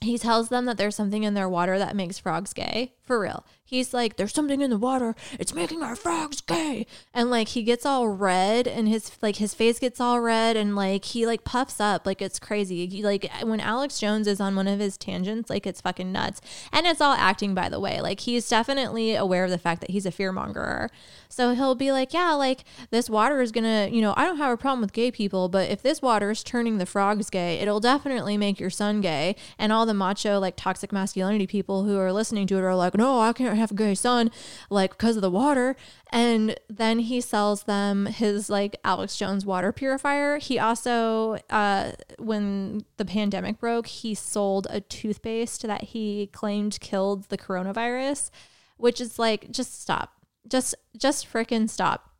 He 0.00 0.18
tells 0.18 0.50
them 0.50 0.66
that 0.66 0.76
there's 0.76 0.94
something 0.94 1.24
in 1.24 1.34
their 1.34 1.48
water 1.48 1.80
that 1.80 1.96
makes 1.96 2.16
frogs 2.16 2.52
gay. 2.52 2.94
For 3.04 3.20
real. 3.20 3.44
He's 3.66 3.92
like, 3.92 4.16
there's 4.16 4.32
something 4.32 4.60
in 4.60 4.70
the 4.70 4.78
water. 4.78 5.14
It's 5.38 5.54
making 5.54 5.82
our 5.82 5.96
frogs 5.96 6.40
gay. 6.40 6.86
And 7.12 7.30
like 7.30 7.48
he 7.48 7.62
gets 7.62 7.84
all 7.84 8.08
red 8.08 8.66
and 8.68 8.86
his 8.88 9.10
like 9.20 9.36
his 9.36 9.52
face 9.52 9.78
gets 9.78 10.00
all 10.00 10.20
red 10.20 10.56
and 10.56 10.76
like 10.76 11.04
he 11.06 11.26
like 11.26 11.44
puffs 11.44 11.80
up 11.80 12.06
like 12.06 12.22
it's 12.22 12.38
crazy. 12.38 12.86
He, 12.86 13.02
like 13.02 13.30
when 13.42 13.60
Alex 13.60 13.98
Jones 13.98 14.26
is 14.26 14.40
on 14.40 14.54
one 14.54 14.68
of 14.68 14.80
his 14.80 14.96
tangents, 14.96 15.50
like 15.50 15.66
it's 15.66 15.80
fucking 15.80 16.12
nuts. 16.12 16.40
And 16.72 16.86
it's 16.86 17.00
all 17.00 17.14
acting 17.14 17.54
by 17.54 17.68
the 17.68 17.80
way. 17.80 18.00
Like 18.00 18.20
he's 18.20 18.48
definitely 18.48 19.14
aware 19.14 19.44
of 19.44 19.50
the 19.50 19.58
fact 19.58 19.80
that 19.80 19.90
he's 19.90 20.06
a 20.06 20.12
fearmonger. 20.12 20.88
So 21.28 21.54
he'll 21.54 21.74
be 21.74 21.90
like, 21.90 22.14
yeah, 22.14 22.32
like 22.32 22.64
this 22.90 23.10
water 23.10 23.40
is 23.40 23.50
gonna, 23.50 23.88
you 23.90 24.00
know, 24.00 24.14
I 24.16 24.24
don't 24.24 24.38
have 24.38 24.52
a 24.52 24.56
problem 24.58 24.82
with 24.82 24.92
gay 24.92 25.10
people, 25.10 25.48
but 25.48 25.68
if 25.68 25.82
this 25.82 26.00
water 26.00 26.30
is 26.30 26.42
turning 26.42 26.78
the 26.78 26.86
frogs 26.86 27.28
gay, 27.28 27.58
it'll 27.58 27.80
definitely 27.80 28.36
make 28.36 28.60
your 28.60 28.70
son 28.70 29.00
gay. 29.00 29.36
And 29.58 29.72
all 29.72 29.84
the 29.84 29.94
macho 29.94 30.38
like 30.38 30.54
toxic 30.56 30.92
masculinity 30.92 31.46
people 31.46 31.84
who 31.84 31.98
are 31.98 32.12
listening 32.12 32.46
to 32.48 32.58
it 32.58 32.62
are 32.62 32.76
like, 32.76 32.93
like, 32.94 32.98
no, 32.98 33.20
I 33.20 33.32
can't 33.32 33.56
have 33.56 33.70
a 33.72 33.74
gay 33.74 33.94
son, 33.94 34.30
like, 34.70 34.92
because 34.92 35.16
of 35.16 35.22
the 35.22 35.30
water. 35.30 35.76
And 36.10 36.58
then 36.68 37.00
he 37.00 37.20
sells 37.20 37.64
them 37.64 38.06
his, 38.06 38.48
like, 38.48 38.76
Alex 38.84 39.16
Jones 39.16 39.44
water 39.44 39.72
purifier. 39.72 40.38
He 40.38 40.58
also, 40.58 41.38
uh, 41.50 41.92
when 42.18 42.84
the 42.96 43.04
pandemic 43.04 43.58
broke, 43.58 43.86
he 43.86 44.14
sold 44.14 44.66
a 44.70 44.80
toothpaste 44.80 45.62
that 45.62 45.84
he 45.84 46.28
claimed 46.28 46.78
killed 46.80 47.24
the 47.28 47.38
coronavirus, 47.38 48.30
which 48.76 49.00
is 49.00 49.18
like, 49.18 49.50
just 49.50 49.80
stop. 49.80 50.12
Just, 50.46 50.74
just 50.96 51.30
freaking 51.30 51.68
stop. 51.68 52.10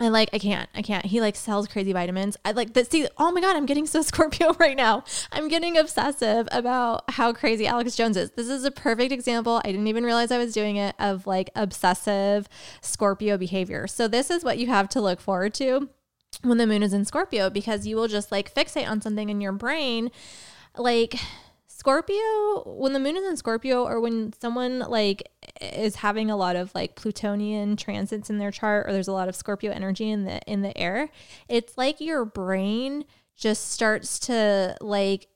I 0.00 0.08
like 0.08 0.30
I 0.32 0.38
can't 0.38 0.68
I 0.74 0.80
can't. 0.80 1.04
He 1.04 1.20
like 1.20 1.36
sells 1.36 1.68
crazy 1.68 1.92
vitamins. 1.92 2.38
I 2.42 2.52
like 2.52 2.72
that. 2.72 2.90
See, 2.90 3.06
oh 3.18 3.30
my 3.30 3.40
god, 3.42 3.54
I'm 3.54 3.66
getting 3.66 3.86
so 3.86 4.00
Scorpio 4.10 4.54
right 4.54 4.76
now. 4.76 5.04
I'm 5.30 5.48
getting 5.48 5.76
obsessive 5.76 6.48
about 6.50 7.04
how 7.10 7.34
crazy 7.34 7.66
Alex 7.66 7.96
Jones 7.96 8.16
is. 8.16 8.30
This 8.30 8.48
is 8.48 8.64
a 8.64 8.70
perfect 8.70 9.12
example. 9.12 9.60
I 9.62 9.70
didn't 9.70 9.88
even 9.88 10.04
realize 10.04 10.30
I 10.30 10.38
was 10.38 10.54
doing 10.54 10.76
it 10.76 10.94
of 10.98 11.26
like 11.26 11.50
obsessive 11.54 12.48
Scorpio 12.80 13.36
behavior. 13.36 13.86
So 13.86 14.08
this 14.08 14.30
is 14.30 14.42
what 14.42 14.58
you 14.58 14.68
have 14.68 14.88
to 14.90 15.00
look 15.02 15.20
forward 15.20 15.52
to 15.54 15.90
when 16.42 16.56
the 16.56 16.66
moon 16.66 16.82
is 16.82 16.94
in 16.94 17.04
Scorpio 17.04 17.50
because 17.50 17.86
you 17.86 17.96
will 17.96 18.08
just 18.08 18.32
like 18.32 18.54
fixate 18.54 18.88
on 18.88 19.02
something 19.02 19.28
in 19.28 19.42
your 19.42 19.52
brain, 19.52 20.10
like 20.78 21.16
Scorpio, 21.66 22.64
when 22.66 22.92
the 22.92 22.98
moon 22.98 23.16
is 23.16 23.24
in 23.24 23.36
Scorpio, 23.36 23.84
or 23.84 24.00
when 24.00 24.32
someone 24.38 24.80
like 24.80 25.30
is 25.60 25.96
having 25.96 26.30
a 26.30 26.36
lot 26.36 26.56
of 26.56 26.74
like 26.74 26.94
Plutonian 26.94 27.76
transits 27.76 28.30
in 28.30 28.38
their 28.38 28.50
chart, 28.50 28.88
or 28.88 28.92
there's 28.92 29.08
a 29.08 29.12
lot 29.12 29.28
of 29.28 29.36
Scorpio 29.36 29.72
energy 29.72 30.10
in 30.10 30.24
the 30.24 30.40
in 30.46 30.62
the 30.62 30.76
air, 30.76 31.08
it's 31.48 31.76
like 31.76 32.00
your 32.00 32.24
brain 32.24 33.04
just 33.36 33.70
starts 33.70 34.18
to 34.20 34.76
like, 34.80 35.28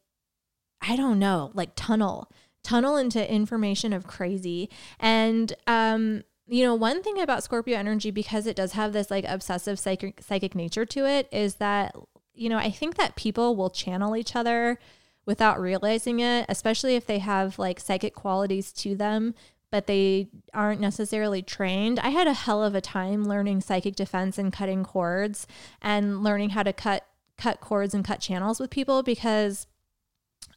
I 0.80 0.96
don't 0.96 1.18
know, 1.18 1.50
like 1.54 1.70
tunnel, 1.74 2.30
tunnel 2.62 2.96
into 2.96 3.32
information 3.32 3.92
of 3.92 4.06
crazy. 4.06 4.68
And 5.00 5.52
um, 5.66 6.24
you 6.46 6.64
know, 6.64 6.74
one 6.74 7.02
thing 7.02 7.20
about 7.20 7.42
Scorpio 7.42 7.78
energy, 7.78 8.10
because 8.10 8.46
it 8.46 8.56
does 8.56 8.72
have 8.72 8.92
this 8.92 9.10
like 9.10 9.24
obsessive 9.26 9.78
psychic 9.78 10.20
psychic 10.22 10.54
nature 10.54 10.84
to 10.86 11.06
it, 11.06 11.28
is 11.32 11.56
that 11.56 11.94
you 12.34 12.48
know 12.48 12.58
I 12.58 12.70
think 12.70 12.96
that 12.96 13.16
people 13.16 13.56
will 13.56 13.70
channel 13.70 14.16
each 14.16 14.36
other 14.36 14.78
without 15.26 15.60
realizing 15.60 16.20
it, 16.20 16.44
especially 16.48 16.96
if 16.96 17.06
they 17.06 17.18
have 17.18 17.58
like 17.58 17.80
psychic 17.80 18.14
qualities 18.14 18.72
to 18.72 18.94
them, 18.94 19.34
but 19.74 19.88
they 19.88 20.28
aren't 20.52 20.80
necessarily 20.80 21.42
trained. 21.42 21.98
I 21.98 22.10
had 22.10 22.28
a 22.28 22.32
hell 22.32 22.62
of 22.62 22.76
a 22.76 22.80
time 22.80 23.24
learning 23.24 23.60
psychic 23.60 23.96
defense 23.96 24.38
and 24.38 24.52
cutting 24.52 24.84
cords 24.84 25.48
and 25.82 26.22
learning 26.22 26.50
how 26.50 26.62
to 26.62 26.72
cut 26.72 27.04
cut 27.36 27.60
cords 27.60 27.92
and 27.92 28.04
cut 28.04 28.20
channels 28.20 28.60
with 28.60 28.70
people 28.70 29.02
because 29.02 29.66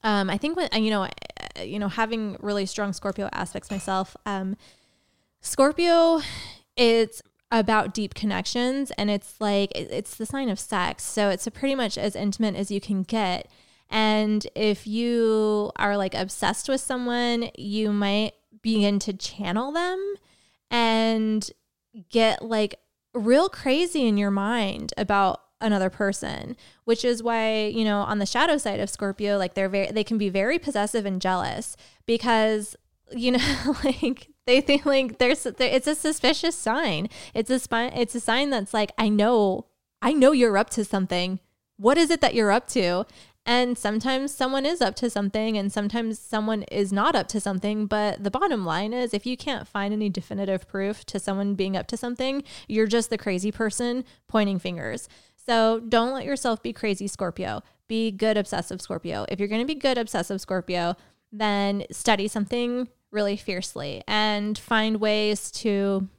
um, 0.04 0.30
I 0.30 0.38
think 0.38 0.56
when 0.56 0.70
you 0.84 0.92
know 0.92 1.08
you 1.60 1.80
know 1.80 1.88
having 1.88 2.38
really 2.42 2.68
strong 2.68 2.94
Scorpio 2.94 3.28
aspects 3.34 3.72
myself, 3.72 4.16
um, 4.28 4.56
Scorpio 5.42 6.22
it's 6.76 7.24
about 7.50 7.96
deep 7.96 8.14
connections 8.14 8.92
and 9.00 9.10
it's 9.10 9.42
like 9.42 9.72
it's 9.74 10.16
the 10.16 10.28
sign 10.28 10.48
of 10.48 10.60
sex 10.60 11.04
so 11.04 11.30
it's 11.30 11.48
pretty 11.50 11.74
much 11.74 11.98
as 11.98 12.16
intimate 12.16 12.56
as 12.56 12.70
you 12.70 12.80
can 12.80 13.02
get 13.02 13.48
and 13.90 14.46
if 14.56 14.86
you 14.86 15.72
are 15.78 15.96
like 15.98 16.14
obsessed 16.14 16.68
with 16.68 16.82
someone, 16.82 17.50
you 17.58 17.92
might 17.92 18.34
begin 18.68 19.00
to 19.00 19.14
channel 19.14 19.72
them 19.72 20.16
and 20.70 21.52
get 22.10 22.44
like 22.44 22.76
real 23.14 23.48
crazy 23.48 24.06
in 24.06 24.18
your 24.18 24.30
mind 24.30 24.94
about 24.98 25.42
another 25.62 25.90
person 25.90 26.58
which 26.84 27.06
is 27.06 27.24
why 27.24 27.64
you 27.64 27.86
know 27.86 28.00
on 28.02 28.20
the 28.20 28.26
shadow 28.26 28.58
side 28.58 28.82
of 28.82 28.90
scorpio 28.90 29.38
like 29.38 29.54
they're 29.54 29.70
very 29.70 29.90
they 29.92 30.04
can 30.04 30.18
be 30.18 30.28
very 30.28 30.60
possessive 30.60 31.06
and 31.06 31.22
jealous 31.22 31.78
because 32.06 32.76
you 33.12 33.32
know 33.32 33.76
like 33.86 34.28
they 34.46 34.60
think 34.60 34.86
like 34.86 35.18
there's 35.18 35.44
there, 35.44 35.74
it's 35.74 35.88
a 35.88 35.96
suspicious 35.96 36.56
sign. 36.56 37.08
It's 37.34 37.50
a 37.50 37.60
spine 37.60 37.94
it's 37.94 38.16
a 38.16 38.20
sign 38.20 38.50
that's 38.50 38.74
like 38.74 38.92
i 38.98 39.08
know 39.08 39.68
i 40.02 40.12
know 40.12 40.34
you're 40.34 40.58
up 40.58 40.70
to 40.72 40.84
something. 40.84 41.40
What 41.78 41.98
is 41.98 42.10
it 42.10 42.22
that 42.22 42.34
you're 42.34 42.52
up 42.52 42.68
to 42.70 43.06
and 43.48 43.78
sometimes 43.78 44.36
someone 44.36 44.66
is 44.66 44.82
up 44.82 44.94
to 44.98 45.10
something 45.10 45.58
and 45.58 45.72
sometimes 45.72 46.20
someone 46.20 46.64
is 46.64 46.92
not 46.92 47.16
up 47.16 47.30
to 47.30 47.40
something. 47.40 47.86
But 47.86 48.22
the 48.22 48.30
bottom 48.30 48.66
line 48.66 48.92
is 48.92 49.14
if 49.14 49.26
you 49.26 49.38
can't 49.38 49.66
find 49.66 49.94
any 49.94 50.10
definitive 50.10 50.68
proof 50.68 51.06
to 51.06 51.18
someone 51.18 51.56
being 51.56 51.78
up 51.78 51.88
to 51.88 51.98
something, 51.98 52.44
you're 52.68 52.88
just 52.88 53.10
the 53.10 53.18
crazy 53.18 53.50
person 53.50 54.04
pointing 54.28 54.60
fingers. 54.60 55.08
So 55.38 55.80
don't 55.80 56.14
let 56.14 56.26
yourself 56.26 56.62
be 56.62 56.74
crazy 56.74 57.08
Scorpio. 57.08 57.64
Be 57.88 58.12
good 58.12 58.36
obsessive 58.36 58.82
Scorpio. 58.82 59.26
If 59.30 59.40
you're 59.40 59.48
going 59.48 59.62
to 59.62 59.66
be 59.66 59.80
good 59.80 59.98
obsessive 59.98 60.42
Scorpio, 60.42 60.98
then 61.32 61.86
study 61.90 62.28
something 62.28 62.90
really 63.12 63.38
fiercely 63.38 64.04
and 64.10 64.58
find 64.58 65.00
ways 65.00 65.52
to, 65.52 66.10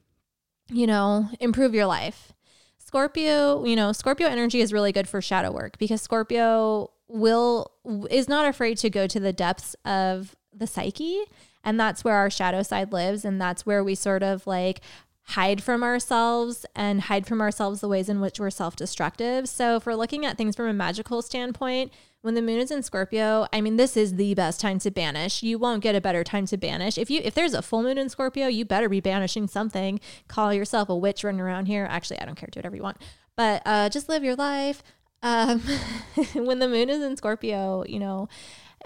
you 0.73 0.87
know, 0.87 1.29
improve 1.41 1.75
your 1.75 1.85
life. 1.85 2.33
Scorpio, 2.79 3.67
you 3.67 3.77
know, 3.77 3.93
Scorpio 3.93 4.29
energy 4.29 4.63
is 4.63 4.73
really 4.73 4.93
good 4.93 5.07
for 5.07 5.21
shadow 5.21 5.53
work 5.53 5.77
because 5.77 6.01
Scorpio 6.01 6.91
will 7.09 7.73
is 8.11 8.29
not 8.29 8.47
afraid 8.47 8.77
to 8.79 8.91
go 8.91 9.07
to 9.07 9.19
the 9.19 9.33
depths 9.33 9.75
of 9.85 10.37
the 10.55 10.67
psyche 10.67 11.23
and 11.65 11.79
that's 11.79 12.05
where 12.05 12.15
our 12.15 12.31
shadow 12.31 12.63
side 12.63 12.93
lives 12.93 13.25
and 13.25 13.41
that's 13.41 13.65
where 13.65 13.83
we 13.83 13.95
sort 13.95 14.23
of 14.23 14.47
like 14.47 14.81
hide 15.29 15.63
from 15.63 15.83
ourselves 15.83 16.65
and 16.75 17.03
hide 17.03 17.27
from 17.27 17.41
ourselves 17.41 17.81
the 17.81 17.89
ways 17.89 18.09
in 18.09 18.19
which 18.19 18.41
we're 18.41 18.49
self-destructive. 18.49 19.47
So 19.47 19.77
if 19.77 19.85
we're 19.85 19.95
looking 19.95 20.25
at 20.25 20.39
things 20.39 20.57
from 20.57 20.69
a 20.69 20.73
magical 20.73 21.21
standpoint, 21.21 21.93
when 22.23 22.35
the 22.35 22.41
moon 22.41 22.59
is 22.59 22.71
in 22.71 22.83
Scorpio, 22.83 23.47
I 23.53 23.61
mean 23.61 23.77
this 23.77 23.97
is 23.97 24.15
the 24.15 24.35
best 24.35 24.61
time 24.61 24.79
to 24.81 24.91
banish. 24.91 25.43
You 25.43 25.59
won't 25.59 25.83
get 25.83 25.95
a 25.95 26.01
better 26.01 26.25
time 26.25 26.47
to 26.47 26.57
banish. 26.57 26.97
If 26.97 27.11
you 27.11 27.21
if 27.23 27.35
there's 27.35 27.55
a 27.55 27.63
full 27.63 27.83
moon 27.83 27.99
in 27.99 28.09
Scorpio, 28.09 28.47
you 28.49 28.65
better 28.65 28.89
be 28.89 29.01
banishing 29.01 29.47
something. 29.47 30.01
Call 30.27 30.53
yourself 30.53 30.89
a 30.89 30.97
witch 30.97 31.23
running 31.23 31.41
around 31.41 31.67
here. 31.67 31.87
Actually, 31.89 32.21
I 32.21 32.25
don't 32.25 32.35
care. 32.35 32.49
Do 32.51 32.59
whatever 32.59 32.77
you 32.77 32.83
want. 32.83 32.97
But 33.37 33.63
uh, 33.67 33.89
just 33.89 34.09
live 34.09 34.25
your 34.25 34.35
life. 34.35 34.83
Um, 35.23 35.61
when 36.35 36.59
the 36.59 36.69
moon 36.69 36.91
is 36.91 37.03
in 37.03 37.17
Scorpio, 37.17 37.85
you 37.87 37.99
know, 37.99 38.29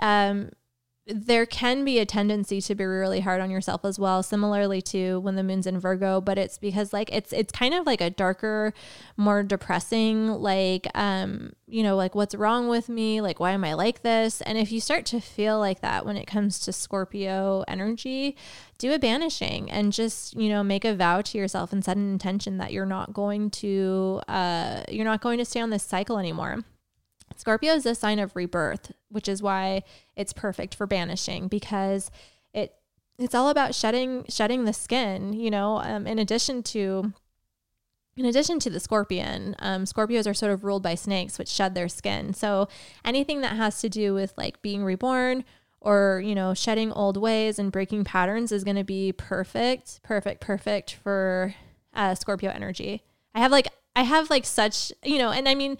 um, 0.00 0.50
there 1.14 1.46
can 1.46 1.84
be 1.84 1.98
a 1.98 2.06
tendency 2.06 2.60
to 2.60 2.74
be 2.74 2.84
really 2.84 3.20
hard 3.20 3.40
on 3.40 3.50
yourself 3.50 3.84
as 3.84 3.98
well 3.98 4.22
similarly 4.22 4.80
to 4.82 5.20
when 5.20 5.36
the 5.36 5.42
moon's 5.42 5.66
in 5.66 5.78
virgo 5.78 6.20
but 6.20 6.38
it's 6.38 6.58
because 6.58 6.92
like 6.92 7.12
it's 7.12 7.32
it's 7.32 7.52
kind 7.52 7.74
of 7.74 7.86
like 7.86 8.00
a 8.00 8.10
darker 8.10 8.72
more 9.16 9.42
depressing 9.42 10.28
like 10.28 10.86
um 10.94 11.52
you 11.72 11.82
know 11.82 11.96
like 11.96 12.14
what's 12.14 12.34
wrong 12.34 12.68
with 12.68 12.88
me? 12.88 13.20
Like 13.20 13.40
why 13.40 13.52
am 13.52 13.64
i 13.64 13.72
like 13.72 14.02
this? 14.02 14.40
And 14.42 14.58
if 14.58 14.70
you 14.70 14.80
start 14.80 15.06
to 15.06 15.20
feel 15.20 15.58
like 15.58 15.80
that 15.80 16.04
when 16.04 16.16
it 16.16 16.26
comes 16.26 16.60
to 16.60 16.72
scorpio 16.72 17.64
energy 17.66 18.36
do 18.78 18.92
a 18.92 18.98
banishing 18.98 19.70
and 19.70 19.92
just 19.92 20.36
you 20.36 20.48
know 20.48 20.62
make 20.62 20.84
a 20.84 20.94
vow 20.94 21.22
to 21.22 21.38
yourself 21.38 21.72
and 21.72 21.84
set 21.84 21.96
an 21.96 22.12
intention 22.12 22.58
that 22.58 22.72
you're 22.72 22.84
not 22.84 23.12
going 23.12 23.50
to 23.50 24.20
uh 24.28 24.82
you're 24.90 25.04
not 25.04 25.20
going 25.20 25.38
to 25.38 25.44
stay 25.44 25.60
on 25.60 25.70
this 25.70 25.82
cycle 25.82 26.18
anymore 26.18 26.62
Scorpio 27.36 27.72
is 27.74 27.86
a 27.86 27.94
sign 27.94 28.18
of 28.18 28.36
rebirth, 28.36 28.92
which 29.08 29.28
is 29.28 29.42
why 29.42 29.82
it's 30.16 30.32
perfect 30.32 30.74
for 30.74 30.86
banishing 30.86 31.48
because 31.48 32.10
it 32.52 32.74
it's 33.18 33.34
all 33.34 33.48
about 33.48 33.74
shedding 33.74 34.24
shedding 34.28 34.64
the 34.64 34.72
skin. 34.72 35.32
You 35.32 35.50
know, 35.50 35.78
um, 35.78 36.06
in 36.06 36.18
addition 36.18 36.62
to 36.64 37.12
in 38.16 38.26
addition 38.26 38.58
to 38.60 38.70
the 38.70 38.80
scorpion, 38.80 39.56
um, 39.58 39.84
Scorpios 39.84 40.28
are 40.28 40.34
sort 40.34 40.52
of 40.52 40.64
ruled 40.64 40.82
by 40.82 40.94
snakes, 40.94 41.38
which 41.38 41.48
shed 41.48 41.74
their 41.74 41.88
skin. 41.88 42.34
So 42.34 42.68
anything 43.04 43.40
that 43.40 43.56
has 43.56 43.80
to 43.80 43.88
do 43.88 44.12
with 44.12 44.34
like 44.36 44.60
being 44.60 44.84
reborn 44.84 45.44
or 45.80 46.22
you 46.24 46.34
know 46.34 46.54
shedding 46.54 46.92
old 46.92 47.16
ways 47.16 47.58
and 47.58 47.72
breaking 47.72 48.04
patterns 48.04 48.52
is 48.52 48.64
going 48.64 48.76
to 48.76 48.84
be 48.84 49.12
perfect, 49.12 50.00
perfect, 50.02 50.40
perfect 50.40 50.94
for 50.94 51.54
uh, 51.94 52.14
Scorpio 52.14 52.50
energy. 52.50 53.02
I 53.34 53.40
have 53.40 53.50
like 53.50 53.68
I 53.96 54.02
have 54.02 54.30
like 54.30 54.44
such 54.44 54.92
you 55.02 55.18
know, 55.18 55.30
and 55.30 55.48
I 55.48 55.54
mean 55.54 55.78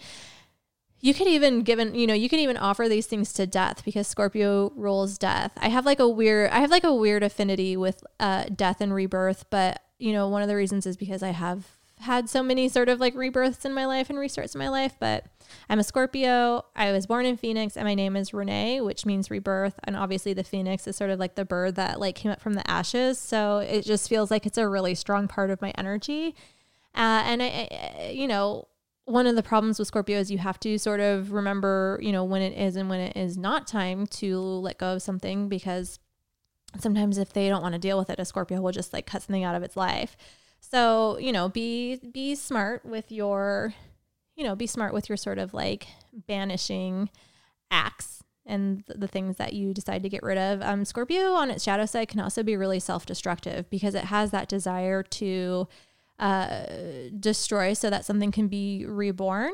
you 1.03 1.13
could 1.13 1.27
even 1.27 1.63
given 1.63 1.93
you 1.93 2.07
know 2.07 2.13
you 2.13 2.29
can 2.29 2.39
even 2.39 2.55
offer 2.55 2.87
these 2.87 3.05
things 3.05 3.33
to 3.33 3.45
death 3.45 3.83
because 3.83 4.07
scorpio 4.07 4.71
rules 4.75 5.17
death. 5.17 5.51
I 5.57 5.67
have 5.67 5.85
like 5.85 5.99
a 5.99 6.07
weird 6.07 6.49
i 6.51 6.61
have 6.61 6.71
like 6.71 6.85
a 6.85 6.95
weird 6.95 7.21
affinity 7.21 7.77
with 7.77 8.03
uh, 8.19 8.45
death 8.45 8.79
and 8.79 8.93
rebirth 8.93 9.45
but 9.49 9.83
you 9.99 10.13
know 10.13 10.29
one 10.29 10.41
of 10.41 10.47
the 10.47 10.55
reasons 10.55 10.87
is 10.87 10.97
because 10.97 11.21
i 11.21 11.31
have 11.31 11.67
had 11.99 12.29
so 12.29 12.41
many 12.41 12.67
sort 12.67 12.89
of 12.89 12.99
like 12.99 13.15
rebirths 13.15 13.65
in 13.65 13.73
my 13.73 13.85
life 13.85 14.09
and 14.09 14.17
restarts 14.17 14.55
in 14.55 14.59
my 14.59 14.69
life 14.69 14.95
but 14.99 15.25
i'm 15.69 15.79
a 15.79 15.83
scorpio. 15.83 16.63
I 16.75 16.91
was 16.93 17.05
born 17.05 17.25
in 17.25 17.35
phoenix 17.35 17.75
and 17.75 17.85
my 17.85 17.95
name 17.95 18.15
is 18.15 18.33
renee 18.33 18.79
which 18.79 19.05
means 19.05 19.29
rebirth. 19.29 19.77
And 19.83 19.97
obviously 19.97 20.33
the 20.33 20.43
phoenix 20.43 20.87
is 20.87 20.95
sort 20.95 21.09
of 21.09 21.19
like 21.19 21.35
the 21.35 21.45
bird 21.45 21.75
that 21.75 21.99
like 21.99 22.15
came 22.15 22.31
up 22.31 22.41
from 22.41 22.53
the 22.53 22.69
ashes. 22.69 23.19
So 23.19 23.57
it 23.57 23.83
just 23.83 24.07
feels 24.07 24.31
like 24.31 24.45
it's 24.45 24.57
a 24.57 24.67
really 24.67 24.95
strong 24.95 25.27
part 25.27 25.49
of 25.49 25.61
my 25.61 25.71
energy. 25.77 26.35
Uh, 26.95 27.23
and 27.25 27.43
I, 27.43 27.67
I 27.71 28.11
you 28.13 28.27
know 28.27 28.67
one 29.05 29.27
of 29.27 29.35
the 29.35 29.43
problems 29.43 29.79
with 29.79 29.87
Scorpio 29.87 30.19
is 30.19 30.31
you 30.31 30.37
have 30.37 30.59
to 30.61 30.77
sort 30.77 30.99
of 30.99 31.33
remember, 31.33 31.99
you 32.01 32.11
know, 32.11 32.23
when 32.23 32.41
it 32.41 32.57
is 32.57 32.75
and 32.75 32.89
when 32.89 32.99
it 32.99 33.17
is 33.17 33.37
not 33.37 33.67
time 33.67 34.07
to 34.07 34.39
let 34.39 34.77
go 34.77 34.93
of 34.93 35.01
something 35.01 35.49
because 35.49 35.99
sometimes 36.79 37.17
if 37.17 37.33
they 37.33 37.49
don't 37.49 37.61
want 37.61 37.73
to 37.73 37.79
deal 37.79 37.97
with 37.97 38.09
it, 38.09 38.19
a 38.19 38.25
Scorpio 38.25 38.61
will 38.61 38.71
just 38.71 38.93
like 38.93 39.05
cut 39.05 39.21
something 39.21 39.43
out 39.43 39.55
of 39.55 39.63
its 39.63 39.75
life. 39.75 40.15
So, 40.59 41.17
you 41.17 41.31
know, 41.31 41.49
be 41.49 41.99
be 42.11 42.35
smart 42.35 42.85
with 42.85 43.11
your 43.11 43.73
you 44.35 44.43
know, 44.43 44.55
be 44.55 44.67
smart 44.67 44.93
with 44.93 45.09
your 45.09 45.17
sort 45.17 45.37
of 45.37 45.53
like 45.53 45.87
banishing 46.27 47.09
acts 47.69 48.23
and 48.45 48.83
the 48.87 49.07
things 49.07 49.37
that 49.37 49.53
you 49.53 49.73
decide 49.73 50.03
to 50.03 50.09
get 50.09 50.23
rid 50.23 50.37
of. 50.37 50.61
Um, 50.61 50.85
Scorpio 50.85 51.33
on 51.33 51.51
its 51.51 51.63
shadow 51.63 51.85
side 51.85 52.07
can 52.07 52.19
also 52.19 52.43
be 52.43 52.57
really 52.57 52.79
self 52.79 53.05
destructive 53.05 53.69
because 53.69 53.95
it 53.95 54.05
has 54.05 54.31
that 54.31 54.49
desire 54.49 55.03
to 55.03 55.67
uh, 56.23 56.65
destroy 57.19 57.73
so 57.73 57.89
that 57.89 58.05
something 58.05 58.31
can 58.31 58.47
be 58.47 58.85
reborn. 58.87 59.51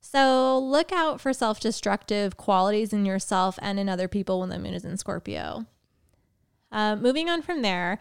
So 0.00 0.58
look 0.58 0.90
out 0.90 1.20
for 1.20 1.34
self 1.34 1.60
destructive 1.60 2.38
qualities 2.38 2.94
in 2.94 3.04
yourself 3.04 3.58
and 3.60 3.78
in 3.78 3.88
other 3.88 4.08
people 4.08 4.40
when 4.40 4.48
the 4.48 4.58
moon 4.58 4.72
is 4.72 4.84
in 4.84 4.96
Scorpio. 4.96 5.66
Uh, 6.72 6.96
moving 6.96 7.28
on 7.28 7.42
from 7.42 7.60
there, 7.60 7.98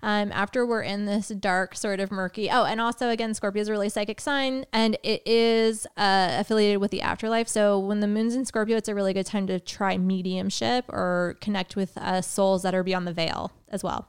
um, 0.00 0.30
after 0.30 0.64
we're 0.64 0.82
in 0.82 1.06
this 1.06 1.28
dark, 1.28 1.74
sort 1.74 1.98
of 1.98 2.12
murky. 2.12 2.48
Oh, 2.48 2.64
and 2.64 2.80
also, 2.80 3.08
again, 3.08 3.34
Scorpio 3.34 3.62
is 3.62 3.68
a 3.68 3.72
really 3.72 3.88
psychic 3.88 4.20
sign 4.20 4.64
and 4.72 4.96
it 5.02 5.26
is 5.26 5.86
uh, 5.96 6.36
affiliated 6.38 6.78
with 6.78 6.92
the 6.92 7.02
afterlife. 7.02 7.48
So 7.48 7.80
when 7.80 7.98
the 7.98 8.06
moon's 8.06 8.36
in 8.36 8.44
Scorpio, 8.44 8.76
it's 8.76 8.88
a 8.88 8.94
really 8.94 9.12
good 9.12 9.26
time 9.26 9.48
to 9.48 9.58
try 9.58 9.98
mediumship 9.98 10.84
or 10.88 11.36
connect 11.40 11.74
with 11.74 11.98
uh, 11.98 12.22
souls 12.22 12.62
that 12.62 12.76
are 12.76 12.84
beyond 12.84 13.08
the 13.08 13.12
veil 13.12 13.50
as 13.68 13.82
well. 13.82 14.06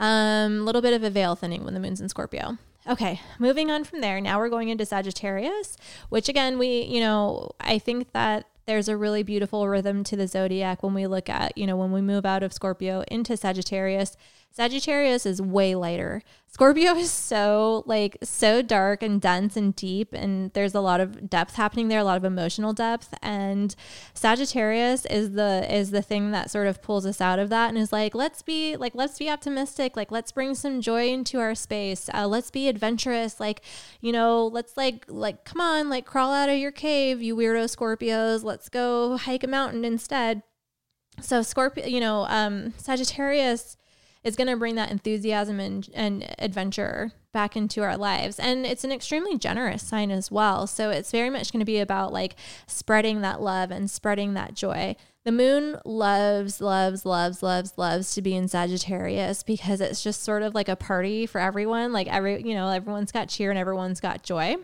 A 0.00 0.04
um, 0.04 0.64
little 0.64 0.82
bit 0.82 0.94
of 0.94 1.02
a 1.02 1.10
veil 1.10 1.34
thinning 1.34 1.64
when 1.64 1.74
the 1.74 1.80
moon's 1.80 2.00
in 2.00 2.08
Scorpio. 2.08 2.58
Okay, 2.88 3.20
moving 3.38 3.70
on 3.70 3.84
from 3.84 4.00
there. 4.00 4.20
Now 4.20 4.38
we're 4.38 4.48
going 4.48 4.68
into 4.68 4.86
Sagittarius, 4.86 5.76
which 6.08 6.28
again, 6.28 6.58
we, 6.58 6.82
you 6.82 7.00
know, 7.00 7.50
I 7.60 7.78
think 7.78 8.12
that 8.12 8.46
there's 8.66 8.88
a 8.88 8.96
really 8.96 9.22
beautiful 9.22 9.66
rhythm 9.66 10.04
to 10.04 10.16
the 10.16 10.28
zodiac 10.28 10.82
when 10.82 10.94
we 10.94 11.06
look 11.06 11.28
at, 11.28 11.56
you 11.56 11.66
know, 11.66 11.76
when 11.76 11.90
we 11.90 12.00
move 12.00 12.24
out 12.24 12.42
of 12.42 12.52
Scorpio 12.52 13.02
into 13.08 13.36
Sagittarius. 13.36 14.16
Sagittarius 14.50 15.24
is 15.24 15.40
way 15.40 15.74
lighter. 15.74 16.22
Scorpio 16.48 16.94
is 16.96 17.10
so 17.10 17.84
like 17.86 18.18
so 18.22 18.60
dark 18.60 19.02
and 19.02 19.20
dense 19.20 19.56
and 19.56 19.74
deep 19.76 20.12
and 20.12 20.52
there's 20.52 20.74
a 20.74 20.80
lot 20.80 21.00
of 21.00 21.30
depth 21.30 21.54
happening 21.54 21.88
there, 21.88 22.00
a 22.00 22.04
lot 22.04 22.16
of 22.16 22.24
emotional 22.24 22.72
depth 22.72 23.14
and 23.22 23.76
Sagittarius 24.14 25.06
is 25.06 25.32
the 25.32 25.66
is 25.72 25.90
the 25.92 26.02
thing 26.02 26.32
that 26.32 26.50
sort 26.50 26.66
of 26.66 26.82
pulls 26.82 27.06
us 27.06 27.20
out 27.20 27.38
of 27.38 27.50
that 27.50 27.68
and 27.68 27.78
is 27.78 27.92
like 27.92 28.14
let's 28.14 28.42
be 28.42 28.76
like 28.76 28.94
let's 28.94 29.18
be 29.18 29.30
optimistic, 29.30 29.96
like 29.96 30.10
let's 30.10 30.32
bring 30.32 30.54
some 30.54 30.80
joy 30.80 31.08
into 31.08 31.38
our 31.38 31.54
space. 31.54 32.10
Uh, 32.12 32.26
let's 32.26 32.50
be 32.50 32.68
adventurous, 32.68 33.38
like 33.38 33.62
you 34.00 34.12
know, 34.12 34.46
let's 34.46 34.76
like 34.76 35.04
like 35.08 35.44
come 35.44 35.60
on, 35.60 35.88
like 35.88 36.04
crawl 36.04 36.32
out 36.32 36.48
of 36.48 36.58
your 36.58 36.72
cave, 36.72 37.22
you 37.22 37.36
weirdo 37.36 37.64
Scorpios. 37.64 38.42
Let's 38.42 38.68
go 38.68 39.16
hike 39.16 39.44
a 39.44 39.48
mountain 39.48 39.84
instead. 39.84 40.42
So 41.20 41.42
Scorpio, 41.42 41.86
you 41.86 42.00
know, 42.00 42.26
um 42.28 42.74
Sagittarius 42.76 43.77
is 44.24 44.36
going 44.36 44.48
to 44.48 44.56
bring 44.56 44.74
that 44.74 44.90
enthusiasm 44.90 45.60
and, 45.60 45.88
and 45.94 46.34
adventure 46.38 47.12
back 47.32 47.56
into 47.56 47.82
our 47.82 47.96
lives. 47.96 48.38
And 48.38 48.66
it's 48.66 48.84
an 48.84 48.92
extremely 48.92 49.38
generous 49.38 49.82
sign 49.82 50.10
as 50.10 50.30
well. 50.30 50.66
So 50.66 50.90
it's 50.90 51.10
very 51.10 51.30
much 51.30 51.52
going 51.52 51.60
to 51.60 51.66
be 51.66 51.78
about 51.78 52.12
like 52.12 52.34
spreading 52.66 53.20
that 53.20 53.40
love 53.40 53.70
and 53.70 53.90
spreading 53.90 54.34
that 54.34 54.54
joy. 54.54 54.96
The 55.24 55.32
moon 55.32 55.78
loves, 55.84 56.60
loves, 56.60 57.04
loves, 57.04 57.42
loves, 57.42 57.74
loves 57.76 58.14
to 58.14 58.22
be 58.22 58.34
in 58.34 58.48
Sagittarius 58.48 59.42
because 59.42 59.80
it's 59.80 60.02
just 60.02 60.22
sort 60.22 60.42
of 60.42 60.54
like 60.54 60.68
a 60.68 60.76
party 60.76 61.26
for 61.26 61.40
everyone. 61.40 61.92
Like 61.92 62.08
every, 62.08 62.42
you 62.42 62.54
know, 62.54 62.68
everyone's 62.68 63.12
got 63.12 63.28
cheer 63.28 63.50
and 63.50 63.58
everyone's 63.58 64.00
got 64.00 64.22
joy 64.22 64.56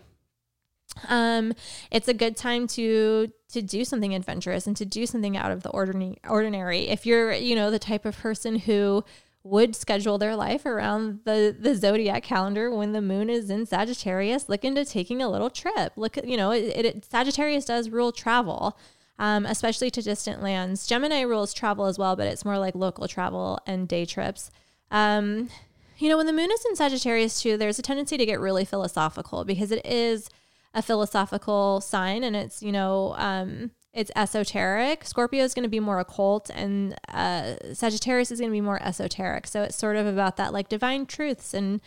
um 1.08 1.52
it's 1.90 2.08
a 2.08 2.14
good 2.14 2.36
time 2.36 2.66
to 2.66 3.28
to 3.48 3.62
do 3.62 3.84
something 3.84 4.14
adventurous 4.14 4.66
and 4.66 4.76
to 4.76 4.84
do 4.84 5.06
something 5.06 5.36
out 5.36 5.50
of 5.50 5.62
the 5.62 5.70
ordinary 5.70 6.18
ordinary 6.28 6.88
if 6.88 7.04
you're 7.04 7.32
you 7.32 7.54
know 7.56 7.70
the 7.70 7.78
type 7.78 8.04
of 8.04 8.16
person 8.16 8.56
who 8.60 9.04
would 9.44 9.76
schedule 9.76 10.16
their 10.16 10.34
life 10.34 10.64
around 10.64 11.20
the 11.24 11.54
the 11.56 11.76
zodiac 11.76 12.22
calendar 12.22 12.74
when 12.74 12.92
the 12.92 13.02
moon 13.02 13.28
is 13.28 13.50
in 13.50 13.66
Sagittarius, 13.66 14.48
look 14.48 14.64
into 14.64 14.84
taking 14.84 15.20
a 15.20 15.28
little 15.28 15.50
trip. 15.50 15.92
Look 15.96 16.16
you 16.24 16.36
know 16.36 16.50
it, 16.50 16.86
it 16.86 17.04
Sagittarius 17.04 17.66
does 17.66 17.90
rule 17.90 18.10
travel, 18.10 18.78
um, 19.18 19.44
especially 19.44 19.90
to 19.90 20.02
distant 20.02 20.42
lands. 20.42 20.86
Gemini 20.86 21.20
rules 21.20 21.52
travel 21.52 21.84
as 21.84 21.98
well, 21.98 22.16
but 22.16 22.26
it's 22.26 22.44
more 22.44 22.58
like 22.58 22.74
local 22.74 23.06
travel 23.06 23.60
and 23.66 23.86
day 23.86 24.06
trips. 24.06 24.50
Um, 24.90 25.50
you 25.98 26.08
know 26.08 26.16
when 26.16 26.26
the 26.26 26.32
moon 26.32 26.50
is 26.50 26.64
in 26.64 26.74
Sagittarius 26.74 27.42
too, 27.42 27.58
there's 27.58 27.78
a 27.78 27.82
tendency 27.82 28.16
to 28.16 28.26
get 28.26 28.40
really 28.40 28.64
philosophical 28.64 29.44
because 29.44 29.70
it 29.70 29.84
is 29.84 30.30
a 30.72 30.80
philosophical 30.82 31.80
sign 31.82 32.24
and 32.24 32.34
it's 32.34 32.62
you 32.62 32.72
know 32.72 33.14
um, 33.18 33.72
it's 33.94 34.10
esoteric. 34.16 35.04
Scorpio 35.04 35.44
is 35.44 35.54
going 35.54 35.62
to 35.62 35.68
be 35.68 35.80
more 35.80 36.00
occult, 36.00 36.50
and 36.50 36.96
uh, 37.08 37.54
Sagittarius 37.72 38.32
is 38.32 38.40
going 38.40 38.50
to 38.50 38.56
be 38.56 38.60
more 38.60 38.82
esoteric. 38.82 39.46
So 39.46 39.62
it's 39.62 39.76
sort 39.76 39.96
of 39.96 40.06
about 40.06 40.36
that 40.36 40.52
like 40.52 40.68
divine 40.68 41.06
truths 41.06 41.54
and, 41.54 41.80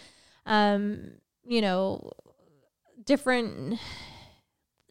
um, 0.46 1.12
you 1.46 1.62
know, 1.62 2.12
different. 3.06 3.80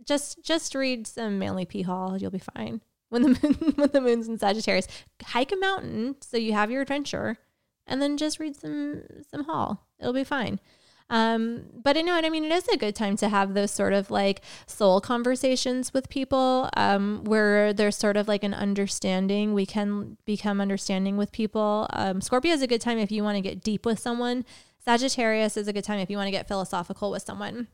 Just 0.05 0.45
just 0.45 0.75
read 0.75 1.07
some 1.07 1.39
Manly 1.39 1.65
P 1.65 1.83
Hall. 1.83 2.19
You'll 2.19 2.31
be 2.31 2.39
fine. 2.39 2.83
When 3.09 3.23
the 3.23 3.29
moon 3.29 3.73
when 3.77 3.91
the 3.93 4.01
moon's 4.03 4.29
in 4.29 4.39
Sagittarius, 4.39 4.87
hike 5.25 5.53
a 5.53 5.57
mountain 5.57 6.17
so 6.21 6.37
you 6.37 6.53
have 6.53 6.71
your 6.71 6.83
adventure, 6.83 7.39
and 7.87 8.03
then 8.03 8.19
just 8.19 8.39
read 8.39 8.57
some 8.57 9.05
some 9.31 9.45
Hall. 9.45 9.87
It'll 9.99 10.13
be 10.13 10.23
fine. 10.23 10.61
Um, 11.09 11.67
but 11.73 11.97
I 11.97 12.01
know 12.03 12.15
what 12.15 12.25
I 12.25 12.31
mean? 12.31 12.45
It 12.45 12.53
is 12.53 12.67
a 12.69 12.77
good 12.77 12.97
time 12.97 13.17
to 13.19 13.29
have 13.29 13.55
those 13.55 13.71
sort 13.71 13.93
of 13.93 14.11
like 14.11 14.43
soul 14.67 15.01
conversations 15.01 15.95
with 15.95 16.09
people 16.09 16.69
um, 16.77 17.23
where 17.25 17.73
there's 17.73 17.97
sort 17.97 18.17
of 18.17 18.27
like 18.27 18.43
an 18.43 18.55
understanding. 18.55 19.55
We 19.55 19.67
can 19.67 20.17
become 20.25 20.61
understanding 20.61 21.17
with 21.17 21.31
people. 21.33 21.87
Um, 21.93 22.21
Scorpio 22.21 22.53
is 22.53 22.63
a 22.63 22.67
good 22.67 22.81
time 22.81 22.99
if 22.99 23.13
you 23.13 23.23
want 23.23 23.37
to 23.37 23.43
get 23.43 23.63
deep 23.63 23.87
with 23.87 23.99
someone. 23.99 24.45
Sagittarius 24.85 25.57
is 25.57 25.69
a 25.69 25.73
good 25.73 25.85
time 25.85 25.99
if 25.99 26.11
you 26.11 26.17
want 26.17 26.29
to 26.29 26.33
get 26.33 26.49
philosophical 26.49 27.11
with 27.11 27.23
someone. 27.23 27.69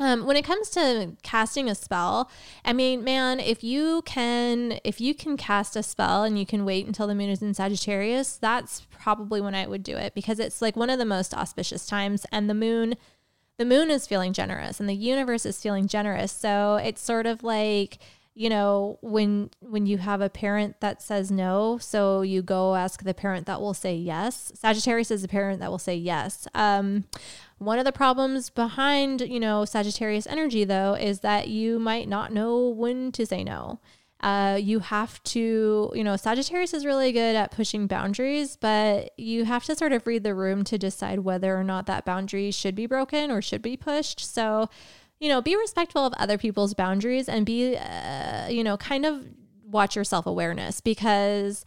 Um, 0.00 0.24
when 0.24 0.36
it 0.36 0.46
comes 0.46 0.70
to 0.70 1.12
casting 1.22 1.68
a 1.68 1.74
spell, 1.74 2.30
I 2.64 2.72
mean, 2.72 3.04
man, 3.04 3.38
if 3.38 3.62
you 3.62 4.00
can, 4.06 4.80
if 4.82 4.98
you 4.98 5.14
can 5.14 5.36
cast 5.36 5.76
a 5.76 5.82
spell 5.82 6.24
and 6.24 6.38
you 6.38 6.46
can 6.46 6.64
wait 6.64 6.86
until 6.86 7.06
the 7.06 7.14
moon 7.14 7.28
is 7.28 7.42
in 7.42 7.52
Sagittarius, 7.52 8.38
that's 8.38 8.86
probably 8.90 9.42
when 9.42 9.54
I 9.54 9.66
would 9.66 9.82
do 9.82 9.98
it 9.98 10.14
because 10.14 10.38
it's 10.38 10.62
like 10.62 10.74
one 10.74 10.88
of 10.88 10.98
the 10.98 11.04
most 11.04 11.34
auspicious 11.34 11.86
times, 11.86 12.24
and 12.32 12.48
the 12.48 12.54
moon, 12.54 12.94
the 13.58 13.66
moon 13.66 13.90
is 13.90 14.06
feeling 14.06 14.32
generous, 14.32 14.80
and 14.80 14.88
the 14.88 14.94
universe 14.94 15.44
is 15.44 15.60
feeling 15.60 15.86
generous. 15.86 16.32
So 16.32 16.76
it's 16.76 17.02
sort 17.02 17.26
of 17.26 17.42
like 17.42 17.98
you 18.34 18.48
know 18.48 18.98
when 19.02 19.50
when 19.60 19.86
you 19.86 19.98
have 19.98 20.20
a 20.20 20.30
parent 20.30 20.80
that 20.80 21.02
says 21.02 21.30
no 21.30 21.78
so 21.78 22.22
you 22.22 22.42
go 22.42 22.76
ask 22.76 23.02
the 23.02 23.12
parent 23.12 23.46
that 23.46 23.60
will 23.60 23.74
say 23.74 23.94
yes 23.94 24.52
sagittarius 24.54 25.10
is 25.10 25.22
the 25.22 25.28
parent 25.28 25.58
that 25.60 25.70
will 25.70 25.78
say 25.78 25.96
yes 25.96 26.46
um, 26.54 27.04
one 27.60 27.78
of 27.78 27.84
the 27.84 27.92
problems 27.92 28.50
behind 28.50 29.20
you 29.20 29.38
know 29.38 29.64
sagittarius 29.64 30.26
energy 30.26 30.64
though 30.64 30.94
is 30.94 31.20
that 31.20 31.48
you 31.48 31.78
might 31.78 32.08
not 32.08 32.32
know 32.32 32.68
when 32.68 33.12
to 33.12 33.24
say 33.24 33.44
no 33.44 33.78
uh, 34.22 34.58
you 34.60 34.80
have 34.80 35.22
to, 35.22 35.90
you 35.94 36.04
know, 36.04 36.14
Sagittarius 36.14 36.74
is 36.74 36.84
really 36.84 37.10
good 37.10 37.36
at 37.36 37.50
pushing 37.50 37.86
boundaries, 37.86 38.56
but 38.56 39.12
you 39.16 39.46
have 39.46 39.64
to 39.64 39.74
sort 39.74 39.92
of 39.92 40.06
read 40.06 40.24
the 40.24 40.34
room 40.34 40.62
to 40.64 40.76
decide 40.76 41.20
whether 41.20 41.56
or 41.56 41.64
not 41.64 41.86
that 41.86 42.04
boundary 42.04 42.50
should 42.50 42.74
be 42.74 42.86
broken 42.86 43.30
or 43.30 43.40
should 43.40 43.62
be 43.62 43.78
pushed. 43.78 44.20
So, 44.20 44.68
you 45.20 45.28
know, 45.28 45.40
be 45.40 45.56
respectful 45.56 46.04
of 46.04 46.12
other 46.14 46.36
people's 46.36 46.74
boundaries 46.74 47.30
and 47.30 47.46
be, 47.46 47.76
uh, 47.76 48.48
you 48.48 48.62
know, 48.62 48.76
kind 48.76 49.06
of 49.06 49.24
watch 49.64 49.96
your 49.96 50.04
self 50.04 50.26
awareness 50.26 50.82
because 50.82 51.64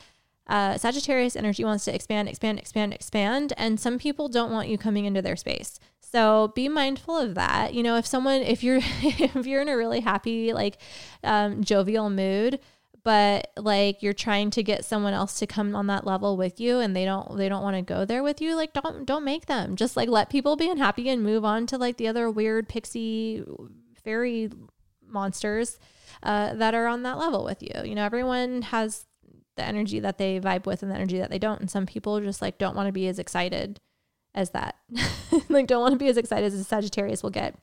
uh, 0.47 0.77
Sagittarius 0.77 1.35
energy 1.35 1.63
wants 1.63 1.85
to 1.85 1.95
expand, 1.95 2.27
expand, 2.27 2.59
expand, 2.59 2.93
expand. 2.93 3.53
And 3.57 3.79
some 3.79 3.97
people 3.97 4.27
don't 4.27 4.51
want 4.51 4.67
you 4.67 4.77
coming 4.77 5.05
into 5.05 5.21
their 5.21 5.35
space. 5.35 5.79
So 5.99 6.51
be 6.55 6.69
mindful 6.69 7.17
of 7.17 7.35
that. 7.35 7.73
You 7.73 7.81
know, 7.81 7.95
if 7.97 8.05
someone, 8.05 8.41
if 8.41 8.63
you're, 8.63 8.79
if 9.01 9.45
you're 9.45 9.61
in 9.61 9.69
a 9.69 9.77
really 9.77 10.01
happy, 10.01 10.53
like, 10.53 10.77
um, 11.23 11.63
jovial 11.63 12.09
mood, 12.09 12.59
but 13.03 13.51
like 13.57 14.01
you're 14.01 14.13
trying 14.13 14.49
to 14.49 14.63
get 14.63 14.85
someone 14.85 15.13
else 15.13 15.39
to 15.39 15.47
come 15.47 15.75
on 15.75 15.87
that 15.87 16.05
level 16.05 16.37
with 16.37 16.59
you 16.59 16.79
and 16.79 16.95
they 16.95 17.05
don't 17.05 17.37
they 17.37 17.49
don't 17.49 17.61
want 17.61 17.75
to 17.75 17.81
go 17.81 18.05
there 18.05 18.23
with 18.23 18.41
you 18.41 18.55
like 18.55 18.73
don't 18.73 19.05
don't 19.05 19.25
make 19.25 19.45
them 19.45 19.75
just 19.75 19.97
like 19.97 20.07
let 20.07 20.29
people 20.29 20.55
be 20.55 20.69
unhappy 20.69 21.09
and 21.09 21.21
move 21.21 21.43
on 21.43 21.67
to 21.67 21.77
like 21.77 21.97
the 21.97 22.07
other 22.07 22.29
weird 22.29 22.67
pixie 22.69 23.43
fairy 24.03 24.49
monsters 25.05 25.79
uh, 26.23 26.53
that 26.53 26.73
are 26.73 26.87
on 26.87 27.03
that 27.03 27.17
level 27.17 27.43
with 27.43 27.61
you 27.61 27.73
you 27.83 27.93
know 27.93 28.05
everyone 28.05 28.61
has 28.61 29.05
the 29.55 29.63
energy 29.63 29.99
that 29.99 30.17
they 30.17 30.39
vibe 30.39 30.65
with 30.65 30.81
and 30.81 30.91
the 30.91 30.95
energy 30.95 31.19
that 31.19 31.29
they 31.29 31.39
don't. 31.39 31.59
And 31.59 31.69
some 31.69 31.85
people 31.85 32.19
just 32.21 32.41
like 32.41 32.57
don't 32.57 32.75
want 32.75 32.87
to 32.87 32.93
be 32.93 33.07
as 33.07 33.19
excited 33.19 33.79
as 34.33 34.51
that. 34.51 34.75
Like 35.49 35.67
don't 35.67 35.81
want 35.81 35.93
to 35.93 35.99
be 35.99 36.07
as 36.07 36.17
excited 36.17 36.45
as 36.45 36.53
a 36.53 36.63
sagittarius 36.63 37.23
will 37.23 37.31
get. 37.31 37.55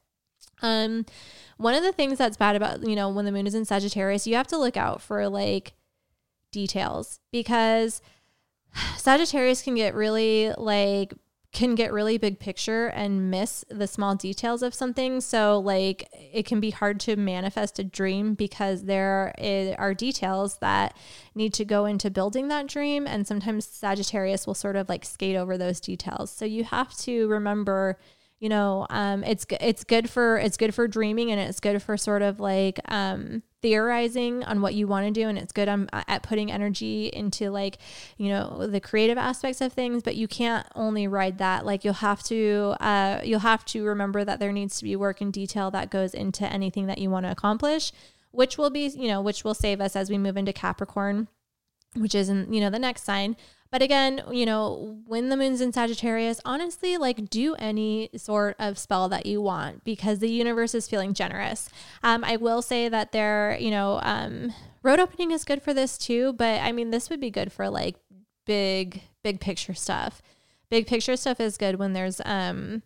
Um 0.61 1.07
one 1.57 1.75
of 1.75 1.83
the 1.83 1.93
things 1.93 2.19
that's 2.19 2.37
bad 2.37 2.57
about, 2.57 2.87
you 2.87 2.97
know, 2.97 3.11
when 3.11 3.27
the 3.27 3.33
moon 3.33 3.47
is 3.47 3.55
in 3.55 3.67
Sagittarius, 3.67 4.27
you 4.27 4.35
have 4.35 4.47
to 4.47 4.57
look 4.57 4.79
out 4.79 5.03
for 5.03 5.29
like 5.29 5.75
details 6.53 7.21
because 7.31 8.01
Sagittarius 8.97 9.63
can 9.63 9.75
get 9.75 9.95
really 9.95 10.53
like 10.57 11.13
can 11.53 11.75
get 11.75 11.93
really 11.93 12.17
big 12.17 12.39
picture 12.39 12.87
and 12.87 13.29
miss 13.29 13.65
the 13.69 13.87
small 13.89 14.15
details 14.15 14.63
of 14.63 14.73
something. 14.73 15.21
So 15.21 15.59
like 15.59 16.09
it 16.13 16.47
can 16.47 16.61
be 16.61 16.71
hard 16.71 17.01
to 17.01 17.17
manifest 17.17 17.81
a 17.81 17.85
dream 17.85 18.35
because 18.35 18.85
there 18.85 19.35
are 19.79 19.93
details 19.93 20.59
that 20.59 20.97
need 21.35 21.53
to 21.55 21.65
go 21.65 21.87
into 21.87 22.09
building 22.09 22.49
that 22.49 22.69
dream 22.69 23.07
and 23.07 23.27
sometimes 23.27 23.67
Sagittarius 23.67 24.47
will 24.47 24.55
sort 24.55 24.77
of 24.77 24.89
like 24.89 25.05
skate 25.05 25.35
over 25.35 25.59
those 25.59 25.81
details. 25.81 26.31
So 26.31 26.45
you 26.45 26.63
have 26.63 26.97
to 26.99 27.27
remember 27.29 27.99
you 28.41 28.49
know 28.49 28.87
um, 28.91 29.23
it's 29.23 29.47
it's 29.61 29.85
good 29.85 30.11
for 30.11 30.39
it's 30.39 30.57
good 30.57 30.75
for 30.75 30.89
dreaming 30.89 31.31
and 31.31 31.41
it's 31.41 31.61
good 31.61 31.81
for 31.83 31.97
sort 31.97 32.23
of 32.23 32.41
like 32.41 32.81
um, 32.91 33.43
theorizing 33.61 34.43
on 34.45 34.63
what 34.63 34.75
you 34.75 34.87
want 34.87 35.07
to 35.07 35.13
do 35.13 35.29
and 35.29 35.39
it's 35.39 35.53
good 35.53 35.69
on, 35.69 35.89
at 35.93 36.23
putting 36.23 36.51
energy 36.51 37.09
into 37.09 37.51
like 37.51 37.77
you 38.17 38.29
know 38.29 38.67
the 38.67 38.81
creative 38.81 39.19
aspects 39.19 39.61
of 39.61 39.73
things 39.73 40.03
but 40.03 40.17
you 40.17 40.27
can't 40.27 40.67
only 40.75 41.07
ride 41.07 41.39
that. 41.39 41.67
Like 41.67 41.85
you'll 41.85 41.95
have 41.95 42.23
to 42.25 42.75
uh, 42.81 43.21
you'll 43.23 43.41
have 43.41 43.65
to 43.67 43.85
remember 43.85 44.25
that 44.25 44.41
there 44.41 44.53
needs 44.53 44.79
to 44.79 44.85
be 44.85 44.97
work 44.97 45.21
and 45.21 45.33
detail 45.33 45.71
that 45.73 45.91
goes 45.91 46.15
into 46.15 46.51
anything 46.51 46.87
that 46.87 46.99
you 46.99 47.11
want 47.11 47.27
to 47.27 47.33
accomplish 47.33 47.93
which 48.33 48.57
will 48.57 48.71
be 48.71 48.87
you 48.87 49.09
know 49.09 49.21
which 49.21 49.45
will 49.45 49.55
save 49.55 49.81
us 49.81 49.95
as 49.95 50.09
we 50.09 50.17
move 50.17 50.37
into 50.37 50.53
capricorn 50.53 51.29
which 51.97 52.15
is 52.15 52.29
in 52.29 52.53
you 52.53 52.61
know 52.61 52.71
the 52.71 52.79
next 52.79 53.05
sign 53.05 53.37
but 53.71 53.83
again, 53.83 54.23
you 54.33 54.47
know, 54.47 54.99
when 55.07 55.29
the 55.29 55.37
moon's 55.37 55.61
in 55.61 55.73
Sagittarius, 55.73 56.41
honestly, 56.45 56.97
like 56.97 57.31
do 57.31 57.55
any 57.55 58.11
sort 58.17 58.57
of 58.59 58.79
spell 58.79 59.09
that 59.09 59.27
you 59.27 59.41
want 59.41 59.85
because 59.85 60.19
the 60.19 60.31
universe 60.31 60.75
is 60.75 60.89
feeling 60.89 61.15
generous. 61.15 61.69
Um, 62.03 62.25
I 62.25 62.37
will 62.37 62.63
say 62.63 62.89
that 62.89 63.13
there, 63.13 63.57
you 63.61 63.71
know, 63.71 64.01
um, 64.03 64.53
road 64.83 64.99
opening 64.99 65.31
is 65.31 65.45
good 65.45 65.63
for 65.63 65.73
this 65.73 65.97
too, 65.97 66.33
but 66.33 66.61
I 66.61 66.73
mean, 66.73 66.91
this 66.91 67.09
would 67.11 67.21
be 67.21 67.31
good 67.31 67.53
for 67.53 67.71
like 67.71 67.97
big, 68.45 69.03
big 69.23 69.41
picture 69.41 69.75
stuff. 69.75 70.21
Big 70.69 70.87
picture 70.89 71.17
stuff 71.17 71.41
is 71.41 71.57
good 71.57 71.77
when 71.77 71.93
there's 71.93 72.21
um, 72.25 72.83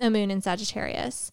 a 0.00 0.10
moon 0.10 0.30
in 0.30 0.40
Sagittarius. 0.40 1.32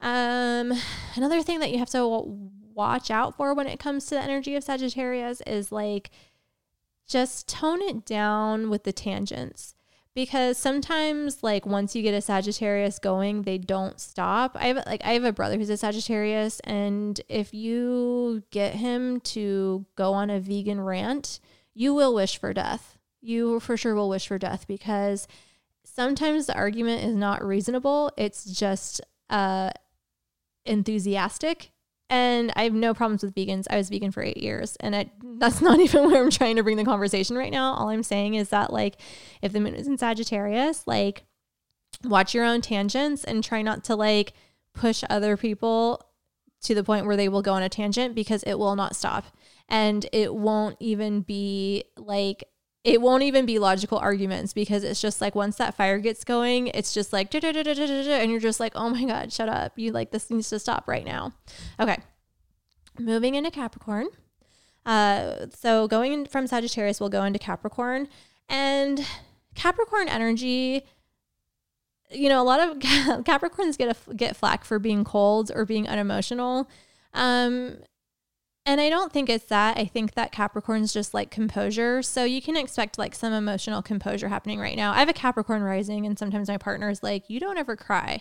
Um, 0.00 0.72
another 1.16 1.42
thing 1.42 1.60
that 1.60 1.70
you 1.70 1.78
have 1.78 1.90
to 1.90 2.50
watch 2.74 3.10
out 3.10 3.36
for 3.36 3.52
when 3.54 3.66
it 3.66 3.80
comes 3.80 4.06
to 4.06 4.14
the 4.14 4.22
energy 4.22 4.54
of 4.54 4.62
Sagittarius 4.62 5.42
is 5.46 5.72
like 5.72 6.10
just 7.08 7.48
tone 7.48 7.82
it 7.82 8.04
down 8.04 8.70
with 8.70 8.84
the 8.84 8.92
tangents 8.92 9.74
because 10.18 10.58
sometimes 10.58 11.44
like 11.44 11.64
once 11.64 11.94
you 11.94 12.02
get 12.02 12.12
a 12.12 12.20
Sagittarius 12.20 12.98
going, 12.98 13.42
they 13.42 13.56
don't 13.56 14.00
stop. 14.00 14.56
I 14.58 14.66
have 14.66 14.84
like 14.84 15.00
I 15.04 15.12
have 15.12 15.22
a 15.22 15.32
brother 15.32 15.56
who's 15.56 15.70
a 15.70 15.76
Sagittarius 15.76 16.60
and 16.60 17.20
if 17.28 17.54
you 17.54 18.42
get 18.50 18.74
him 18.74 19.20
to 19.20 19.86
go 19.96 20.12
on 20.12 20.28
a 20.28 20.40
vegan 20.40 20.80
rant, 20.80 21.40
you 21.72 21.94
will 21.94 22.12
wish 22.12 22.36
for 22.36 22.52
death. 22.52 22.98
You 23.20 23.60
for 23.60 23.76
sure 23.76 23.94
will 23.94 24.08
wish 24.08 24.26
for 24.26 24.38
death 24.38 24.66
because 24.66 25.28
sometimes 25.84 26.46
the 26.46 26.56
argument 26.56 27.04
is 27.04 27.14
not 27.14 27.44
reasonable. 27.44 28.10
It's 28.16 28.44
just 28.44 29.00
uh 29.30 29.70
enthusiastic 30.64 31.70
and 32.10 32.52
I 32.56 32.64
have 32.64 32.72
no 32.72 32.94
problems 32.94 33.22
with 33.22 33.34
vegans. 33.34 33.66
I 33.70 33.76
was 33.76 33.90
vegan 33.90 34.10
for 34.10 34.22
eight 34.22 34.38
years, 34.38 34.76
and 34.80 34.96
I, 34.96 35.10
that's 35.38 35.60
not 35.60 35.80
even 35.80 36.10
where 36.10 36.22
I'm 36.22 36.30
trying 36.30 36.56
to 36.56 36.62
bring 36.62 36.76
the 36.76 36.84
conversation 36.84 37.36
right 37.36 37.52
now. 37.52 37.74
All 37.74 37.88
I'm 37.88 38.02
saying 38.02 38.34
is 38.34 38.48
that, 38.50 38.72
like, 38.72 38.96
if 39.42 39.52
the 39.52 39.60
moon 39.60 39.74
is 39.74 39.86
in 39.86 39.98
Sagittarius, 39.98 40.86
like, 40.86 41.24
watch 42.04 42.34
your 42.34 42.44
own 42.44 42.60
tangents 42.60 43.24
and 43.24 43.42
try 43.42 43.62
not 43.62 43.84
to 43.84 43.96
like 43.96 44.32
push 44.72 45.02
other 45.10 45.36
people 45.36 46.04
to 46.62 46.74
the 46.74 46.84
point 46.84 47.06
where 47.06 47.16
they 47.16 47.28
will 47.28 47.42
go 47.42 47.54
on 47.54 47.62
a 47.62 47.68
tangent 47.68 48.14
because 48.14 48.42
it 48.44 48.54
will 48.54 48.76
not 48.76 48.96
stop, 48.96 49.24
and 49.68 50.06
it 50.12 50.34
won't 50.34 50.76
even 50.80 51.20
be 51.20 51.84
like 51.96 52.44
it 52.88 53.02
won't 53.02 53.22
even 53.22 53.44
be 53.44 53.58
logical 53.58 53.98
arguments 53.98 54.54
because 54.54 54.82
it's 54.82 55.00
just 55.00 55.20
like 55.20 55.34
once 55.34 55.56
that 55.56 55.74
fire 55.74 55.98
gets 55.98 56.24
going, 56.24 56.68
it's 56.68 56.94
just 56.94 57.12
like, 57.12 57.34
and 57.34 58.30
you're 58.30 58.40
just 58.40 58.60
like, 58.60 58.72
oh 58.74 58.88
my 58.88 59.04
God, 59.04 59.30
shut 59.30 59.50
up. 59.50 59.78
You 59.78 59.92
like, 59.92 60.10
this 60.10 60.30
needs 60.30 60.48
to 60.48 60.58
stop 60.58 60.88
right 60.88 61.04
now. 61.04 61.34
Okay. 61.78 61.98
Moving 62.98 63.34
into 63.34 63.50
Capricorn. 63.50 64.06
Uh, 64.86 65.48
so 65.54 65.86
going 65.86 66.24
from 66.24 66.46
Sagittarius, 66.46 66.98
we'll 66.98 67.10
go 67.10 67.24
into 67.24 67.38
Capricorn. 67.38 68.08
And 68.48 69.06
Capricorn 69.54 70.08
energy, 70.08 70.82
you 72.10 72.30
know, 72.30 72.40
a 72.40 72.44
lot 72.44 72.58
of 72.58 72.78
Capricorns 72.78 73.76
get 73.76 73.94
a, 73.94 74.14
get 74.14 74.34
flack 74.34 74.64
for 74.64 74.78
being 74.78 75.04
cold 75.04 75.52
or 75.54 75.66
being 75.66 75.86
unemotional. 75.86 76.70
Um, 77.12 77.76
and 78.68 78.82
I 78.82 78.90
don't 78.90 79.10
think 79.10 79.30
it's 79.30 79.46
that. 79.46 79.78
I 79.78 79.86
think 79.86 80.12
that 80.12 80.30
Capricorn's 80.30 80.92
just 80.92 81.14
like 81.14 81.30
composure. 81.30 82.02
So 82.02 82.24
you 82.24 82.42
can 82.42 82.54
expect 82.54 82.98
like 82.98 83.14
some 83.14 83.32
emotional 83.32 83.80
composure 83.80 84.28
happening 84.28 84.60
right 84.60 84.76
now. 84.76 84.92
I 84.92 84.98
have 84.98 85.08
a 85.08 85.14
Capricorn 85.14 85.62
rising, 85.62 86.04
and 86.04 86.18
sometimes 86.18 86.48
my 86.48 86.58
partner 86.58 86.90
is 86.90 87.02
like, 87.02 87.30
You 87.30 87.40
don't 87.40 87.56
ever 87.56 87.76
cry. 87.76 88.20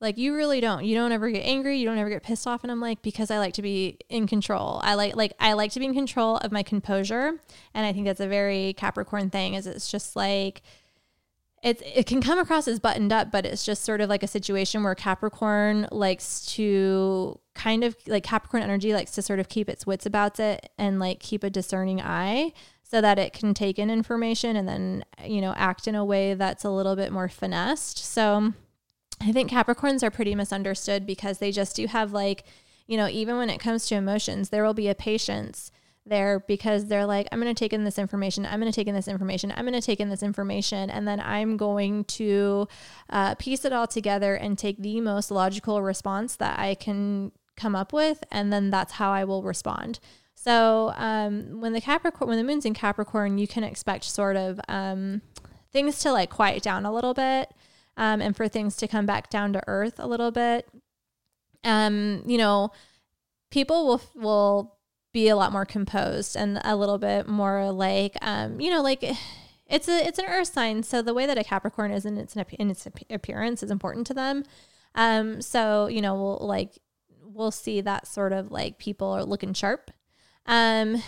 Like 0.00 0.18
you 0.18 0.34
really 0.34 0.60
don't. 0.60 0.84
You 0.84 0.96
don't 0.96 1.12
ever 1.12 1.30
get 1.30 1.46
angry. 1.46 1.78
You 1.78 1.86
don't 1.86 1.96
ever 1.96 2.10
get 2.10 2.24
pissed 2.24 2.48
off. 2.48 2.64
And 2.64 2.72
I'm 2.72 2.80
like, 2.80 3.02
because 3.02 3.30
I 3.30 3.38
like 3.38 3.54
to 3.54 3.62
be 3.62 3.98
in 4.08 4.26
control. 4.26 4.80
I 4.82 4.94
like 4.94 5.14
like 5.14 5.32
I 5.38 5.52
like 5.52 5.70
to 5.72 5.78
be 5.78 5.86
in 5.86 5.94
control 5.94 6.38
of 6.38 6.50
my 6.50 6.64
composure. 6.64 7.38
And 7.72 7.86
I 7.86 7.92
think 7.92 8.04
that's 8.04 8.18
a 8.18 8.26
very 8.26 8.74
Capricorn 8.74 9.30
thing, 9.30 9.54
is 9.54 9.68
it's 9.68 9.90
just 9.90 10.16
like 10.16 10.62
it, 11.64 11.82
it 11.82 12.06
can 12.06 12.20
come 12.20 12.38
across 12.38 12.68
as 12.68 12.78
buttoned 12.78 13.10
up, 13.10 13.32
but 13.32 13.46
it's 13.46 13.64
just 13.64 13.84
sort 13.84 14.02
of 14.02 14.10
like 14.10 14.22
a 14.22 14.28
situation 14.28 14.84
where 14.84 14.94
Capricorn 14.94 15.88
likes 15.90 16.44
to 16.56 17.40
kind 17.54 17.82
of 17.82 17.96
like 18.06 18.22
Capricorn 18.22 18.62
energy 18.62 18.92
likes 18.92 19.12
to 19.12 19.22
sort 19.22 19.40
of 19.40 19.48
keep 19.48 19.70
its 19.70 19.86
wits 19.86 20.04
about 20.04 20.38
it 20.38 20.68
and 20.76 21.00
like 21.00 21.20
keep 21.20 21.42
a 21.42 21.48
discerning 21.48 22.02
eye 22.02 22.52
so 22.82 23.00
that 23.00 23.18
it 23.18 23.32
can 23.32 23.54
take 23.54 23.78
in 23.78 23.90
information 23.90 24.56
and 24.56 24.68
then, 24.68 25.06
you 25.24 25.40
know, 25.40 25.54
act 25.56 25.88
in 25.88 25.94
a 25.94 26.04
way 26.04 26.34
that's 26.34 26.64
a 26.64 26.70
little 26.70 26.96
bit 26.96 27.10
more 27.10 27.30
finessed. 27.30 27.96
So 27.96 28.52
I 29.22 29.32
think 29.32 29.50
Capricorns 29.50 30.02
are 30.02 30.10
pretty 30.10 30.34
misunderstood 30.34 31.06
because 31.06 31.38
they 31.38 31.50
just 31.50 31.74
do 31.76 31.86
have 31.86 32.12
like, 32.12 32.44
you 32.86 32.98
know, 32.98 33.08
even 33.08 33.38
when 33.38 33.48
it 33.48 33.58
comes 33.58 33.86
to 33.86 33.94
emotions, 33.94 34.50
there 34.50 34.64
will 34.64 34.74
be 34.74 34.88
a 34.88 34.94
patience 34.94 35.72
there 36.06 36.40
because 36.40 36.86
they're 36.86 37.06
like, 37.06 37.28
I'm 37.32 37.40
going 37.40 37.54
to 37.54 37.58
take 37.58 37.72
in 37.72 37.84
this 37.84 37.98
information. 37.98 38.46
I'm 38.46 38.60
going 38.60 38.70
to 38.70 38.76
take 38.76 38.88
in 38.88 38.94
this 38.94 39.08
information. 39.08 39.52
I'm 39.56 39.64
going 39.64 39.80
to 39.80 39.80
take 39.80 40.00
in 40.00 40.10
this 40.10 40.22
information. 40.22 40.90
And 40.90 41.08
then 41.08 41.20
I'm 41.20 41.56
going 41.56 42.04
to 42.04 42.68
uh, 43.10 43.34
piece 43.36 43.64
it 43.64 43.72
all 43.72 43.86
together 43.86 44.34
and 44.34 44.58
take 44.58 44.78
the 44.78 45.00
most 45.00 45.30
logical 45.30 45.82
response 45.82 46.36
that 46.36 46.58
I 46.58 46.74
can 46.74 47.32
come 47.56 47.74
up 47.74 47.92
with. 47.92 48.22
And 48.30 48.52
then 48.52 48.70
that's 48.70 48.94
how 48.94 49.12
I 49.12 49.24
will 49.24 49.42
respond. 49.42 50.00
So 50.34 50.92
um, 50.96 51.60
when 51.60 51.72
the 51.72 51.80
Capricorn, 51.80 52.28
when 52.28 52.38
the 52.38 52.44
moon's 52.44 52.66
in 52.66 52.74
Capricorn, 52.74 53.38
you 53.38 53.48
can 53.48 53.64
expect 53.64 54.04
sort 54.04 54.36
of 54.36 54.60
um, 54.68 55.22
things 55.72 55.98
to 56.00 56.12
like 56.12 56.30
quiet 56.30 56.62
down 56.62 56.84
a 56.84 56.92
little 56.92 57.14
bit 57.14 57.50
um, 57.96 58.20
and 58.20 58.36
for 58.36 58.48
things 58.48 58.76
to 58.76 58.88
come 58.88 59.06
back 59.06 59.30
down 59.30 59.52
to 59.54 59.62
earth 59.66 59.94
a 59.98 60.06
little 60.06 60.30
bit. 60.30 60.68
Um, 61.64 62.22
you 62.26 62.36
know, 62.36 62.72
people 63.50 63.86
will 63.86 64.02
will 64.14 64.73
be 65.14 65.28
a 65.28 65.36
lot 65.36 65.52
more 65.52 65.64
composed 65.64 66.36
and 66.36 66.60
a 66.64 66.76
little 66.76 66.98
bit 66.98 67.26
more 67.26 67.70
like, 67.70 68.16
um, 68.20 68.60
you 68.60 68.68
know, 68.70 68.82
like 68.82 69.02
it's 69.66 69.88
a 69.88 70.06
it's 70.06 70.18
an 70.18 70.26
earth 70.26 70.48
sign. 70.48 70.82
So 70.82 71.00
the 71.00 71.14
way 71.14 71.24
that 71.24 71.38
a 71.38 71.44
Capricorn 71.44 71.92
is 71.92 72.04
in 72.04 72.18
its 72.18 72.36
in 72.36 72.70
its 72.70 72.86
appearance 73.08 73.62
is 73.62 73.70
important 73.70 74.06
to 74.08 74.14
them. 74.14 74.44
Um, 74.94 75.40
so 75.40 75.86
you 75.86 76.02
know, 76.02 76.14
we'll 76.14 76.46
like 76.46 76.78
we'll 77.22 77.52
see 77.52 77.80
that 77.80 78.06
sort 78.06 78.32
of 78.32 78.50
like 78.50 78.78
people 78.78 79.08
are 79.08 79.24
looking 79.24 79.54
sharp. 79.54 79.90
Um, 80.46 81.02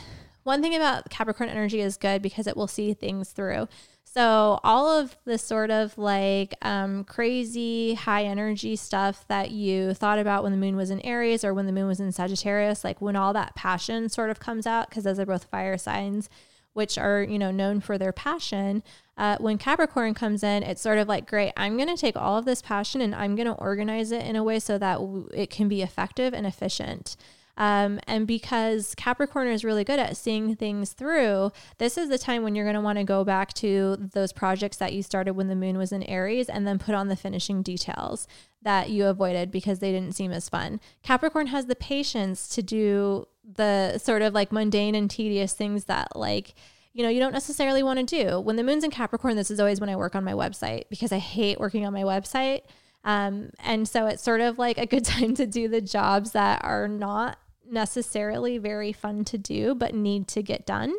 one 0.45 0.63
thing 0.63 0.77
about 0.77 1.11
Capricorn 1.11 1.51
energy 1.51 1.81
is 1.81 1.97
good 1.97 2.23
because 2.23 2.47
it 2.47 2.57
will 2.57 2.69
see 2.69 2.95
things 2.95 3.31
through. 3.31 3.69
So 4.17 4.61
all 4.65 4.89
of 4.89 5.15
the 5.27 5.37
sort 5.37 5.71
of 5.71 5.99
like 5.99 6.55
um, 6.63 7.05
crazy 7.05 7.93
high 7.93 8.25
energy 8.25 8.75
stuff 8.75 9.27
that 9.29 9.51
you 9.51 9.93
thought 9.93 10.19
about 10.19 10.43
when 10.43 10.53
the 10.53 10.59
moon 10.59 10.75
was 10.75 10.89
in 10.89 11.01
Aries 11.01 11.45
or 11.45 11.53
when 11.53 11.67
the 11.67 11.73
moon 11.73 11.87
was 11.87 12.01
in 12.01 12.11
Sagittarius, 12.13 12.83
like 12.83 13.03
when 13.03 13.15
all 13.15 13.35
that 13.35 13.55
passion 13.55 14.09
sort 14.09 14.31
of 14.31 14.41
comes 14.41 14.67
out, 14.67 14.89
because 14.89 15.05
those 15.05 15.19
are 15.19 15.27
both 15.27 15.45
fire 15.45 15.77
signs, 15.77 16.31
which 16.73 16.97
are 16.97 17.25
you 17.25 17.39
know 17.39 17.51
known 17.51 17.79
for 17.79 17.99
their 17.99 18.13
passion. 18.13 18.83
Uh, 19.19 19.37
when 19.39 19.59
Capricorn 19.59 20.15
comes 20.15 20.43
in, 20.43 20.63
it's 20.63 20.81
sort 20.81 20.97
of 20.97 21.09
like, 21.09 21.29
great, 21.29 21.53
I'm 21.55 21.77
going 21.77 21.95
to 21.95 22.01
take 22.01 22.17
all 22.17 22.39
of 22.39 22.47
this 22.47 22.63
passion 22.63 23.03
and 23.03 23.15
I'm 23.15 23.37
going 23.37 23.49
to 23.49 23.53
organize 23.55 24.13
it 24.13 24.25
in 24.25 24.35
a 24.35 24.43
way 24.43 24.61
so 24.61 24.79
that 24.79 24.95
w- 24.95 25.29
it 25.35 25.51
can 25.51 25.69
be 25.69 25.83
effective 25.83 26.33
and 26.33 26.47
efficient. 26.47 27.17
Um, 27.57 28.01
and 28.07 28.27
because 28.27 28.95
Capricorn 28.97 29.49
is 29.49 29.65
really 29.65 29.85
good 29.85 29.99
at 29.99 30.17
seeing 30.17 30.55
things 30.57 30.93
through, 30.93 31.53
this 31.79 31.97
is 31.97 32.09
the 32.09 32.19
time 32.19 32.43
when 32.43 32.55
you're 32.55 32.67
going 32.67 32.75
to 32.75 32.81
want 32.81 32.99
to 32.99 33.05
go 33.05 33.25
back 33.25 33.53
to 33.55 33.97
those 34.13 34.33
projects 34.33 34.77
that 34.77 34.93
you 34.93 35.03
started 35.03 35.33
when 35.35 35.49
the 35.49 35.57
moon 35.57 35.79
was 35.79 35.93
in 35.93 36.03
Aries 36.03 36.49
and 36.49 36.67
then 36.67 36.79
put 36.79 36.95
on 36.95 37.09
the 37.09 37.17
finishing 37.17 37.63
details 37.63 38.29
that 38.63 38.91
you 38.91 39.07
avoided 39.07 39.51
because 39.51 39.79
they 39.79 39.93
didn't 39.93 40.15
seem 40.15 40.33
as 40.33 40.49
fun. 40.49 40.81
Capricorn 41.03 41.47
has 41.49 41.67
the 41.67 41.77
patience 41.77 42.49
to 42.49 42.63
do 42.63 43.27
the 43.45 43.97
sort 43.99 44.23
of 44.23 44.35
like 44.35 44.53
mundane 44.53 44.95
and 44.95 45.11
tedious 45.11 45.53
things 45.53 45.85
that 45.85 46.17
like 46.17 46.55
you 46.93 47.03
know, 47.03 47.11
you 47.11 47.21
don't 47.21 47.35
necessarily 47.35 47.83
want 47.83 47.99
to 47.99 48.25
do. 48.25 48.41
When 48.41 48.57
the 48.57 48.65
moon's 48.65 48.83
in 48.83 48.91
Capricorn, 48.91 49.37
this 49.37 49.51
is 49.51 49.61
always 49.61 49.81
when 49.81 49.91
I 49.91 49.97
work 49.97 50.15
on 50.15 50.25
my 50.25 50.33
website 50.33 50.85
because 50.89 51.13
I 51.13 51.19
hate 51.19 51.61
working 51.61 51.85
on 51.85 51.93
my 51.93 52.05
website. 52.05 52.63
Um, 53.05 53.51
and 53.59 53.87
so 53.87 54.07
it's 54.07 54.23
sort 54.23 54.41
of 54.41 54.59
like 54.59 54.79
a 54.79 54.87
good 54.87 55.05
time 55.05 55.35
to 55.35 55.47
do 55.47 55.69
the 55.69 55.83
jobs 55.83 56.33
that 56.33 56.65
are 56.65 56.89
not 56.89 57.39
necessarily 57.71 58.59
very 58.59 58.93
fun 58.93 59.25
to 59.27 59.39
do, 59.39 59.75
but 59.75 59.95
need 59.95 60.29
to 60.29 60.43
get 60.43 60.67
done. 60.67 60.95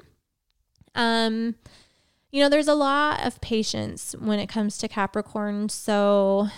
Um, 0.95 1.55
you 2.31 2.41
know, 2.41 2.49
there's 2.49 2.67
a 2.67 2.75
lot 2.75 3.25
of 3.25 3.39
patience 3.41 4.15
when 4.19 4.39
it 4.39 4.47
comes 4.47 4.77
to 4.79 4.87
Capricorn. 4.87 5.69
So 5.69 6.49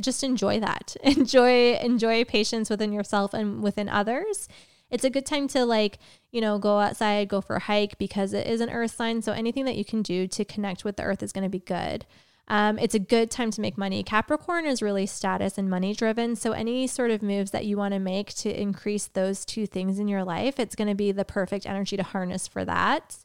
just 0.00 0.22
enjoy 0.22 0.60
that. 0.60 0.96
Enjoy, 1.02 1.74
enjoy 1.74 2.24
patience 2.24 2.68
within 2.68 2.92
yourself 2.92 3.32
and 3.32 3.62
within 3.62 3.88
others. 3.88 4.48
It's 4.90 5.04
a 5.04 5.10
good 5.10 5.26
time 5.26 5.48
to 5.48 5.64
like, 5.64 5.98
you 6.30 6.40
know, 6.40 6.58
go 6.58 6.78
outside, 6.78 7.28
go 7.28 7.40
for 7.40 7.56
a 7.56 7.60
hike 7.60 7.98
because 7.98 8.32
it 8.32 8.46
is 8.46 8.60
an 8.60 8.70
earth 8.70 8.92
sign. 8.92 9.22
So 9.22 9.32
anything 9.32 9.64
that 9.64 9.76
you 9.76 9.84
can 9.84 10.02
do 10.02 10.28
to 10.28 10.44
connect 10.44 10.84
with 10.84 10.96
the 10.96 11.02
earth 11.02 11.22
is 11.22 11.32
going 11.32 11.44
to 11.44 11.50
be 11.50 11.58
good. 11.58 12.06
Um, 12.48 12.78
it's 12.78 12.94
a 12.94 13.00
good 13.00 13.30
time 13.30 13.50
to 13.52 13.60
make 13.60 13.76
money. 13.76 14.02
Capricorn 14.02 14.66
is 14.66 14.80
really 14.80 15.06
status 15.06 15.58
and 15.58 15.68
money 15.68 15.94
driven. 15.94 16.36
So, 16.36 16.52
any 16.52 16.86
sort 16.86 17.10
of 17.10 17.22
moves 17.22 17.50
that 17.50 17.64
you 17.64 17.76
want 17.76 17.94
to 17.94 18.00
make 18.00 18.32
to 18.34 18.60
increase 18.60 19.06
those 19.06 19.44
two 19.44 19.66
things 19.66 19.98
in 19.98 20.06
your 20.06 20.22
life, 20.22 20.60
it's 20.60 20.76
going 20.76 20.88
to 20.88 20.94
be 20.94 21.10
the 21.10 21.24
perfect 21.24 21.66
energy 21.66 21.96
to 21.96 22.04
harness 22.04 22.46
for 22.46 22.64
that. 22.64 23.16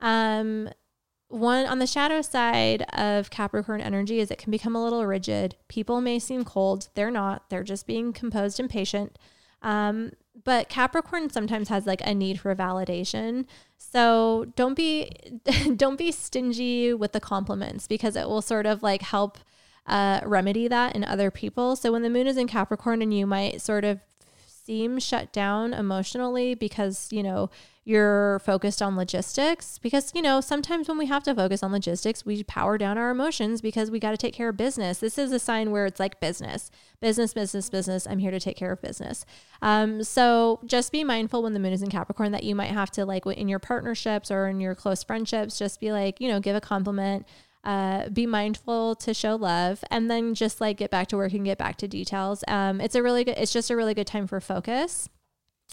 Um, 0.00 0.70
one 1.28 1.66
on 1.66 1.78
the 1.78 1.86
shadow 1.86 2.20
side 2.20 2.82
of 2.92 3.30
Capricorn 3.30 3.80
energy 3.80 4.20
is 4.20 4.30
it 4.30 4.38
can 4.38 4.50
become 4.50 4.76
a 4.76 4.82
little 4.82 5.06
rigid. 5.06 5.56
People 5.68 6.00
may 6.00 6.18
seem 6.18 6.44
cold, 6.44 6.88
they're 6.94 7.10
not, 7.10 7.48
they're 7.48 7.62
just 7.62 7.86
being 7.86 8.12
composed 8.12 8.60
and 8.60 8.68
patient. 8.68 9.18
Um, 9.62 10.12
but 10.44 10.68
Capricorn 10.68 11.30
sometimes 11.30 11.68
has 11.68 11.86
like 11.86 12.00
a 12.04 12.14
need 12.14 12.40
for 12.40 12.54
validation. 12.54 13.46
So 13.76 14.46
don't 14.56 14.74
be 14.74 15.10
don't 15.76 15.96
be 15.96 16.12
stingy 16.12 16.94
with 16.94 17.12
the 17.12 17.20
compliments 17.20 17.86
because 17.86 18.16
it 18.16 18.28
will 18.28 18.42
sort 18.42 18.66
of 18.66 18.82
like 18.82 19.02
help 19.02 19.38
uh, 19.86 20.20
remedy 20.24 20.68
that 20.68 20.94
in 20.94 21.04
other 21.04 21.30
people. 21.30 21.76
So 21.76 21.92
when 21.92 22.02
the 22.02 22.10
moon 22.10 22.26
is 22.26 22.36
in 22.36 22.46
Capricorn 22.46 23.02
and 23.02 23.12
you 23.12 23.26
might 23.26 23.60
sort 23.60 23.84
of 23.84 24.00
seem 24.64 24.98
shut 24.98 25.32
down 25.32 25.74
emotionally 25.74 26.54
because, 26.54 27.08
you 27.10 27.22
know, 27.22 27.50
you're 27.84 28.38
focused 28.40 28.80
on 28.80 28.96
logistics. 28.96 29.78
Because 29.78 30.12
you 30.14 30.22
know 30.22 30.40
sometimes 30.40 30.88
when 30.88 30.98
we 30.98 31.06
have 31.06 31.22
to 31.24 31.34
focus 31.34 31.62
on 31.62 31.72
logistics 31.72 32.24
we 32.24 32.44
power 32.44 32.78
down 32.78 32.96
our 32.96 33.10
emotions 33.10 33.60
because 33.60 33.90
we 33.90 33.98
got 33.98 34.12
to 34.12 34.16
take 34.16 34.34
care 34.34 34.50
of 34.50 34.56
business. 34.56 34.98
This 34.98 35.18
is 35.18 35.32
a 35.32 35.38
sign 35.38 35.70
where 35.70 35.86
it's 35.86 35.98
like 35.98 36.20
business. 36.20 36.70
Business 37.00 37.34
business 37.34 37.68
business. 37.68 38.06
I'm 38.06 38.18
here 38.18 38.30
to 38.30 38.40
take 38.40 38.56
care 38.56 38.70
of 38.70 38.80
business. 38.80 39.26
Um, 39.60 40.04
so 40.04 40.60
just 40.64 40.92
be 40.92 41.02
mindful 41.02 41.42
when 41.42 41.54
the 41.54 41.60
moon 41.60 41.72
is 41.72 41.82
in 41.82 41.90
capricorn 41.90 42.32
that 42.32 42.44
you 42.44 42.54
might 42.54 42.70
have 42.70 42.90
to 42.92 43.04
like 43.04 43.26
in 43.26 43.48
your 43.48 43.58
partnerships 43.58 44.30
or 44.30 44.46
in 44.46 44.60
your 44.60 44.74
close 44.74 45.02
friendships 45.02 45.58
just 45.58 45.80
be 45.80 45.92
like 45.92 46.20
you 46.20 46.28
know 46.28 46.40
give 46.40 46.56
a 46.56 46.60
compliment 46.60 47.26
uh, 47.64 48.08
be 48.08 48.26
mindful 48.26 48.94
to 48.96 49.14
show 49.14 49.36
love 49.36 49.84
and 49.90 50.10
then 50.10 50.34
just 50.34 50.60
like 50.60 50.76
get 50.76 50.90
back 50.90 51.06
to 51.08 51.16
work 51.16 51.32
and 51.32 51.44
get 51.44 51.58
back 51.58 51.76
to 51.76 51.86
details 51.86 52.42
um, 52.48 52.80
it's 52.80 52.94
a 52.94 53.02
really 53.02 53.24
good 53.24 53.36
it's 53.38 53.52
just 53.52 53.70
a 53.70 53.76
really 53.76 53.94
good 53.94 54.06
time 54.06 54.26
for 54.26 54.40
focus 54.40 55.08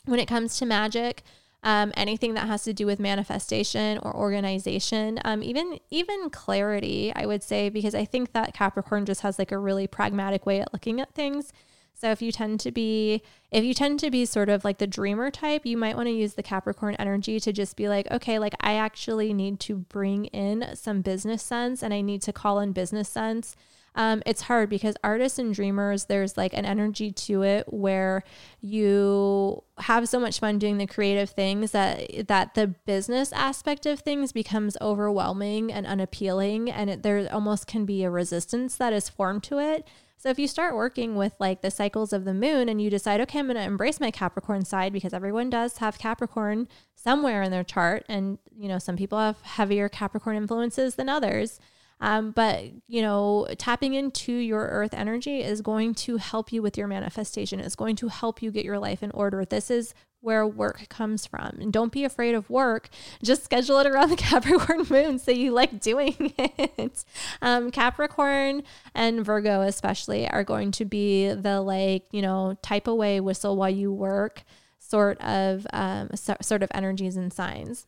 when 0.05 0.19
it 0.19 0.27
comes 0.27 0.57
to 0.57 0.65
magic 0.65 1.23
um, 1.63 1.91
anything 1.97 2.35
that 2.35 2.47
has 2.47 2.63
to 2.63 2.73
do 2.73 2.85
with 2.85 2.99
manifestation 2.99 3.97
or 3.97 4.15
organization, 4.15 5.19
um, 5.25 5.43
even 5.43 5.77
even 5.89 6.29
clarity, 6.29 7.11
I 7.13 7.25
would 7.25 7.43
say, 7.43 7.69
because 7.69 7.93
I 7.93 8.05
think 8.05 8.31
that 8.31 8.53
Capricorn 8.53 9.05
just 9.05 9.21
has 9.21 9.37
like 9.37 9.51
a 9.51 9.57
really 9.57 9.85
pragmatic 9.85 10.45
way 10.45 10.61
at 10.61 10.71
looking 10.71 11.01
at 11.01 11.13
things. 11.13 11.51
So 11.99 12.11
if 12.11 12.21
you 12.21 12.31
tend 12.31 12.59
to 12.61 12.71
be 12.71 13.21
if 13.51 13.63
you 13.63 13.73
tend 13.73 13.99
to 14.01 14.11
be 14.11 14.25
sort 14.25 14.49
of 14.49 14.63
like 14.63 14.77
the 14.77 14.87
dreamer 14.87 15.31
type, 15.31 15.65
you 15.65 15.75
might 15.75 15.95
want 15.95 16.07
to 16.07 16.13
use 16.13 16.33
the 16.33 16.43
Capricorn 16.43 16.95
energy 16.95 17.39
to 17.39 17.51
just 17.51 17.75
be 17.75 17.89
like, 17.89 18.09
okay, 18.11 18.39
like 18.39 18.55
I 18.61 18.75
actually 18.75 19.33
need 19.33 19.59
to 19.61 19.75
bring 19.75 20.25
in 20.25 20.75
some 20.75 21.01
business 21.01 21.43
sense 21.43 21.83
and 21.83 21.93
I 21.93 22.01
need 22.01 22.21
to 22.23 22.33
call 22.33 22.59
in 22.59 22.71
business 22.71 23.09
sense 23.09 23.55
um, 23.95 24.21
it's 24.25 24.43
hard 24.43 24.69
because 24.69 24.95
artists 25.03 25.39
and 25.39 25.53
dreamers, 25.53 26.05
there's 26.05 26.37
like 26.37 26.53
an 26.53 26.65
energy 26.65 27.11
to 27.11 27.43
it 27.43 27.65
where 27.71 28.23
you 28.61 29.63
have 29.79 30.07
so 30.07 30.19
much 30.19 30.39
fun 30.39 30.59
doing 30.59 30.77
the 30.77 30.87
creative 30.87 31.29
things 31.29 31.71
that 31.71 32.27
that 32.27 32.53
the 32.53 32.67
business 32.67 33.33
aspect 33.33 33.85
of 33.85 33.99
things 33.99 34.31
becomes 34.31 34.77
overwhelming 34.79 35.71
and 35.71 35.85
unappealing, 35.85 36.69
and 36.69 36.89
it, 36.89 37.03
there 37.03 37.27
almost 37.33 37.67
can 37.67 37.85
be 37.85 38.03
a 38.03 38.09
resistance 38.09 38.75
that 38.77 38.93
is 38.93 39.09
formed 39.09 39.43
to 39.43 39.59
it. 39.59 39.87
So 40.19 40.27
if 40.27 40.37
you 40.37 40.49
start 40.49 40.75
working 40.75 41.15
with 41.15 41.33
like 41.39 41.61
the 41.61 41.71
cycles 41.71 42.11
of 42.11 42.25
the 42.25 42.33
moon 42.33 42.67
and 42.67 42.81
you 42.81 42.89
decide, 42.89 43.21
okay, 43.21 43.39
I'm 43.39 43.45
going 43.45 43.55
to 43.55 43.63
embrace 43.63 44.01
my 44.01 44.11
Capricorn 44.11 44.65
side 44.65 44.91
because 44.91 45.13
everyone 45.13 45.49
does 45.49 45.77
have 45.77 45.97
Capricorn 45.97 46.67
somewhere 46.93 47.41
in 47.41 47.51
their 47.51 47.63
chart. 47.63 48.05
And, 48.09 48.37
you 48.53 48.67
know, 48.67 48.79
some 48.79 48.97
people 48.97 49.17
have 49.17 49.41
heavier 49.43 49.87
Capricorn 49.87 50.35
influences 50.35 50.95
than 50.95 51.07
others. 51.07 51.57
Um, 52.01 52.31
but, 52.31 52.65
you 52.87 53.01
know, 53.01 53.47
tapping 53.57 53.93
into 53.93 54.33
your 54.33 54.65
earth 54.67 54.93
energy 54.93 55.41
is 55.41 55.61
going 55.61 55.95
to 55.95 56.17
help 56.17 56.51
you 56.51 56.61
with 56.61 56.77
your 56.77 56.87
manifestation. 56.87 57.61
It's 57.61 57.77
going 57.77 57.95
to 57.97 58.09
help 58.09 58.41
you 58.41 58.51
get 58.51 58.65
your 58.65 58.79
life 58.79 59.01
in 59.01 59.11
order. 59.11 59.45
This 59.45 59.71
is 59.71 59.93
where 60.21 60.45
work 60.45 60.89
comes 60.89 61.25
from. 61.25 61.57
And 61.59 61.71
don't 61.71 61.91
be 61.91 62.03
afraid 62.03 62.35
of 62.35 62.49
work. 62.49 62.89
Just 63.23 63.43
schedule 63.43 63.79
it 63.79 63.87
around 63.87 64.09
the 64.09 64.15
Capricorn 64.17 64.85
moon 64.89 65.19
so 65.19 65.31
you 65.31 65.51
like 65.51 65.79
doing 65.79 66.15
it. 66.37 67.05
Um, 67.41 67.71
Capricorn 67.71 68.63
and 68.93 69.25
Virgo, 69.25 69.61
especially, 69.61 70.29
are 70.29 70.43
going 70.43 70.71
to 70.71 70.85
be 70.85 71.29
the 71.33 71.61
like, 71.61 72.05
you 72.11 72.21
know, 72.21 72.57
type 72.61 72.87
away, 72.87 73.19
whistle 73.19 73.55
while 73.55 73.69
you 73.69 73.91
work 73.91 74.43
sort 74.79 75.21
of 75.21 75.67
um, 75.71 76.09
so, 76.15 76.35
sort 76.41 76.63
of 76.63 76.71
energies 76.73 77.15
and 77.15 77.31
signs. 77.31 77.85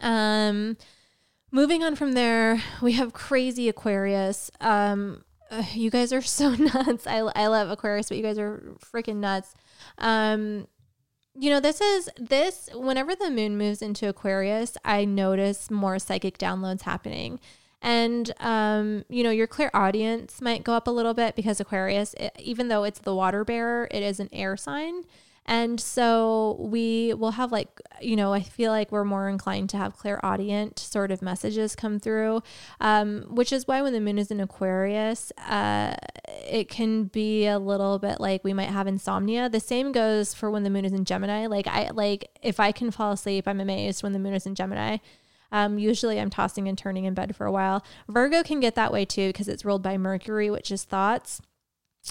Um, 0.00 0.76
moving 1.50 1.82
on 1.82 1.96
from 1.96 2.12
there, 2.12 2.62
we 2.80 2.92
have 2.92 3.12
crazy 3.12 3.68
Aquarius. 3.68 4.50
Um, 4.60 5.24
uh, 5.50 5.64
you 5.74 5.90
guys 5.90 6.12
are 6.12 6.22
so 6.22 6.50
nuts. 6.54 7.06
I, 7.06 7.18
I 7.18 7.46
love 7.48 7.70
Aquarius, 7.70 8.08
but 8.08 8.16
you 8.16 8.22
guys 8.22 8.38
are 8.38 8.62
freaking 8.80 9.16
nuts. 9.16 9.54
Um, 9.98 10.66
you 11.38 11.50
know, 11.50 11.60
this 11.60 11.80
is 11.80 12.10
this 12.18 12.68
whenever 12.74 13.14
the 13.14 13.30
moon 13.30 13.58
moves 13.58 13.82
into 13.82 14.08
Aquarius, 14.08 14.76
I 14.84 15.04
notice 15.04 15.70
more 15.70 15.98
psychic 15.98 16.38
downloads 16.38 16.82
happening. 16.82 17.40
And, 17.82 18.32
um, 18.40 19.04
you 19.08 19.22
know, 19.22 19.30
your 19.30 19.46
clairaudience 19.46 20.40
might 20.40 20.64
go 20.64 20.72
up 20.72 20.86
a 20.86 20.90
little 20.90 21.14
bit 21.14 21.36
because 21.36 21.60
Aquarius, 21.60 22.14
it, 22.14 22.34
even 22.38 22.68
though 22.68 22.84
it's 22.84 22.98
the 22.98 23.14
water 23.14 23.44
bearer, 23.44 23.86
it 23.90 24.02
is 24.02 24.18
an 24.18 24.28
air 24.32 24.56
sign. 24.56 25.04
And 25.46 25.80
so 25.80 26.56
we 26.58 27.14
will 27.14 27.30
have 27.30 27.52
like, 27.52 27.80
you 28.00 28.16
know, 28.16 28.32
I 28.32 28.40
feel 28.40 28.72
like 28.72 28.90
we're 28.90 29.04
more 29.04 29.28
inclined 29.28 29.70
to 29.70 29.76
have 29.76 29.96
clairaudient 29.96 30.78
sort 30.78 31.12
of 31.12 31.22
messages 31.22 31.76
come 31.76 32.00
through, 32.00 32.42
um, 32.80 33.22
which 33.28 33.52
is 33.52 33.66
why 33.66 33.80
when 33.80 33.92
the 33.92 34.00
moon 34.00 34.18
is 34.18 34.32
in 34.32 34.40
Aquarius, 34.40 35.30
uh, 35.48 35.94
it 36.48 36.68
can 36.68 37.04
be 37.04 37.46
a 37.46 37.60
little 37.60 38.00
bit 38.00 38.20
like 38.20 38.42
we 38.42 38.52
might 38.52 38.70
have 38.70 38.88
insomnia. 38.88 39.48
The 39.48 39.60
same 39.60 39.92
goes 39.92 40.34
for 40.34 40.50
when 40.50 40.64
the 40.64 40.70
moon 40.70 40.84
is 40.84 40.92
in 40.92 41.04
Gemini. 41.04 41.46
Like 41.46 41.68
I 41.68 41.90
like 41.90 42.28
if 42.42 42.58
I 42.58 42.72
can 42.72 42.90
fall 42.90 43.12
asleep, 43.12 43.46
I'm 43.46 43.60
amazed 43.60 44.02
when 44.02 44.12
the 44.12 44.18
moon 44.18 44.34
is 44.34 44.46
in 44.46 44.56
Gemini. 44.56 44.98
Um, 45.52 45.78
usually 45.78 46.20
I'm 46.20 46.28
tossing 46.28 46.66
and 46.66 46.76
turning 46.76 47.04
in 47.04 47.14
bed 47.14 47.36
for 47.36 47.46
a 47.46 47.52
while. 47.52 47.84
Virgo 48.08 48.42
can 48.42 48.58
get 48.58 48.74
that 48.74 48.92
way 48.92 49.04
too 49.04 49.28
because 49.28 49.46
it's 49.46 49.64
ruled 49.64 49.82
by 49.82 49.96
Mercury, 49.96 50.50
which 50.50 50.72
is 50.72 50.82
thoughts. 50.82 51.40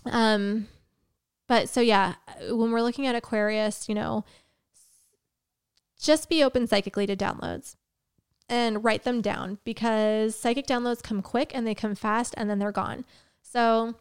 Um, 0.05 0.67
but 1.47 1.69
so 1.69 1.81
yeah, 1.81 2.15
when 2.49 2.71
we're 2.71 2.81
looking 2.81 3.07
at 3.07 3.15
Aquarius, 3.15 3.87
you 3.87 3.95
know, 3.95 4.25
just 5.99 6.29
be 6.29 6.43
open 6.43 6.67
psychically 6.67 7.07
to 7.07 7.15
downloads 7.15 7.75
and 8.47 8.83
write 8.83 9.03
them 9.03 9.21
down 9.21 9.57
because 9.63 10.35
psychic 10.35 10.67
downloads 10.67 11.01
come 11.01 11.21
quick 11.21 11.51
and 11.53 11.65
they 11.65 11.75
come 11.75 11.95
fast 11.95 12.33
and 12.37 12.49
then 12.49 12.59
they're 12.59 12.71
gone. 12.71 13.05
So 13.41 13.95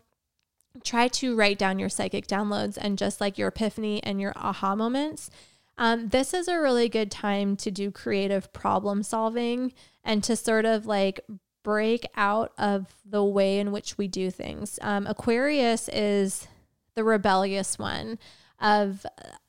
try 0.82 1.08
to 1.08 1.36
write 1.36 1.58
down 1.58 1.78
your 1.78 1.88
psychic 1.88 2.26
downloads 2.26 2.76
and 2.80 2.98
just 2.98 3.20
like 3.20 3.38
your 3.38 3.48
epiphany 3.48 4.02
and 4.02 4.20
your 4.20 4.32
aha 4.36 4.74
moments. 4.74 5.30
Um, 5.78 6.08
this 6.08 6.34
is 6.34 6.48
a 6.48 6.60
really 6.60 6.88
good 6.88 7.10
time 7.10 7.56
to 7.56 7.70
do 7.70 7.90
creative 7.90 8.52
problem 8.52 9.02
solving 9.02 9.72
and 10.04 10.22
to 10.24 10.36
sort 10.36 10.64
of 10.66 10.86
like 10.86 11.20
break 11.62 12.06
out 12.16 12.52
of 12.58 12.94
the 13.04 13.24
way 13.24 13.58
in 13.58 13.72
which 13.72 13.96
we 13.96 14.06
do 14.06 14.30
things. 14.30 14.78
Um, 14.82 15.06
Aquarius 15.06 15.88
is 15.88 16.46
the 16.94 17.04
rebellious 17.04 17.78
one 17.78 18.18
of 18.60 19.04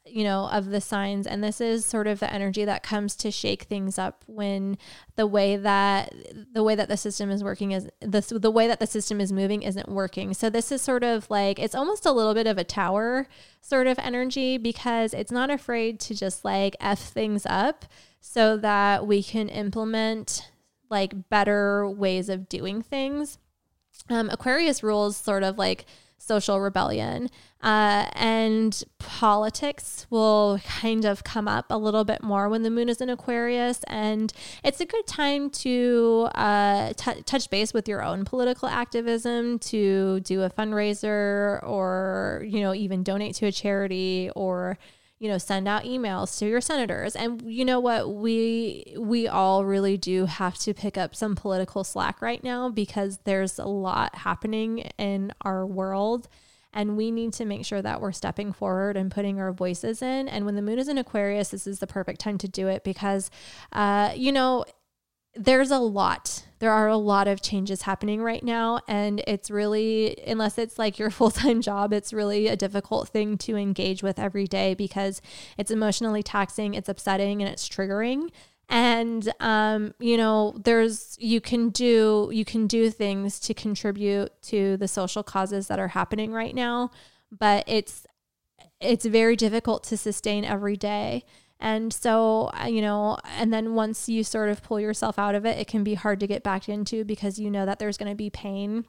you 0.06 0.24
know 0.24 0.50
of 0.52 0.70
the 0.70 0.82
signs. 0.82 1.26
And 1.26 1.43
this 1.43 1.62
is 1.62 1.86
sort 1.86 2.08
of 2.08 2.20
the 2.20 2.32
energy 2.32 2.66
that 2.66 2.84
comes 2.84 3.16
to 3.18 3.32
shake 3.32 3.64
things 3.64 3.98
up 3.98 4.24
when 4.28 4.78
the 5.16 5.26
way 5.26 5.56
that 5.56 6.14
the 6.54 6.64
way 6.64 6.76
that 6.76 6.89
the 6.89 6.98
system 6.98 7.30
is 7.30 7.43
working 7.43 7.72
is 7.72 7.89
the, 8.02 8.22
the 8.39 8.52
way 8.52 8.68
that 8.68 8.80
the 8.80 8.88
system 8.88 9.20
is 9.22 9.32
moving 9.32 9.62
isn't 9.64 9.89
working. 9.89 10.34
So 10.34 10.50
this 10.50 10.72
is 10.72 10.82
sort 10.82 11.04
of 11.04 11.30
like 11.30 11.60
it's 11.60 11.76
almost 11.76 12.06
a 12.06 12.12
little 12.12 12.34
bit 12.34 12.48
of 12.48 12.58
a 12.58 12.64
tower 12.64 13.28
sort 13.62 13.88
of 13.88 13.98
energy 14.00 14.58
because 14.58 15.14
it's 15.14 15.32
not 15.32 15.50
afraid 15.50 16.00
to 16.02 16.16
just 16.16 16.46
like 16.46 16.76
f 16.80 17.00
things 17.00 17.46
up 17.46 17.86
so 18.20 18.58
that 18.58 19.08
we 19.08 19.24
can 19.24 19.50
implement 19.50 20.52
like 20.89 21.30
better 21.30 21.89
ways 21.89 22.30
of 22.30 22.50
doing 22.50 22.82
things. 22.82 23.38
Um, 24.10 24.30
aquarius 24.30 24.84
rules 24.84 25.18
sort 25.18 25.41
of 25.41 25.58
like 25.58 25.86
social 26.18 26.59
rebellion. 26.59 27.30
Uh, 27.61 28.07
and 28.13 28.84
politics 28.99 30.05
will 30.11 30.59
kind 30.66 31.03
of 31.03 31.24
come 31.24 31.47
up 31.47 31.66
a 31.72 31.78
little 31.78 32.03
bit 32.03 32.22
more 32.22 32.47
when 32.47 32.61
the 32.61 32.70
moon 32.70 32.89
is 32.89 33.01
in 33.01 33.09
Aquarius. 33.09 33.82
And 33.88 34.32
it's 34.63 34.80
a 34.80 34.86
good 34.86 35.07
time 35.07 35.49
to 35.49 36.30
uh, 36.36 36.93
t- 36.93 37.22
touch 37.24 37.49
base 37.49 37.74
with 37.74 37.88
your 37.88 38.03
own 38.03 38.24
political 38.24 38.68
activism, 38.68 39.57
to 39.59 40.20
do 40.20 40.43
a 40.43 40.49
fundraiser 40.49 41.68
or, 41.68 42.45
you 42.47 42.61
know, 42.61 42.74
even 42.74 43.01
donate 43.01 43.36
to 43.36 43.47
a 43.47 43.51
charity 43.51 44.30
or 44.36 44.78
you 45.20 45.30
know 45.30 45.38
send 45.38 45.68
out 45.68 45.84
emails 45.84 46.38
to 46.39 46.47
your 46.47 46.61
senators. 46.61 47.16
And 47.16 47.41
you 47.45 47.66
know 47.66 47.80
what? 47.80 48.13
We 48.13 48.95
we 48.97 49.28
all 49.28 49.66
really 49.66 49.97
do 49.97 50.26
have 50.26 50.57
to 50.59 50.74
pick 50.74 50.97
up 50.97 51.16
some 51.16 51.36
political 51.36 51.84
slack 51.84 52.22
right 52.22 52.43
now 52.43 52.70
because 52.70 53.20
there's 53.24 53.57
a 53.57 53.66
lot 53.66 54.16
happening 54.16 54.80
in 54.97 55.32
our 55.41 55.66
world. 55.66 56.28
And 56.74 56.97
we 56.97 57.09
need 57.09 57.32
to 57.34 57.45
make 57.45 57.66
sure 57.66 57.82
that 57.82 58.01
we're 58.01 58.11
stepping 58.11 58.51
forward 58.51 58.97
and 58.97 59.09
putting 59.09 59.39
our 59.39 59.53
voices 59.53 60.01
in. 60.01 60.28
And 60.28 60.45
when 60.45 60.55
the 60.55 60.61
moon 60.61 60.78
is 60.78 60.89
in 60.89 60.97
aquarius 60.97 61.49
this 61.49 61.66
is 61.66 61.80
the 61.80 61.88
perfect 61.88 62.20
time 62.20 62.38
to 62.39 62.49
do 62.49 62.68
it 62.68 62.84
because 62.84 63.32
uh, 63.72 64.11
you 64.16 64.32
know 64.32 64.66
there's 65.36 65.72
a 65.72 65.80
lot. 65.80 66.45
There 66.66 66.74
are 66.74 66.88
a 66.88 66.97
lot 66.97 67.28
of 67.28 67.43
changes 67.43 67.84
happening 67.84 68.24
right 68.24 68.43
now. 68.43 68.80
And 68.88 69.22
it's 69.28 69.51
really, 69.51 70.18
unless 70.26 70.57
it's 70.57 70.80
like 70.80 70.97
your 70.97 71.11
full 71.11 71.30
time 71.30 71.61
job, 71.61 71.93
it's 71.93 72.11
really 72.11 72.47
a 72.47 72.55
difficult 72.55 73.07
thing 73.07 73.38
to 73.38 73.55
engage 73.55 74.01
with 74.01 74.18
every 74.18 74.47
day 74.47 74.74
because 74.74 75.22
it's 75.59 75.70
emotionally 75.70 76.24
taxing, 76.24 76.74
it's 76.74 76.89
upsetting, 76.89 77.43
and 77.43 77.51
it's 77.51 77.70
triggering. 77.70 78.30
And, 78.68 79.32
um, 79.39 79.93
you 79.99 80.18
know, 80.18 80.59
there's, 80.63 81.16
you 81.20 81.39
can 81.39 81.70
do, 81.70 82.32
you 82.34 82.43
can 82.43 82.66
do 82.66 82.89
things 82.89 83.39
to 83.41 83.53
contribute 83.53 84.32
to 84.45 84.76
the 84.78 84.88
social 84.88 85.22
causes 85.22 85.68
that 85.68 85.78
are 85.78 85.89
happening 85.89 86.32
right 86.32 86.55
now, 86.55 86.89
but 87.32 87.63
it's, 87.68 88.07
it's 88.82 89.05
very 89.05 89.36
difficult 89.36 89.84
to 89.84 89.97
sustain 89.97 90.43
every 90.43 90.78
day. 90.78 91.26
And 91.60 91.93
so, 91.93 92.51
uh, 92.62 92.68
you 92.68 92.82
know, 92.82 93.18
and 93.38 93.53
then 93.53 93.76
once 93.76 94.10
you 94.10 94.24
sort 94.24 94.49
of 94.49 94.62
pull 94.62 94.80
yourself 94.80 95.18
out 95.18 95.36
of 95.36 95.45
it, 95.45 95.58
it 95.58 95.68
can 95.68 95.84
be 95.84 95.93
hard 95.93 96.20
to 96.20 96.28
get 96.28 96.43
back 96.43 96.68
into 96.68 97.06
because 97.06 97.39
you 97.39 97.49
know 97.49 97.66
that 97.66 97.80
there's 97.80 97.97
going 97.97 98.12
to 98.12 98.16
be 98.16 98.30
pain 98.30 98.86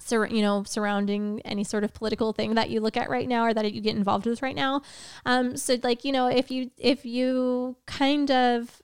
sur- 0.00 0.26
you 0.26 0.42
know 0.42 0.64
surrounding 0.64 1.40
any 1.44 1.64
sort 1.64 1.84
of 1.84 1.94
political 1.94 2.32
thing 2.32 2.54
that 2.54 2.70
you 2.70 2.80
look 2.80 2.96
at 2.96 3.10
right 3.10 3.28
now 3.28 3.44
or 3.44 3.54
that 3.54 3.72
you 3.72 3.80
get 3.80 3.96
involved 3.96 4.26
with 4.26 4.42
right 4.42 4.56
now. 4.56 4.82
Um 5.24 5.56
so 5.56 5.76
like 5.82 6.04
you 6.04 6.12
know 6.12 6.26
if 6.26 6.50
you 6.50 6.70
if 6.76 7.04
you 7.04 7.76
kind 7.86 8.30
of 8.30 8.82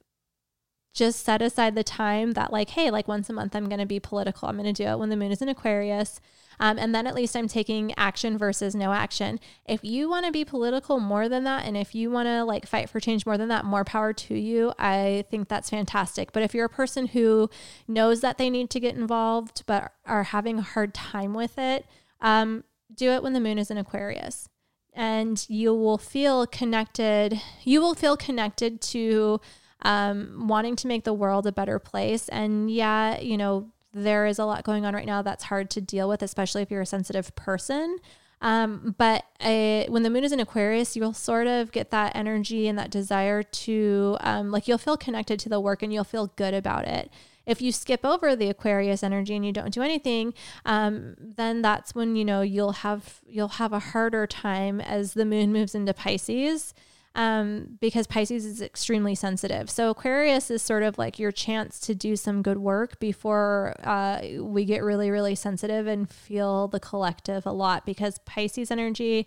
just 0.92 1.24
set 1.24 1.40
aside 1.40 1.74
the 1.74 1.84
time 1.84 2.32
that 2.32 2.52
like 2.52 2.70
hey 2.70 2.90
like 2.90 3.06
once 3.06 3.30
a 3.30 3.32
month 3.32 3.54
i'm 3.54 3.68
going 3.68 3.80
to 3.80 3.86
be 3.86 4.00
political. 4.00 4.48
I'm 4.48 4.56
going 4.56 4.72
to 4.72 4.84
do 4.84 4.88
it 4.88 4.98
when 4.98 5.08
the 5.08 5.16
moon 5.16 5.32
is 5.32 5.42
in 5.42 5.48
aquarius 5.48 6.20
um, 6.60 6.78
and 6.78 6.94
then 6.94 7.06
at 7.06 7.14
least 7.14 7.34
I'm 7.34 7.48
taking 7.48 7.94
action 7.96 8.36
versus 8.36 8.74
no 8.74 8.92
action. 8.92 9.40
If 9.66 9.82
you 9.82 10.10
want 10.10 10.26
to 10.26 10.32
be 10.32 10.44
political 10.44 11.00
more 11.00 11.26
than 11.26 11.44
that, 11.44 11.64
and 11.64 11.74
if 11.74 11.94
you 11.94 12.10
want 12.10 12.26
to 12.26 12.44
like 12.44 12.66
fight 12.66 12.90
for 12.90 13.00
change 13.00 13.24
more 13.24 13.38
than 13.38 13.48
that, 13.48 13.64
more 13.64 13.82
power 13.82 14.12
to 14.12 14.34
you. 14.38 14.74
I 14.78 15.24
think 15.30 15.48
that's 15.48 15.70
fantastic. 15.70 16.32
But 16.32 16.42
if 16.42 16.54
you're 16.54 16.66
a 16.66 16.70
person 16.70 17.06
who 17.08 17.48
knows 17.88 18.20
that 18.20 18.36
they 18.36 18.50
need 18.50 18.68
to 18.70 18.80
get 18.80 18.94
involved 18.94 19.62
but 19.66 19.92
are 20.04 20.24
having 20.24 20.58
a 20.58 20.62
hard 20.62 20.92
time 20.92 21.32
with 21.32 21.58
it, 21.58 21.86
um, 22.20 22.64
do 22.94 23.10
it 23.10 23.22
when 23.22 23.32
the 23.32 23.40
moon 23.40 23.58
is 23.58 23.70
in 23.70 23.78
Aquarius. 23.78 24.48
And 24.92 25.42
you 25.48 25.72
will 25.72 25.98
feel 25.98 26.46
connected. 26.46 27.40
You 27.64 27.80
will 27.80 27.94
feel 27.94 28.18
connected 28.18 28.82
to 28.82 29.40
um, 29.80 30.46
wanting 30.46 30.76
to 30.76 30.86
make 30.86 31.04
the 31.04 31.14
world 31.14 31.46
a 31.46 31.52
better 31.52 31.78
place. 31.78 32.28
And 32.28 32.70
yeah, 32.70 33.18
you 33.18 33.38
know, 33.38 33.70
there 33.92 34.26
is 34.26 34.38
a 34.38 34.44
lot 34.44 34.64
going 34.64 34.84
on 34.86 34.94
right 34.94 35.06
now 35.06 35.22
that's 35.22 35.44
hard 35.44 35.70
to 35.70 35.80
deal 35.80 36.08
with, 36.08 36.22
especially 36.22 36.62
if 36.62 36.70
you're 36.70 36.82
a 36.82 36.86
sensitive 36.86 37.34
person. 37.34 37.98
Um, 38.42 38.94
but 38.96 39.24
I, 39.40 39.86
when 39.88 40.02
the 40.02 40.10
moon 40.10 40.24
is 40.24 40.32
in 40.32 40.40
Aquarius, 40.40 40.96
you'll 40.96 41.12
sort 41.12 41.46
of 41.46 41.72
get 41.72 41.90
that 41.90 42.16
energy 42.16 42.68
and 42.68 42.78
that 42.78 42.90
desire 42.90 43.42
to, 43.42 44.16
um, 44.20 44.50
like, 44.50 44.66
you'll 44.66 44.78
feel 44.78 44.96
connected 44.96 45.38
to 45.40 45.48
the 45.48 45.60
work 45.60 45.82
and 45.82 45.92
you'll 45.92 46.04
feel 46.04 46.28
good 46.36 46.54
about 46.54 46.86
it. 46.86 47.10
If 47.46 47.60
you 47.60 47.72
skip 47.72 48.04
over 48.04 48.36
the 48.36 48.48
Aquarius 48.48 49.02
energy 49.02 49.34
and 49.34 49.44
you 49.44 49.52
don't 49.52 49.74
do 49.74 49.82
anything, 49.82 50.34
um, 50.64 51.16
then 51.18 51.62
that's 51.62 51.94
when 51.94 52.14
you 52.14 52.24
know 52.24 52.42
you'll 52.42 52.72
have 52.72 53.20
you'll 53.26 53.48
have 53.48 53.72
a 53.72 53.78
harder 53.78 54.26
time 54.26 54.80
as 54.80 55.14
the 55.14 55.24
moon 55.24 55.52
moves 55.52 55.74
into 55.74 55.92
Pisces 55.92 56.74
um, 57.14 57.78
because 57.80 58.06
Pisces 58.06 58.44
is 58.44 58.62
extremely 58.62 59.14
sensitive. 59.14 59.68
So 59.68 59.90
Aquarius 59.90 60.50
is 60.50 60.62
sort 60.62 60.82
of 60.82 60.96
like 60.96 61.18
your 61.18 61.32
chance 61.32 61.80
to 61.80 61.94
do 61.94 62.14
some 62.16 62.42
good 62.42 62.58
work 62.58 63.00
before 63.00 63.74
uh, 63.82 64.20
we 64.40 64.64
get 64.64 64.82
really, 64.82 65.10
really 65.10 65.34
sensitive 65.34 65.86
and 65.86 66.08
feel 66.08 66.68
the 66.68 66.80
collective 66.80 67.46
a 67.46 67.52
lot 67.52 67.84
because 67.84 68.18
Pisces 68.18 68.70
energy 68.70 69.26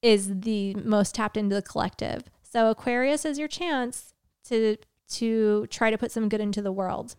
is 0.00 0.40
the 0.40 0.74
most 0.74 1.14
tapped 1.14 1.36
into 1.36 1.54
the 1.54 1.62
collective. 1.62 2.24
So 2.42 2.70
Aquarius 2.70 3.24
is 3.24 3.38
your 3.38 3.48
chance 3.48 4.14
to 4.48 4.76
to 5.08 5.66
try 5.66 5.90
to 5.90 5.98
put 5.98 6.10
some 6.10 6.28
good 6.28 6.40
into 6.40 6.62
the 6.62 6.72
world. 6.72 7.16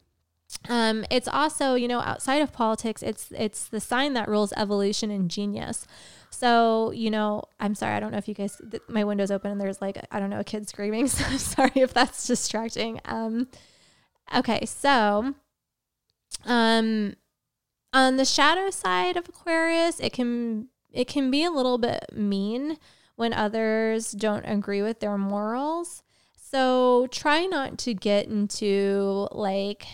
Um, 0.69 1.05
it's 1.09 1.27
also, 1.27 1.75
you 1.75 1.87
know, 1.87 1.99
outside 1.99 2.41
of 2.41 2.53
politics, 2.53 3.01
it's 3.01 3.31
it's 3.31 3.67
the 3.67 3.79
sign 3.79 4.13
that 4.13 4.27
rules 4.27 4.53
evolution 4.53 5.11
and 5.11 5.29
genius. 5.29 5.85
So, 6.33 6.91
you 6.91 7.11
know, 7.11 7.43
I'm 7.59 7.75
sorry, 7.75 7.95
I 7.95 7.99
don't 7.99 8.11
know 8.11 8.17
if 8.17 8.27
you 8.27 8.33
guys, 8.33 8.59
th- 8.71 8.81
my 8.89 9.03
window's 9.03 9.29
open 9.29 9.51
and 9.51 9.61
there's 9.61 9.81
like, 9.81 10.03
I 10.11 10.19
don't 10.19 10.31
know, 10.31 10.39
a 10.39 10.43
kid 10.43 10.67
screaming. 10.67 11.07
So 11.13 11.23
I'm 11.25 11.37
sorry 11.37 11.71
if 11.75 11.93
that's 11.93 12.25
distracting. 12.25 12.99
Um, 13.05 13.47
okay, 14.35 14.65
so, 14.65 15.35
um, 16.45 17.15
on 17.93 18.17
the 18.17 18.25
shadow 18.25 18.71
side 18.71 19.15
of 19.15 19.29
Aquarius, 19.29 19.99
it 19.99 20.11
can, 20.11 20.69
it 20.91 21.07
can 21.07 21.29
be 21.29 21.43
a 21.43 21.51
little 21.51 21.77
bit 21.77 22.03
mean 22.11 22.77
when 23.15 23.31
others 23.31 24.11
don't 24.11 24.45
agree 24.45 24.81
with 24.81 25.01
their 25.01 25.19
morals. 25.19 26.01
So 26.35 27.07
try 27.11 27.45
not 27.45 27.77
to 27.79 27.93
get 27.93 28.25
into 28.25 29.27
like 29.31 29.85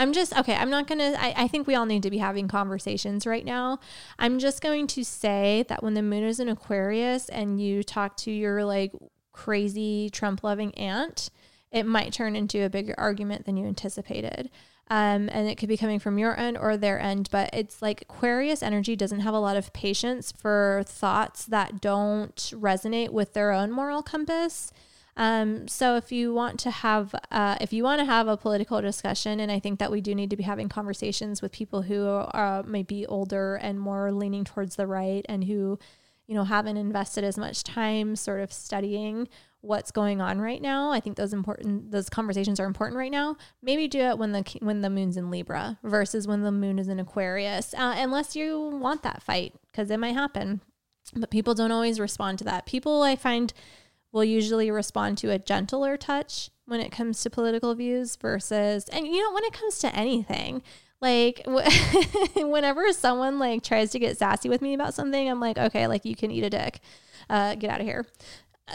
I'm 0.00 0.14
just 0.14 0.34
okay. 0.34 0.54
I'm 0.54 0.70
not 0.70 0.86
gonna. 0.86 1.14
I, 1.18 1.34
I 1.36 1.48
think 1.48 1.66
we 1.66 1.74
all 1.74 1.84
need 1.84 2.02
to 2.04 2.10
be 2.10 2.16
having 2.16 2.48
conversations 2.48 3.26
right 3.26 3.44
now. 3.44 3.80
I'm 4.18 4.38
just 4.38 4.62
going 4.62 4.86
to 4.88 5.04
say 5.04 5.66
that 5.68 5.82
when 5.82 5.92
the 5.92 6.00
moon 6.00 6.24
is 6.24 6.40
in 6.40 6.48
Aquarius 6.48 7.28
and 7.28 7.60
you 7.60 7.82
talk 7.82 8.16
to 8.18 8.30
your 8.30 8.64
like 8.64 8.92
crazy 9.32 10.08
Trump 10.08 10.42
loving 10.42 10.74
aunt, 10.74 11.28
it 11.70 11.84
might 11.84 12.14
turn 12.14 12.34
into 12.34 12.64
a 12.64 12.70
bigger 12.70 12.94
argument 12.96 13.44
than 13.44 13.58
you 13.58 13.66
anticipated. 13.66 14.50
Um, 14.88 15.28
and 15.30 15.48
it 15.50 15.56
could 15.56 15.68
be 15.68 15.76
coming 15.76 15.98
from 15.98 16.18
your 16.18 16.36
end 16.36 16.56
or 16.56 16.78
their 16.78 16.98
end, 16.98 17.28
but 17.30 17.50
it's 17.52 17.82
like 17.82 18.00
Aquarius 18.02 18.62
energy 18.62 18.96
doesn't 18.96 19.20
have 19.20 19.34
a 19.34 19.38
lot 19.38 19.56
of 19.56 19.72
patience 19.74 20.32
for 20.32 20.82
thoughts 20.86 21.44
that 21.44 21.80
don't 21.80 22.36
resonate 22.56 23.10
with 23.10 23.34
their 23.34 23.52
own 23.52 23.70
moral 23.70 24.02
compass. 24.02 24.72
Um, 25.20 25.68
so 25.68 25.96
if 25.96 26.10
you 26.10 26.32
want 26.32 26.58
to 26.60 26.70
have, 26.70 27.14
uh, 27.30 27.58
if 27.60 27.74
you 27.74 27.84
want 27.84 27.98
to 27.98 28.06
have 28.06 28.26
a 28.26 28.38
political 28.38 28.80
discussion, 28.80 29.38
and 29.38 29.52
I 29.52 29.60
think 29.60 29.78
that 29.78 29.90
we 29.90 30.00
do 30.00 30.14
need 30.14 30.30
to 30.30 30.36
be 30.36 30.44
having 30.44 30.70
conversations 30.70 31.42
with 31.42 31.52
people 31.52 31.82
who 31.82 32.06
are 32.06 32.62
maybe 32.62 33.04
older 33.04 33.56
and 33.56 33.78
more 33.78 34.12
leaning 34.12 34.44
towards 34.44 34.76
the 34.76 34.86
right, 34.86 35.22
and 35.28 35.44
who, 35.44 35.78
you 36.26 36.34
know, 36.34 36.44
haven't 36.44 36.78
invested 36.78 37.22
as 37.22 37.36
much 37.36 37.64
time 37.64 38.16
sort 38.16 38.40
of 38.40 38.50
studying 38.50 39.28
what's 39.60 39.90
going 39.90 40.22
on 40.22 40.40
right 40.40 40.62
now. 40.62 40.90
I 40.90 41.00
think 41.00 41.18
those 41.18 41.34
important 41.34 41.90
those 41.90 42.08
conversations 42.08 42.58
are 42.58 42.64
important 42.64 42.96
right 42.96 43.12
now. 43.12 43.36
Maybe 43.62 43.88
do 43.88 44.00
it 44.00 44.16
when 44.16 44.32
the 44.32 44.42
when 44.60 44.80
the 44.80 44.88
moon's 44.88 45.18
in 45.18 45.30
Libra 45.30 45.78
versus 45.82 46.26
when 46.26 46.44
the 46.44 46.50
moon 46.50 46.78
is 46.78 46.88
in 46.88 46.98
Aquarius, 46.98 47.74
uh, 47.74 47.94
unless 47.98 48.36
you 48.36 48.58
want 48.58 49.02
that 49.02 49.22
fight 49.22 49.52
because 49.70 49.90
it 49.90 50.00
might 50.00 50.14
happen. 50.14 50.62
but 51.14 51.30
people 51.30 51.52
don't 51.52 51.72
always 51.72 52.00
respond 52.00 52.38
to 52.38 52.44
that. 52.44 52.64
People 52.64 53.02
I 53.02 53.16
find 53.16 53.52
will 54.12 54.24
usually 54.24 54.70
respond 54.70 55.18
to 55.18 55.30
a 55.30 55.38
gentler 55.38 55.96
touch 55.96 56.50
when 56.66 56.80
it 56.80 56.92
comes 56.92 57.22
to 57.22 57.30
political 57.30 57.74
views 57.74 58.16
versus, 58.16 58.88
and 58.88 59.06
you 59.06 59.22
know, 59.22 59.32
when 59.32 59.44
it 59.44 59.52
comes 59.52 59.78
to 59.78 59.94
anything, 59.94 60.62
like 61.00 61.42
whenever 62.36 62.92
someone 62.92 63.38
like 63.38 63.62
tries 63.62 63.90
to 63.90 63.98
get 63.98 64.18
sassy 64.18 64.48
with 64.48 64.62
me 64.62 64.74
about 64.74 64.94
something, 64.94 65.28
I'm 65.28 65.40
like, 65.40 65.58
okay, 65.58 65.86
like 65.86 66.04
you 66.04 66.14
can 66.14 66.30
eat 66.30 66.44
a 66.44 66.50
dick, 66.50 66.80
uh, 67.28 67.54
get 67.54 67.70
out 67.70 67.80
of 67.80 67.86
here. 67.86 68.06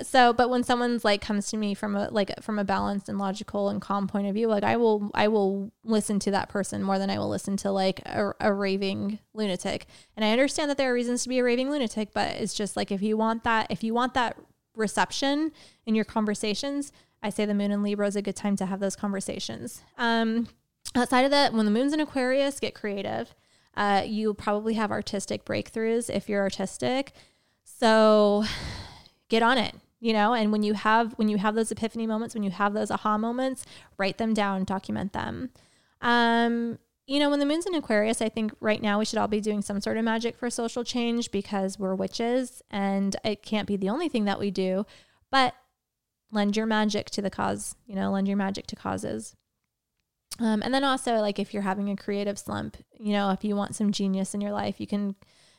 So, 0.03 0.33
but 0.33 0.49
when 0.49 0.63
someone's 0.63 1.05
like 1.05 1.21
comes 1.21 1.49
to 1.51 1.57
me 1.57 1.73
from 1.73 1.95
a 1.95 2.09
like 2.09 2.31
from 2.41 2.59
a 2.59 2.65
balanced 2.65 3.07
and 3.07 3.17
logical 3.17 3.69
and 3.69 3.81
calm 3.81 4.07
point 4.07 4.27
of 4.27 4.33
view, 4.33 4.47
like 4.47 4.63
I 4.63 4.75
will 4.75 5.09
I 5.13 5.27
will 5.27 5.71
listen 5.83 6.19
to 6.19 6.31
that 6.31 6.49
person 6.49 6.83
more 6.83 6.99
than 6.99 7.09
I 7.09 7.17
will 7.17 7.29
listen 7.29 7.55
to 7.57 7.71
like 7.71 8.01
a, 8.05 8.33
a 8.41 8.53
raving 8.53 9.19
lunatic. 9.33 9.87
And 10.15 10.25
I 10.25 10.31
understand 10.31 10.69
that 10.69 10.77
there 10.77 10.91
are 10.91 10.93
reasons 10.93 11.23
to 11.23 11.29
be 11.29 11.39
a 11.39 11.43
raving 11.43 11.69
lunatic, 11.69 12.09
but 12.13 12.35
it's 12.35 12.53
just 12.53 12.75
like 12.75 12.91
if 12.91 13.01
you 13.01 13.15
want 13.15 13.43
that 13.43 13.67
if 13.69 13.83
you 13.83 13.93
want 13.93 14.13
that 14.15 14.37
reception 14.75 15.51
in 15.85 15.95
your 15.95 16.05
conversations, 16.05 16.91
I 17.21 17.29
say 17.29 17.45
the 17.45 17.53
moon 17.53 17.71
in 17.71 17.81
Libra 17.83 18.07
is 18.07 18.15
a 18.15 18.21
good 18.21 18.35
time 18.35 18.55
to 18.57 18.65
have 18.65 18.79
those 18.79 18.95
conversations. 18.95 19.81
Um, 19.97 20.47
outside 20.95 21.25
of 21.25 21.31
that, 21.31 21.53
when 21.53 21.65
the 21.65 21.71
moon's 21.71 21.93
in 21.93 21.99
Aquarius, 21.99 22.59
get 22.59 22.75
creative. 22.75 23.33
Uh, 23.75 24.03
you 24.05 24.33
probably 24.33 24.75
have 24.75 24.91
artistic 24.91 25.43
breakthroughs 25.43 26.09
if 26.09 26.29
you're 26.29 26.41
artistic. 26.41 27.13
So 27.63 28.45
get 29.27 29.43
on 29.43 29.57
it, 29.57 29.75
you 29.99 30.13
know, 30.13 30.33
and 30.33 30.51
when 30.51 30.63
you 30.63 30.73
have 30.73 31.13
when 31.13 31.27
you 31.27 31.37
have 31.37 31.55
those 31.55 31.71
epiphany 31.71 32.07
moments, 32.07 32.33
when 32.35 32.43
you 32.43 32.51
have 32.51 32.73
those 32.73 32.91
aha 32.91 33.17
moments, 33.17 33.65
write 33.97 34.17
them 34.17 34.33
down, 34.33 34.63
document 34.63 35.13
them. 35.13 35.49
Um, 36.01 36.77
you 37.07 37.19
know, 37.19 37.29
when 37.29 37.39
the 37.39 37.45
moon's 37.45 37.65
in 37.65 37.75
Aquarius, 37.75 38.21
I 38.21 38.29
think 38.29 38.53
right 38.59 38.81
now 38.81 38.97
we 38.97 39.05
should 39.05 39.19
all 39.19 39.27
be 39.27 39.41
doing 39.41 39.61
some 39.61 39.79
sort 39.79 39.97
of 39.97 40.03
magic 40.03 40.35
for 40.35 40.49
social 40.49 40.83
change 40.83 41.31
because 41.31 41.77
we're 41.77 41.93
witches 41.93 42.63
and 42.71 43.15
it 43.23 43.43
can't 43.43 43.67
be 43.67 43.77
the 43.77 43.89
only 43.89 44.09
thing 44.09 44.25
that 44.25 44.39
we 44.39 44.49
do, 44.49 44.85
but 45.31 45.53
lend 46.31 46.57
your 46.57 46.65
magic 46.65 47.09
to 47.11 47.21
the 47.21 47.29
cause, 47.29 47.75
you 47.85 47.95
know, 47.95 48.11
lend 48.11 48.27
your 48.27 48.37
magic 48.37 48.65
to 48.67 48.75
causes. 48.75 49.35
Um, 50.39 50.63
and 50.63 50.73
then 50.73 50.83
also, 50.83 51.17
like, 51.17 51.39
if 51.39 51.53
you're 51.53 51.63
having 51.63 51.89
a 51.89 51.95
creative 51.95 52.37
slump, 52.37 52.77
you 52.99 53.13
know, 53.13 53.29
if 53.29 53.43
you 53.43 53.55
want 53.55 53.75
some 53.75 53.91
genius 53.91 54.33
in 54.33 54.41
your 54.41 54.51
life, 54.51 54.81
you 54.81 54.87
can 54.87 55.15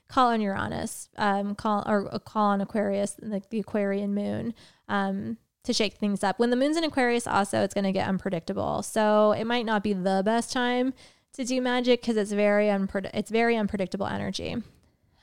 call 0.09 0.29
on 0.33 0.41
Uranus, 0.41 1.09
um, 1.17 1.55
call 1.55 1.83
or 1.87 2.13
uh, 2.15 2.19
call 2.19 2.47
on 2.47 2.61
Aquarius, 2.61 3.17
like 3.23 3.49
the 3.51 3.61
Aquarian 3.61 4.15
moon, 4.15 4.53
um, 4.89 5.39
to 5.65 5.73
shake 5.73 5.95
things 5.95 6.23
up. 6.23 6.39
When 6.39 6.51
the 6.51 6.57
moon's 6.57 6.77
in 6.77 6.85
Aquarius, 6.85 7.27
also, 7.27 7.63
it's 7.63 7.75
going 7.75 7.85
to 7.85 7.93
get 7.93 8.09
unpredictable. 8.09 8.83
So 8.83 9.33
it 9.33 9.47
might 9.47 9.65
not 9.65 9.83
be 9.83 9.95
the 9.95 10.23
best 10.25 10.53
time 10.53 10.93
to 11.37 11.45
do 11.45 11.61
magic 11.61 12.01
because 12.01 12.17
it's 12.17 12.33
very 12.33 12.69
it's 12.69 13.31
very 13.31 13.57
unpredictable 13.57 14.07
energy. 14.07 14.57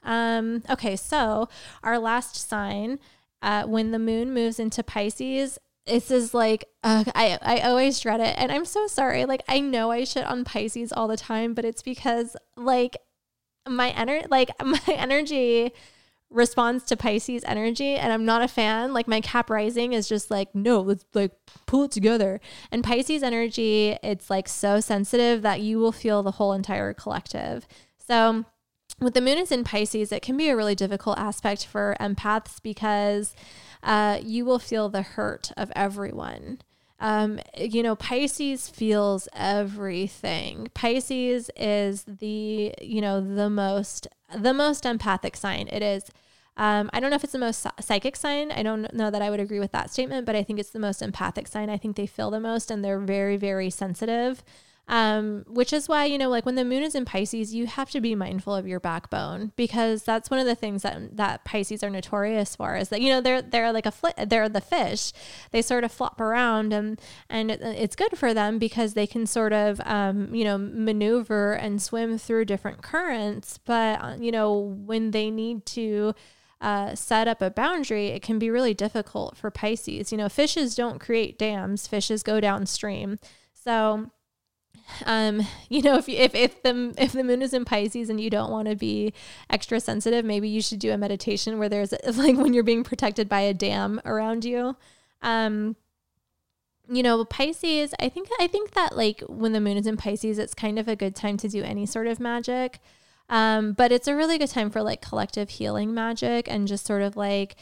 Um, 0.04 0.64
okay, 0.70 0.96
so 0.96 1.50
our 1.82 1.98
last 1.98 2.36
sign, 2.50 3.00
uh, 3.42 3.64
when 3.64 3.92
the 3.92 4.00
moon 4.00 4.34
moves 4.34 4.60
into 4.60 4.84
Pisces, 4.84 5.58
this 5.86 6.12
is 6.12 6.34
like 6.34 6.66
uh, 6.84 7.04
I 7.16 7.38
I 7.42 7.60
always 7.62 8.00
dread 8.00 8.22
it, 8.22 8.36
and 8.38 8.52
I'm 8.52 8.66
so 8.66 8.88
sorry. 8.88 9.26
Like 9.26 9.44
I 9.48 9.60
know 9.60 9.92
I 9.92 10.04
shit 10.04 10.26
on 10.26 10.44
Pisces 10.44 10.94
all 10.94 11.08
the 11.08 11.18
time, 11.18 11.54
but 11.54 11.66
it's 11.66 11.82
because 11.82 12.36
like 12.56 12.98
my 13.68 13.90
energy, 13.92 14.28
like 14.30 14.52
my 14.64 14.82
energy 14.88 15.74
responds 16.34 16.84
to 16.86 16.98
Pisces 16.98 17.44
energy 17.46 17.96
and 17.96 18.12
I'm 18.12 18.26
not 18.26 18.42
a 18.42 18.48
fan. 18.48 18.94
Like 18.94 19.08
my 19.08 19.22
cap 19.22 19.50
rising 19.50 19.94
is 19.94 20.10
just 20.10 20.32
like, 20.32 20.54
no, 20.54 20.82
let's 20.82 21.06
like 21.14 21.32
pull 21.66 21.84
it 21.84 21.92
together. 21.92 22.42
And 22.72 22.84
Pisces 22.84 23.24
energy, 23.24 23.98
it's 24.04 24.30
like 24.30 24.50
so 24.50 24.80
sensitive 24.80 25.42
that 25.44 25.62
you 25.62 25.80
will 25.80 25.92
feel 25.92 26.24
the 26.24 26.32
whole 26.32 26.54
entire 26.54 26.94
collective. 26.94 27.68
So 27.98 28.46
with 29.00 29.14
the 29.14 29.22
moon 29.22 29.38
is 29.38 29.52
in 29.52 29.64
Pisces, 29.64 30.12
it 30.12 30.22
can 30.22 30.38
be 30.38 30.50
a 30.50 30.56
really 30.56 30.76
difficult 30.76 31.18
aspect 31.18 31.66
for 31.66 31.96
empaths 32.00 32.62
because 32.62 33.36
uh, 33.82 34.20
you 34.24 34.46
will 34.46 34.60
feel 34.60 34.90
the 34.90 35.02
hurt 35.02 35.52
of 35.58 35.72
everyone. 35.76 36.60
Um, 37.04 37.40
you 37.58 37.84
know, 37.84 37.96
Pisces 37.96 38.70
feels 38.70 39.28
everything. 39.36 40.70
Pisces 40.74 41.52
is 41.58 42.06
the, 42.06 42.74
you 42.82 43.02
know, 43.02 43.20
the 43.20 43.50
most, 43.50 44.08
the 44.34 44.54
most 44.54 44.86
empathic 44.86 45.36
sign. 45.36 45.68
It 45.68 45.84
is 45.84 46.10
um, 46.56 46.90
I 46.94 47.00
don't 47.00 47.10
know 47.10 47.16
if 47.16 47.24
it's 47.24 47.34
the 47.34 47.40
most 47.40 47.66
psychic 47.82 48.16
sign. 48.16 48.52
I 48.52 48.62
don't 48.62 48.94
know 48.94 49.10
that 49.10 49.22
I 49.22 49.30
would 49.30 49.40
agree 49.40 49.60
with 49.60 49.72
that 49.72 49.90
statement, 49.90 50.26
but 50.26 50.36
I 50.36 50.44
think 50.44 50.60
it's 50.60 50.70
the 50.70 50.80
most 50.80 51.02
empathic 51.02 51.48
sign. 51.48 51.70
I 51.70 51.78
think 51.78 51.96
they 51.96 52.06
feel 52.06 52.30
the 52.30 52.40
most 52.40 52.70
and 52.70 52.86
they're 52.86 53.00
very, 53.00 53.38
very 53.38 53.70
sensitive. 53.70 54.44
Um, 54.86 55.46
which 55.48 55.72
is 55.72 55.88
why, 55.88 56.04
you 56.04 56.18
know, 56.18 56.28
like 56.30 56.46
when 56.46 56.56
the 56.56 56.66
moon 56.66 56.84
is 56.84 56.94
in 56.94 57.06
Pisces, 57.06 57.56
you 57.56 57.68
have 57.68 57.90
to 57.92 58.02
be 58.02 58.16
mindful 58.16 58.54
of 58.54 58.68
your 58.68 58.82
backbone 58.82 59.54
because 59.56 60.04
that's 60.04 60.30
one 60.30 60.42
of 60.42 60.46
the 60.46 60.56
things 60.56 60.82
that 60.82 61.16
that 61.16 61.46
Pisces 61.46 61.86
are 61.86 61.90
notorious 61.90 62.58
for 62.58 62.76
is 62.76 62.90
that, 62.90 63.00
you 63.00 63.08
know, 63.08 63.22
they're 63.22 63.42
they're 63.42 63.72
like 63.72 63.86
a 63.86 63.92
fl- 63.92 64.08
they're 64.28 64.50
the 64.50 64.60
fish. 64.60 65.14
They 65.52 65.62
sort 65.62 65.86
of 65.86 65.92
flop 65.94 66.20
around 66.20 66.74
and 66.74 67.00
and 67.30 67.50
it's 67.50 67.96
good 67.96 68.18
for 68.18 68.34
them 68.34 68.60
because 68.60 68.94
they 68.94 69.08
can 69.08 69.26
sort 69.26 69.54
of 69.54 69.80
um, 69.86 70.36
you 70.36 70.44
know, 70.44 70.58
maneuver 70.58 71.54
and 71.54 71.82
swim 71.82 72.18
through 72.18 72.46
different 72.46 72.82
currents, 72.82 73.60
but 73.64 74.04
uh, 74.04 74.16
you 74.20 74.34
know, 74.34 74.52
when 74.52 75.12
they 75.12 75.32
need 75.32 75.66
to 75.68 76.14
uh, 76.60 76.96
set 76.96 77.28
up 77.28 77.42
a 77.42 77.50
boundary, 77.50 78.08
it 78.08 78.22
can 78.22 78.40
be 78.40 78.50
really 78.50 78.74
difficult 78.74 79.38
for 79.38 79.52
Pisces. 79.52 80.12
You 80.12 80.18
know, 80.18 80.30
fishes 80.30 80.76
don't 80.76 81.00
create 81.00 81.38
dams; 81.38 81.88
fishes 81.88 82.24
go 82.24 82.40
downstream. 82.40 83.20
So, 83.54 84.10
um, 85.06 85.42
you 85.70 85.82
know, 85.82 85.98
if 85.98 86.08
you, 86.08 86.18
if 86.18 86.36
if 86.36 86.62
the 86.64 86.94
if 86.98 87.14
the 87.14 87.24
moon 87.24 87.42
is 87.42 87.54
in 87.54 87.66
Pisces 87.66 88.10
and 88.10 88.20
you 88.20 88.30
don't 88.30 88.52
want 88.52 88.68
to 88.68 88.76
be 88.76 89.14
extra 89.50 89.80
sensitive, 89.80 90.26
maybe 90.26 90.48
you 90.48 90.62
should 90.62 90.80
do 90.80 90.92
a 90.92 90.98
meditation 90.98 91.60
where 91.60 91.70
there's 91.70 91.94
like 92.18 92.38
when 92.38 92.54
you're 92.54 92.64
being 92.64 92.84
protected 92.84 93.30
by 93.30 93.42
a 93.42 93.54
dam 93.54 94.02
around 94.06 94.46
you. 94.46 94.76
Um, 95.22 95.76
you 96.90 97.02
know, 97.02 97.24
Pisces, 97.24 97.94
I 98.00 98.10
think 98.10 98.28
I 98.40 98.48
think 98.48 98.72
that 98.72 98.98
like 98.98 99.22
when 99.28 99.54
the 99.54 99.62
moon 99.62 99.78
is 99.78 99.88
in 99.88 99.98
Pisces, 99.98 100.38
it's 100.38 100.54
kind 100.54 100.78
of 100.78 100.88
a 100.88 100.96
good 100.96 101.16
time 101.16 101.38
to 101.38 101.48
do 101.48 101.64
any 101.64 101.86
sort 101.86 102.08
of 102.08 102.20
magic. 102.20 102.80
Um, 103.30 103.74
but 103.74 103.92
it's 103.92 104.08
a 104.08 104.16
really 104.16 104.38
good 104.38 104.50
time 104.50 104.70
for 104.70 104.82
like 104.82 105.02
collective 105.02 105.50
healing 105.50 105.94
magic 105.94 106.48
and 106.52 106.68
just 106.68 106.86
sort 106.86 107.02
of 107.02 107.16
like 107.16 107.56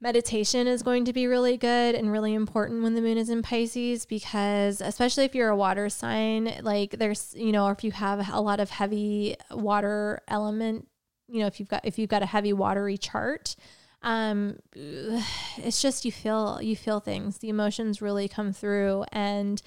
meditation 0.00 0.66
is 0.66 0.82
going 0.82 1.04
to 1.04 1.12
be 1.12 1.26
really 1.26 1.56
good 1.56 1.94
and 1.94 2.10
really 2.10 2.32
important 2.32 2.82
when 2.82 2.94
the 2.94 3.02
moon 3.02 3.18
is 3.18 3.28
in 3.28 3.42
Pisces 3.42 4.06
because 4.06 4.80
especially 4.80 5.24
if 5.24 5.34
you're 5.34 5.50
a 5.50 5.56
water 5.56 5.88
sign, 5.88 6.54
like 6.62 6.92
there's, 6.92 7.34
you 7.36 7.52
know, 7.52 7.66
or 7.66 7.72
if 7.72 7.84
you 7.84 7.92
have 7.92 8.28
a 8.32 8.40
lot 8.40 8.60
of 8.60 8.70
heavy 8.70 9.36
water 9.50 10.22
element, 10.28 10.88
you 11.28 11.40
know, 11.40 11.46
if 11.46 11.60
you've 11.60 11.68
got 11.68 11.84
if 11.84 11.98
you've 11.98 12.08
got 12.08 12.22
a 12.22 12.26
heavy 12.26 12.52
watery 12.52 12.96
chart, 12.96 13.56
um 14.02 14.58
it's 14.74 15.82
just 15.82 16.04
you 16.04 16.12
feel 16.12 16.60
you 16.62 16.76
feel 16.76 17.00
things. 17.00 17.38
The 17.38 17.50
emotions 17.50 18.00
really 18.00 18.28
come 18.28 18.52
through 18.52 19.04
and 19.12 19.60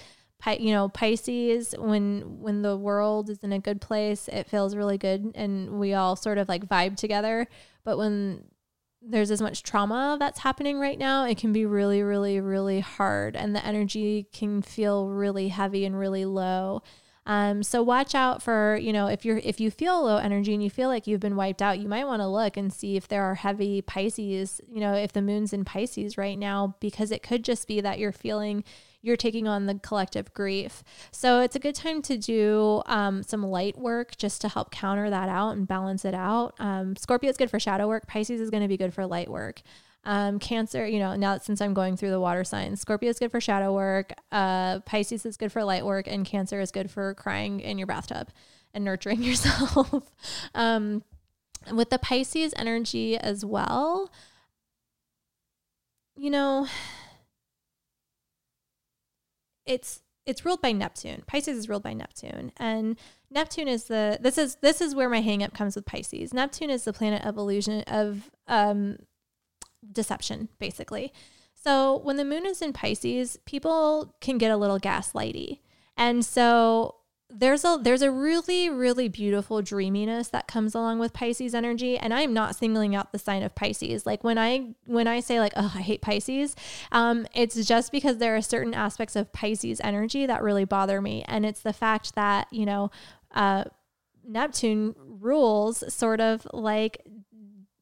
you 0.60 0.74
know 0.74 0.90
pisces 0.90 1.74
when 1.78 2.42
when 2.42 2.64
the 2.64 2.76
world 2.76 3.30
is 3.30 3.40
in 3.44 3.54
a 3.54 3.60
good 3.60 3.80
place 3.80 4.28
it 4.28 4.46
feels 4.46 4.76
really 4.76 4.98
good 4.98 5.32
and 5.36 5.80
we 5.80 5.94
all 5.94 6.18
sort 6.18 6.38
of 6.38 6.50
like 6.50 6.68
vibe 6.68 6.98
together 6.98 7.48
but 7.86 7.98
when 7.98 8.44
there's 9.06 9.32
as 9.32 9.42
much 9.42 9.64
trauma 9.64 10.16
that's 10.20 10.40
happening 10.40 10.80
right 10.80 10.98
now 10.98 11.26
it 11.26 11.38
can 11.38 11.52
be 11.52 11.66
really 11.66 12.02
really 12.02 12.40
really 12.40 12.80
hard 12.80 13.36
and 13.36 13.56
the 13.56 13.66
energy 13.66 14.28
can 14.32 14.62
feel 14.62 15.08
really 15.08 15.50
heavy 15.50 15.86
and 15.86 15.98
really 15.98 16.26
low. 16.26 16.82
Um, 17.26 17.64
so 17.64 17.82
watch 17.82 18.16
out 18.16 18.44
for 18.44 18.78
you 18.82 18.92
know 18.92 19.08
if 19.08 19.24
you're 19.24 19.38
if 19.38 19.62
you 19.62 19.72
feel 19.72 20.04
low 20.04 20.18
energy 20.18 20.54
and 20.54 20.62
you 20.62 20.70
feel 20.70 20.90
like 20.90 21.08
you've 21.08 21.22
been 21.22 21.38
wiped 21.38 21.62
out 21.62 21.80
you 21.80 21.88
might 21.88 22.04
want 22.04 22.22
to 22.22 22.28
look 22.28 22.58
and 22.58 22.74
see 22.74 22.98
if 22.98 23.08
there 23.08 23.24
are 23.24 23.36
heavy 23.36 23.82
pisces 23.82 24.60
you 24.70 24.82
know 24.82 24.94
if 24.94 25.14
the 25.14 25.22
moon's 25.22 25.54
in 25.54 25.64
pisces 25.64 26.18
right 26.18 26.38
now 26.38 26.76
because 26.82 27.12
it 27.12 27.24
could 27.24 27.46
just 27.46 27.66
be 27.66 27.80
that 27.80 27.98
you're 27.98 28.12
feeling 28.12 28.62
you're 29.04 29.18
taking 29.18 29.48
on 29.48 29.68
the 29.68 29.76
collective 29.76 30.34
grief. 30.34 30.82
So 31.12 31.42
it's 31.42 31.56
a 31.56 31.60
good 31.60 31.76
time 31.76 32.02
to 32.04 32.18
do 32.18 32.82
um, 32.88 33.22
some 33.22 33.44
light 33.44 33.78
work 33.78 34.18
just 34.18 34.42
to 34.42 34.50
help 34.50 34.72
counter 34.72 35.10
that 35.10 35.30
out 35.30 35.52
and 35.52 35.68
balance 35.68 36.06
it 36.06 36.16
out. 36.16 36.56
Um, 36.58 36.96
Scorpio 36.96 37.30
is 37.30 37.38
good 37.38 37.52
for 37.52 37.60
shadow 37.60 37.88
work. 37.88 38.08
Pisces 38.08 38.40
is 38.40 38.50
going 38.50 38.64
to 38.64 38.70
be 38.70 38.78
good 38.78 38.94
for 38.94 39.06
light 39.06 39.30
work. 39.30 39.62
Um, 40.06 40.40
cancer, 40.40 40.88
you 40.88 41.00
know, 41.00 41.16
now 41.16 41.38
since 41.38 41.62
I'm 41.62 41.74
going 41.74 41.98
through 41.98 42.10
the 42.12 42.20
water 42.20 42.44
signs, 42.44 42.82
Scorpio 42.82 43.10
is 43.10 43.20
good 43.20 43.32
for 43.32 43.42
shadow 43.42 43.74
work. 43.74 44.14
Uh, 44.32 44.80
Pisces 44.80 45.26
is 45.26 45.38
good 45.38 45.52
for 45.52 45.64
light 45.64 45.86
work, 45.86 46.08
and 46.08 46.26
Cancer 46.26 46.60
is 46.60 46.72
good 46.72 46.90
for 46.90 47.14
crying 47.14 47.60
in 47.60 47.78
your 47.78 47.88
bathtub 47.88 48.30
and 48.74 48.86
nurturing 48.86 49.22
yourself. 49.24 50.12
um, 50.56 51.04
with 51.72 51.90
the 51.90 52.00
Pisces 52.00 52.54
energy 52.58 53.18
as 53.18 53.46
well, 53.46 54.12
you 56.16 56.30
know, 56.30 56.68
it's 59.66 60.02
it's 60.26 60.46
ruled 60.46 60.62
by 60.62 60.72
Neptune. 60.72 61.24
Pisces 61.28 61.58
is 61.58 61.68
ruled 61.68 61.84
by 61.84 61.94
Neptune, 61.94 62.52
and 62.58 62.98
Neptune 63.30 63.68
is 63.68 63.86
the 63.86 64.18
this 64.22 64.38
is 64.38 64.56
this 64.62 64.82
is 64.82 64.96
where 64.96 65.10
my 65.10 65.22
hangup 65.22 65.54
comes 65.54 65.76
with 65.76 65.86
Pisces. 65.86 66.34
Neptune 66.34 66.70
is 66.70 66.86
the 66.86 66.94
planet 66.94 67.24
of 67.26 67.38
illusion 67.38 67.82
of 67.88 68.32
um, 68.48 68.98
deception, 69.92 70.50
basically. 70.60 71.12
So 71.56 72.00
when 72.04 72.18
the 72.18 72.26
moon 72.26 72.46
is 72.46 72.62
in 72.62 72.74
Pisces, 72.74 73.38
people 73.46 74.16
can 74.22 74.38
get 74.38 74.52
a 74.52 74.58
little 74.58 74.80
gaslighty, 74.80 75.60
and 75.98 76.26
so 76.26 76.96
there's 77.36 77.66
a 77.66 77.80
there's 77.82 78.02
a 78.02 78.12
really 78.12 78.70
really 78.70 79.08
beautiful 79.08 79.62
dreaminess 79.62 80.28
that 80.30 80.48
comes 80.48 80.76
along 80.76 81.00
with 81.00 81.14
Pisces 81.14 81.56
energy 81.56 81.98
and 81.98 82.14
I'm 82.14 82.34
not 82.34 82.56
singling 82.56 82.96
out 82.96 83.12
the 83.12 83.20
sign 83.20 83.44
of 83.44 83.56
Pisces. 83.56 84.06
Like 84.06 84.24
when 84.24 84.38
I 84.38 84.76
when 84.86 85.08
I 85.08 85.20
say 85.20 85.40
like 85.40 85.54
oh 85.56 85.72
I 85.76 85.82
hate 85.82 86.02
Pisces 86.02 86.56
um 86.92 87.26
it's 87.34 87.66
just 87.66 87.92
because 87.92 88.18
there 88.18 88.36
are 88.36 88.42
certain 88.42 88.74
aspects 88.74 89.16
of 89.16 89.34
Pisces 89.34 89.82
energy 89.84 90.26
that 90.26 90.44
really 90.44 90.66
bother 90.66 91.02
me 91.02 91.24
and 91.28 91.46
it's 91.46 91.62
the 91.62 91.74
fact 91.74 92.16
that 92.16 92.48
you 92.52 92.66
know 92.66 92.92
uh 93.34 93.64
Neptune 94.26 94.96
rules 94.98 95.92
sort 95.94 96.22
of 96.22 96.48
like 96.54 97.06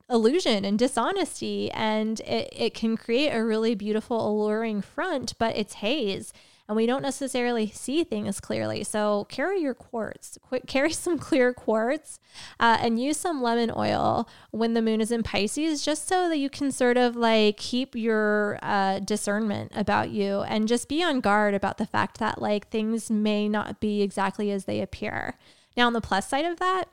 illusion 0.10 0.66
and 0.66 0.78
dishonesty 0.78 1.72
and 1.72 2.20
it, 2.22 2.49
it 2.52 2.74
can 2.74 2.97
create 2.97 3.30
a 3.30 3.43
really 3.43 3.76
beautiful 3.76 4.28
alluring 4.30 4.82
front 4.82 5.34
but 5.39 5.56
it's 5.56 5.76
haze 5.76 6.34
and 6.72 6.78
we 6.78 6.86
don't 6.86 7.01
necessarily 7.01 7.67
see 7.67 8.05
things 8.05 8.39
clearly. 8.39 8.86
So 8.86 9.26
carry 9.26 9.59
your 9.59 9.74
quartz, 9.74 10.38
Qu- 10.49 10.61
carry 10.67 10.93
some 10.93 11.19
clear 11.19 11.53
quartz, 11.53 12.22
uh, 12.61 12.78
and 12.80 12.97
use 12.97 13.17
some 13.17 13.41
lemon 13.41 13.74
oil 13.76 14.30
when 14.51 14.74
the 14.74 14.82
moon 14.82 15.01
is 15.01 15.11
in 15.11 15.22
Pisces, 15.22 15.84
just 15.84 16.07
so 16.07 16.30
that 16.30 16.38
you 16.38 16.49
can 16.49 16.72
sort 16.72 16.95
of 16.95 17.17
like 17.17 17.57
keep 17.57 17.93
your 17.93 18.57
uh, 18.61 18.99
discernment 18.99 19.74
about 19.76 20.11
you 20.11 20.43
and 20.43 20.69
just 20.69 20.88
be 20.88 21.03
on 21.03 21.19
guard 21.19 21.53
about 21.53 21.78
the 21.78 21.86
fact 21.86 22.19
that 22.19 22.41
like 22.41 22.69
things 22.69 23.11
may 23.11 23.49
not 23.49 23.82
be 23.82 24.01
exactly 24.01 24.49
as 24.49 24.63
they 24.63 24.80
appear. 24.80 25.38
Now, 25.76 25.88
on 25.88 25.93
the 25.93 25.99
plus 25.99 26.30
side 26.30 26.45
of 26.45 26.57
that, 26.59 26.86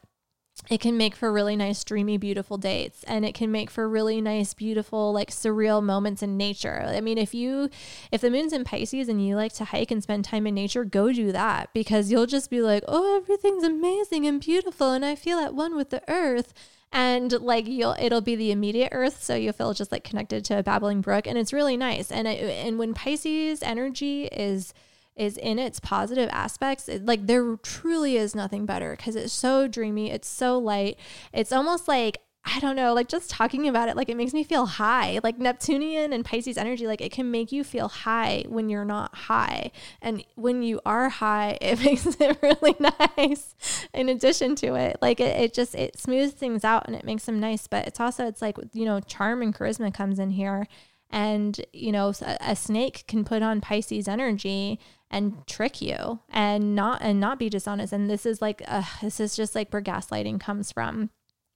it 0.70 0.80
can 0.80 0.96
make 0.96 1.16
for 1.16 1.32
really 1.32 1.56
nice, 1.56 1.82
dreamy, 1.84 2.18
beautiful 2.18 2.59
dates. 2.59 3.04
And 3.04 3.24
it 3.24 3.34
can 3.34 3.50
make 3.50 3.70
for 3.70 3.88
really 3.88 4.20
nice, 4.20 4.54
beautiful, 4.54 5.12
like 5.12 5.30
surreal 5.30 5.82
moments 5.82 6.22
in 6.22 6.36
nature. 6.36 6.82
I 6.86 7.00
mean, 7.00 7.18
if 7.18 7.34
you, 7.34 7.70
if 8.12 8.20
the 8.20 8.30
moon's 8.30 8.52
in 8.52 8.64
Pisces 8.64 9.09
and 9.09 9.24
you 9.24 9.36
like 9.36 9.54
to 9.54 9.64
hike 9.64 9.90
and 9.90 10.02
spend 10.02 10.24
time 10.24 10.46
in 10.46 10.54
nature, 10.54 10.84
go 10.84 11.12
do 11.12 11.32
that 11.32 11.72
because 11.72 12.11
you'll 12.11 12.26
just 12.26 12.50
be 12.50 12.61
like, 12.61 12.84
oh, 12.86 13.16
everything's 13.16 13.64
amazing 13.64 14.26
and 14.26 14.40
beautiful. 14.40 14.92
And 14.92 15.04
I 15.04 15.14
feel 15.14 15.38
at 15.38 15.54
one 15.54 15.74
with 15.74 15.90
the 15.90 16.02
earth 16.09 16.52
and 16.90 17.32
like 17.40 17.66
you'll 17.66 17.94
it'll 18.00 18.22
be 18.22 18.34
the 18.34 18.50
immediate 18.50 18.88
earth 18.92 19.22
so 19.22 19.34
you'll 19.34 19.52
feel 19.52 19.74
just 19.74 19.92
like 19.92 20.04
connected 20.04 20.42
to 20.42 20.59
a 20.59 20.62
babbling 20.62 21.02
brook 21.02 21.26
and 21.26 21.36
it's 21.36 21.52
really 21.52 21.76
nice 21.76 22.11
and 22.11 22.26
it, 22.26 22.40
and 22.40 22.78
when 22.78 22.94
pisces 22.94 23.62
energy 23.62 24.24
is 24.24 24.72
is 25.18 25.36
in 25.36 25.58
its 25.58 25.80
positive 25.80 26.28
aspects. 26.32 26.88
It, 26.88 27.04
like 27.04 27.26
there 27.26 27.56
truly 27.56 28.16
is 28.16 28.34
nothing 28.34 28.66
better 28.66 28.96
because 28.96 29.16
it's 29.16 29.32
so 29.32 29.68
dreamy, 29.68 30.10
it's 30.10 30.28
so 30.28 30.58
light. 30.58 30.98
It's 31.32 31.52
almost 31.52 31.88
like 31.88 32.18
I 32.44 32.60
don't 32.60 32.76
know, 32.76 32.94
like 32.94 33.08
just 33.08 33.28
talking 33.28 33.68
about 33.68 33.88
it, 33.88 33.96
like 33.96 34.08
it 34.08 34.16
makes 34.16 34.32
me 34.32 34.42
feel 34.42 34.64
high. 34.64 35.20
Like 35.22 35.38
Neptunian 35.38 36.12
and 36.14 36.24
Pisces 36.24 36.56
energy, 36.56 36.86
like 36.86 37.00
it 37.02 37.12
can 37.12 37.30
make 37.30 37.52
you 37.52 37.62
feel 37.62 37.88
high 37.88 38.44
when 38.48 38.70
you're 38.70 38.86
not 38.86 39.14
high. 39.14 39.70
And 40.00 40.24
when 40.34 40.62
you 40.62 40.80
are 40.86 41.10
high, 41.10 41.58
it 41.60 41.80
makes 41.80 42.06
it 42.06 42.38
really 42.40 42.74
nice 43.18 43.54
in 43.92 44.08
addition 44.08 44.54
to 44.56 44.76
it. 44.76 44.96
Like 45.02 45.20
it, 45.20 45.38
it 45.38 45.52
just, 45.52 45.74
it 45.74 45.98
smooths 45.98 46.32
things 46.32 46.64
out 46.64 46.86
and 46.86 46.96
it 46.96 47.04
makes 47.04 47.24
them 47.26 47.38
nice. 47.38 47.66
But 47.66 47.86
it's 47.86 48.00
also, 48.00 48.26
it's 48.26 48.40
like, 48.40 48.56
you 48.72 48.86
know, 48.86 49.00
charm 49.00 49.42
and 49.42 49.54
charisma 49.54 49.92
comes 49.92 50.18
in 50.18 50.30
here. 50.30 50.68
And, 51.11 51.61
you 51.72 51.90
know, 51.90 52.12
a, 52.20 52.36
a 52.40 52.56
snake 52.56 53.04
can 53.09 53.24
put 53.24 53.42
on 53.42 53.61
Pisces 53.61 54.09
energy 54.09 54.78
and 55.11 55.46
trick 55.46 55.80
you 55.80 56.20
and 56.28 56.74
not 56.74 57.00
and 57.00 57.18
not 57.18 57.38
be 57.38 57.48
dishonest. 57.48 57.92
And 57.92 58.11
this 58.11 58.26
is 58.26 58.42
like 58.42 58.62
uh, 58.66 58.82
this 59.00 59.20
is 59.20 59.36
just 59.36 59.54
like 59.54 59.72
where 59.72 59.82
gaslighting 59.82 60.40
comes 60.40 60.72
from. 60.72 61.11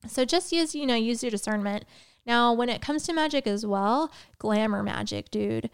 So 0.07 0.25
just 0.25 0.53
use 0.53 0.75
you 0.75 0.87
know 0.87 0.95
use 0.95 1.23
your 1.23 1.31
discernment. 1.31 1.85
Now 2.25 2.53
when 2.53 2.69
it 2.69 2.81
comes 2.81 3.05
to 3.05 3.13
magic 3.13 3.47
as 3.47 3.67
well 3.67 4.11
glamour 4.39 4.83
magic 4.83 5.31
dude. 5.31 5.71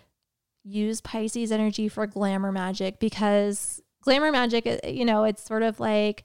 Use 0.64 1.00
pisces 1.00 1.50
energy 1.52 1.88
for 1.88 2.06
glamour 2.06 2.52
magic 2.52 2.98
because 2.98 3.80
glamour 4.02 4.30
magic 4.30 4.66
you 4.84 5.04
know 5.04 5.24
it's 5.24 5.42
sort 5.42 5.62
of 5.62 5.80
like 5.80 6.24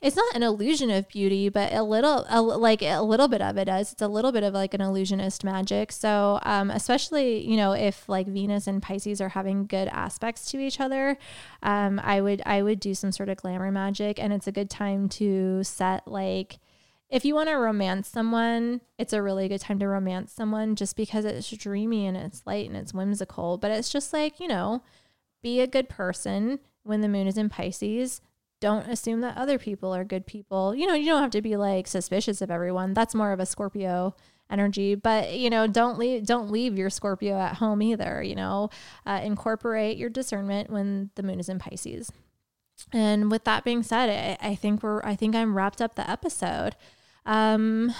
it's 0.00 0.16
not 0.16 0.34
an 0.34 0.42
illusion 0.42 0.90
of 0.90 1.08
beauty, 1.08 1.48
but 1.48 1.72
a 1.72 1.82
little, 1.82 2.24
a, 2.28 2.40
like 2.40 2.82
a 2.82 3.00
little 3.00 3.28
bit 3.28 3.42
of 3.42 3.56
it 3.56 3.68
is. 3.68 3.92
It's 3.92 4.02
a 4.02 4.08
little 4.08 4.32
bit 4.32 4.42
of 4.42 4.54
like 4.54 4.74
an 4.74 4.80
illusionist 4.80 5.44
magic. 5.44 5.92
So, 5.92 6.38
um, 6.42 6.70
especially 6.70 7.46
you 7.46 7.56
know 7.56 7.72
if 7.72 8.08
like 8.08 8.26
Venus 8.26 8.66
and 8.66 8.82
Pisces 8.82 9.20
are 9.20 9.30
having 9.30 9.66
good 9.66 9.88
aspects 9.88 10.50
to 10.50 10.58
each 10.58 10.80
other, 10.80 11.18
um, 11.62 12.00
I 12.02 12.20
would 12.20 12.42
I 12.46 12.62
would 12.62 12.80
do 12.80 12.94
some 12.94 13.12
sort 13.12 13.28
of 13.28 13.38
glamour 13.38 13.70
magic, 13.70 14.18
and 14.18 14.32
it's 14.32 14.46
a 14.46 14.52
good 14.52 14.70
time 14.70 15.08
to 15.10 15.62
set 15.64 16.06
like 16.06 16.58
if 17.08 17.24
you 17.24 17.34
want 17.34 17.48
to 17.48 17.54
romance 17.54 18.08
someone, 18.08 18.80
it's 18.98 19.12
a 19.12 19.22
really 19.22 19.48
good 19.48 19.60
time 19.60 19.78
to 19.78 19.86
romance 19.86 20.32
someone 20.32 20.74
just 20.74 20.96
because 20.96 21.24
it's 21.24 21.48
dreamy 21.50 22.06
and 22.06 22.16
it's 22.16 22.42
light 22.46 22.68
and 22.68 22.76
it's 22.76 22.92
whimsical. 22.92 23.58
But 23.58 23.70
it's 23.70 23.90
just 23.90 24.12
like, 24.12 24.40
you 24.40 24.48
know, 24.48 24.82
be 25.42 25.60
a 25.60 25.68
good 25.68 25.88
person 25.88 26.58
when 26.82 27.02
the 27.02 27.08
moon 27.08 27.28
is 27.28 27.38
in 27.38 27.48
Pisces 27.48 28.20
don't 28.60 28.88
assume 28.88 29.20
that 29.20 29.36
other 29.36 29.58
people 29.58 29.94
are 29.94 30.04
good 30.04 30.26
people. 30.26 30.74
You 30.74 30.86
know, 30.86 30.94
you 30.94 31.06
don't 31.06 31.22
have 31.22 31.30
to 31.32 31.42
be 31.42 31.56
like 31.56 31.86
suspicious 31.86 32.40
of 32.40 32.50
everyone. 32.50 32.94
That's 32.94 33.14
more 33.14 33.32
of 33.32 33.40
a 33.40 33.46
Scorpio 33.46 34.14
energy 34.48 34.94
but 34.94 35.32
you 35.34 35.50
know 35.50 35.66
don't 35.66 35.98
leave 35.98 36.24
don't 36.24 36.50
leave 36.50 36.78
your 36.78 36.88
scorpio 36.88 37.36
at 37.36 37.56
home 37.56 37.82
either 37.82 38.22
you 38.22 38.36
know 38.36 38.70
uh, 39.04 39.20
incorporate 39.24 39.96
your 39.96 40.08
discernment 40.08 40.70
when 40.70 41.10
the 41.16 41.22
moon 41.24 41.40
is 41.40 41.48
in 41.48 41.58
pisces 41.58 42.12
and 42.92 43.28
with 43.28 43.42
that 43.42 43.64
being 43.64 43.82
said 43.82 44.38
I, 44.40 44.50
I 44.50 44.54
think 44.54 44.84
we're 44.84 45.02
i 45.02 45.16
think 45.16 45.34
i'm 45.34 45.56
wrapped 45.56 45.82
up 45.82 45.96
the 45.96 46.08
episode 46.08 46.76
um 47.24 47.92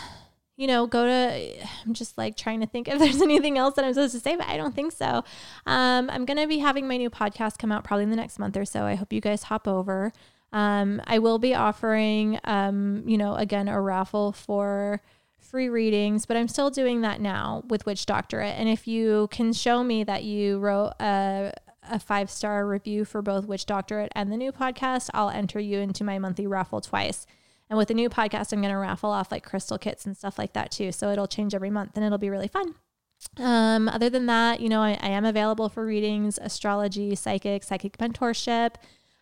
you 0.57 0.67
know, 0.67 0.87
go 0.87 1.05
to, 1.05 1.67
I'm 1.85 1.93
just 1.93 2.17
like 2.17 2.37
trying 2.37 2.61
to 2.61 2.67
think 2.67 2.89
if 2.89 2.99
there's 2.99 3.21
anything 3.21 3.59
else 3.59 3.75
that 3.75 3.85
I'm 3.85 3.93
supposed 3.93 4.15
to 4.15 4.21
say, 4.21 4.37
but 4.37 4.47
I 4.47 4.57
don't 4.57 4.75
think 4.75 4.93
so. 4.93 5.23
Um, 5.67 6.11
I'm 6.11 6.25
going 6.25 6.39
to 6.39 6.47
be 6.47 6.59
having 6.59 6.89
my 6.89 6.97
new 6.97 7.11
podcast 7.11 7.59
come 7.59 7.71
out 7.71 7.85
probably 7.85 8.05
in 8.05 8.11
the 8.11 8.17
next 8.17 8.39
month 8.39 8.57
or 8.57 8.65
so. 8.65 8.85
I 8.85 8.95
hope 8.95 9.13
you 9.13 9.21
guys 9.21 9.45
hop 9.45 9.69
over. 9.69 10.13
Um, 10.57 11.03
I 11.07 11.19
will 11.19 11.39
be 11.39 11.55
offering, 11.55 12.41
um, 12.45 13.03
you 13.05 13.19
know, 13.19 13.35
again, 13.35 13.69
a 13.69 13.79
raffle 13.79 14.33
for 14.33 15.03
free 15.39 15.69
readings, 15.69 16.25
but 16.25 16.39
I'm 16.39 16.49
still 16.49 16.71
doing 16.71 17.03
that 17.03 17.21
now 17.21 17.63
with 17.69 17.85
Witch 17.85 18.07
Doctorate. 18.07 18.55
And 18.57 18.67
if 18.67 18.87
you 18.87 19.29
can 19.31 19.53
show 19.53 19.85
me 19.85 20.03
that 20.05 20.25
you 20.25 20.59
wrote 20.59 20.95
a, 20.99 21.53
a 21.83 21.99
five 21.99 22.31
star 22.31 22.67
review 22.67 23.05
for 23.05 23.21
both 23.21 23.45
Witch 23.45 23.67
Doctorate 23.67 24.11
and 24.15 24.33
the 24.33 24.37
new 24.39 24.51
podcast, 24.51 25.11
I'll 25.13 25.29
enter 25.29 25.61
you 25.61 25.79
into 25.81 26.05
my 26.05 26.19
monthly 26.19 26.47
raffle 26.47 26.81
twice. 26.81 27.27
And 27.69 27.77
with 27.77 27.89
the 27.89 27.95
new 27.95 28.09
podcast, 28.09 28.55
I'm 28.55 28.63
going 28.63 28.73
to 28.73 28.79
raffle 28.79 29.11
off 29.11 29.31
like 29.31 29.45
crystal 29.45 29.77
kits 29.77 30.07
and 30.07 30.17
stuff 30.17 30.39
like 30.39 30.55
that 30.55 30.71
too. 30.71 30.91
So 30.91 31.11
it'll 31.11 31.29
change 31.29 31.55
every 31.55 31.69
month 31.69 31.93
and 31.97 32.05
it'll 32.05 32.17
be 32.17 32.31
really 32.31 32.49
fun. 32.49 32.77
Um, 33.37 33.91
other 33.91 34.09
than 34.09 34.25
that, 34.27 34.61
you 34.61 34.71
know, 34.71 34.81
I, 34.81 34.97
I 35.03 35.09
am 35.09 35.27
available 35.27 35.69
for 35.69 35.85
readings, 35.85 36.39
astrology, 36.41 37.15
psychic, 37.15 37.63
psychic 37.63 37.99
mentorship. 37.99 38.77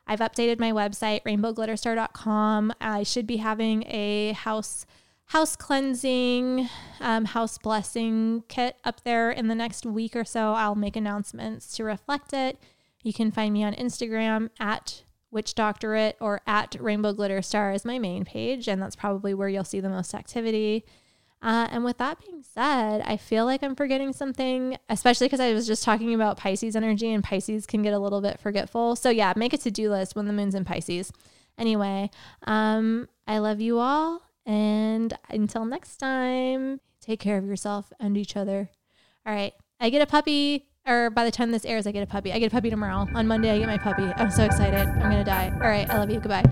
I've 0.06 0.20
updated 0.20 0.58
my 0.58 0.72
website, 0.72 1.22
rainbowglitterstar.com. 1.22 2.72
I 2.80 3.02
should 3.02 3.26
be 3.26 3.38
having 3.38 3.84
a 3.86 4.32
house 4.32 4.86
house 5.26 5.56
cleansing, 5.56 6.68
um, 7.00 7.24
house 7.24 7.56
blessing 7.56 8.44
kit 8.48 8.76
up 8.84 9.02
there 9.04 9.30
in 9.30 9.48
the 9.48 9.54
next 9.54 9.86
week 9.86 10.14
or 10.14 10.24
so. 10.24 10.52
I'll 10.52 10.74
make 10.74 10.96
announcements 10.96 11.74
to 11.76 11.84
reflect 11.84 12.32
it. 12.32 12.58
You 13.02 13.12
can 13.12 13.30
find 13.30 13.52
me 13.52 13.64
on 13.64 13.74
Instagram 13.74 14.50
at 14.60 15.02
Witch 15.30 15.54
Doctorate 15.54 16.16
or 16.20 16.40
at 16.46 16.76
Rainbow 16.78 17.12
Glitter 17.12 17.42
Star 17.42 17.72
is 17.72 17.84
my 17.84 17.98
main 17.98 18.24
page, 18.24 18.68
and 18.68 18.80
that's 18.80 18.96
probably 18.96 19.34
where 19.34 19.48
you'll 19.48 19.64
see 19.64 19.80
the 19.80 19.88
most 19.88 20.14
activity. 20.14 20.84
Uh, 21.44 21.68
and 21.70 21.84
with 21.84 21.98
that 21.98 22.18
being 22.24 22.42
said, 22.42 23.02
I 23.04 23.18
feel 23.18 23.44
like 23.44 23.62
I'm 23.62 23.76
forgetting 23.76 24.14
something, 24.14 24.78
especially 24.88 25.26
because 25.26 25.40
I 25.40 25.52
was 25.52 25.66
just 25.66 25.84
talking 25.84 26.14
about 26.14 26.38
Pisces 26.38 26.74
energy 26.74 27.12
and 27.12 27.22
Pisces 27.22 27.66
can 27.66 27.82
get 27.82 27.92
a 27.92 27.98
little 27.98 28.22
bit 28.22 28.40
forgetful. 28.40 28.96
So, 28.96 29.10
yeah, 29.10 29.34
make 29.36 29.52
a 29.52 29.58
to 29.58 29.70
do 29.70 29.90
list 29.90 30.16
when 30.16 30.24
the 30.24 30.32
moon's 30.32 30.54
in 30.54 30.64
Pisces. 30.64 31.12
Anyway, 31.58 32.10
um, 32.44 33.08
I 33.26 33.38
love 33.38 33.60
you 33.60 33.78
all. 33.78 34.22
And 34.46 35.12
until 35.28 35.66
next 35.66 35.98
time, 35.98 36.80
take 37.02 37.20
care 37.20 37.36
of 37.36 37.44
yourself 37.44 37.92
and 38.00 38.16
each 38.16 38.38
other. 38.38 38.70
All 39.26 39.34
right. 39.34 39.52
I 39.80 39.90
get 39.90 40.00
a 40.00 40.06
puppy, 40.06 40.66
or 40.86 41.10
by 41.10 41.26
the 41.26 41.30
time 41.30 41.50
this 41.50 41.66
airs, 41.66 41.86
I 41.86 41.92
get 41.92 42.02
a 42.02 42.06
puppy. 42.06 42.32
I 42.32 42.38
get 42.38 42.46
a 42.46 42.54
puppy 42.54 42.70
tomorrow. 42.70 43.06
On 43.14 43.28
Monday, 43.28 43.50
I 43.50 43.58
get 43.58 43.66
my 43.66 43.76
puppy. 43.76 44.10
I'm 44.16 44.30
so 44.30 44.44
excited. 44.44 44.80
I'm 44.80 45.10
going 45.10 45.22
to 45.22 45.24
die. 45.24 45.50
All 45.52 45.68
right. 45.68 45.88
I 45.90 45.98
love 45.98 46.10
you. 46.10 46.20
Goodbye. 46.20 46.44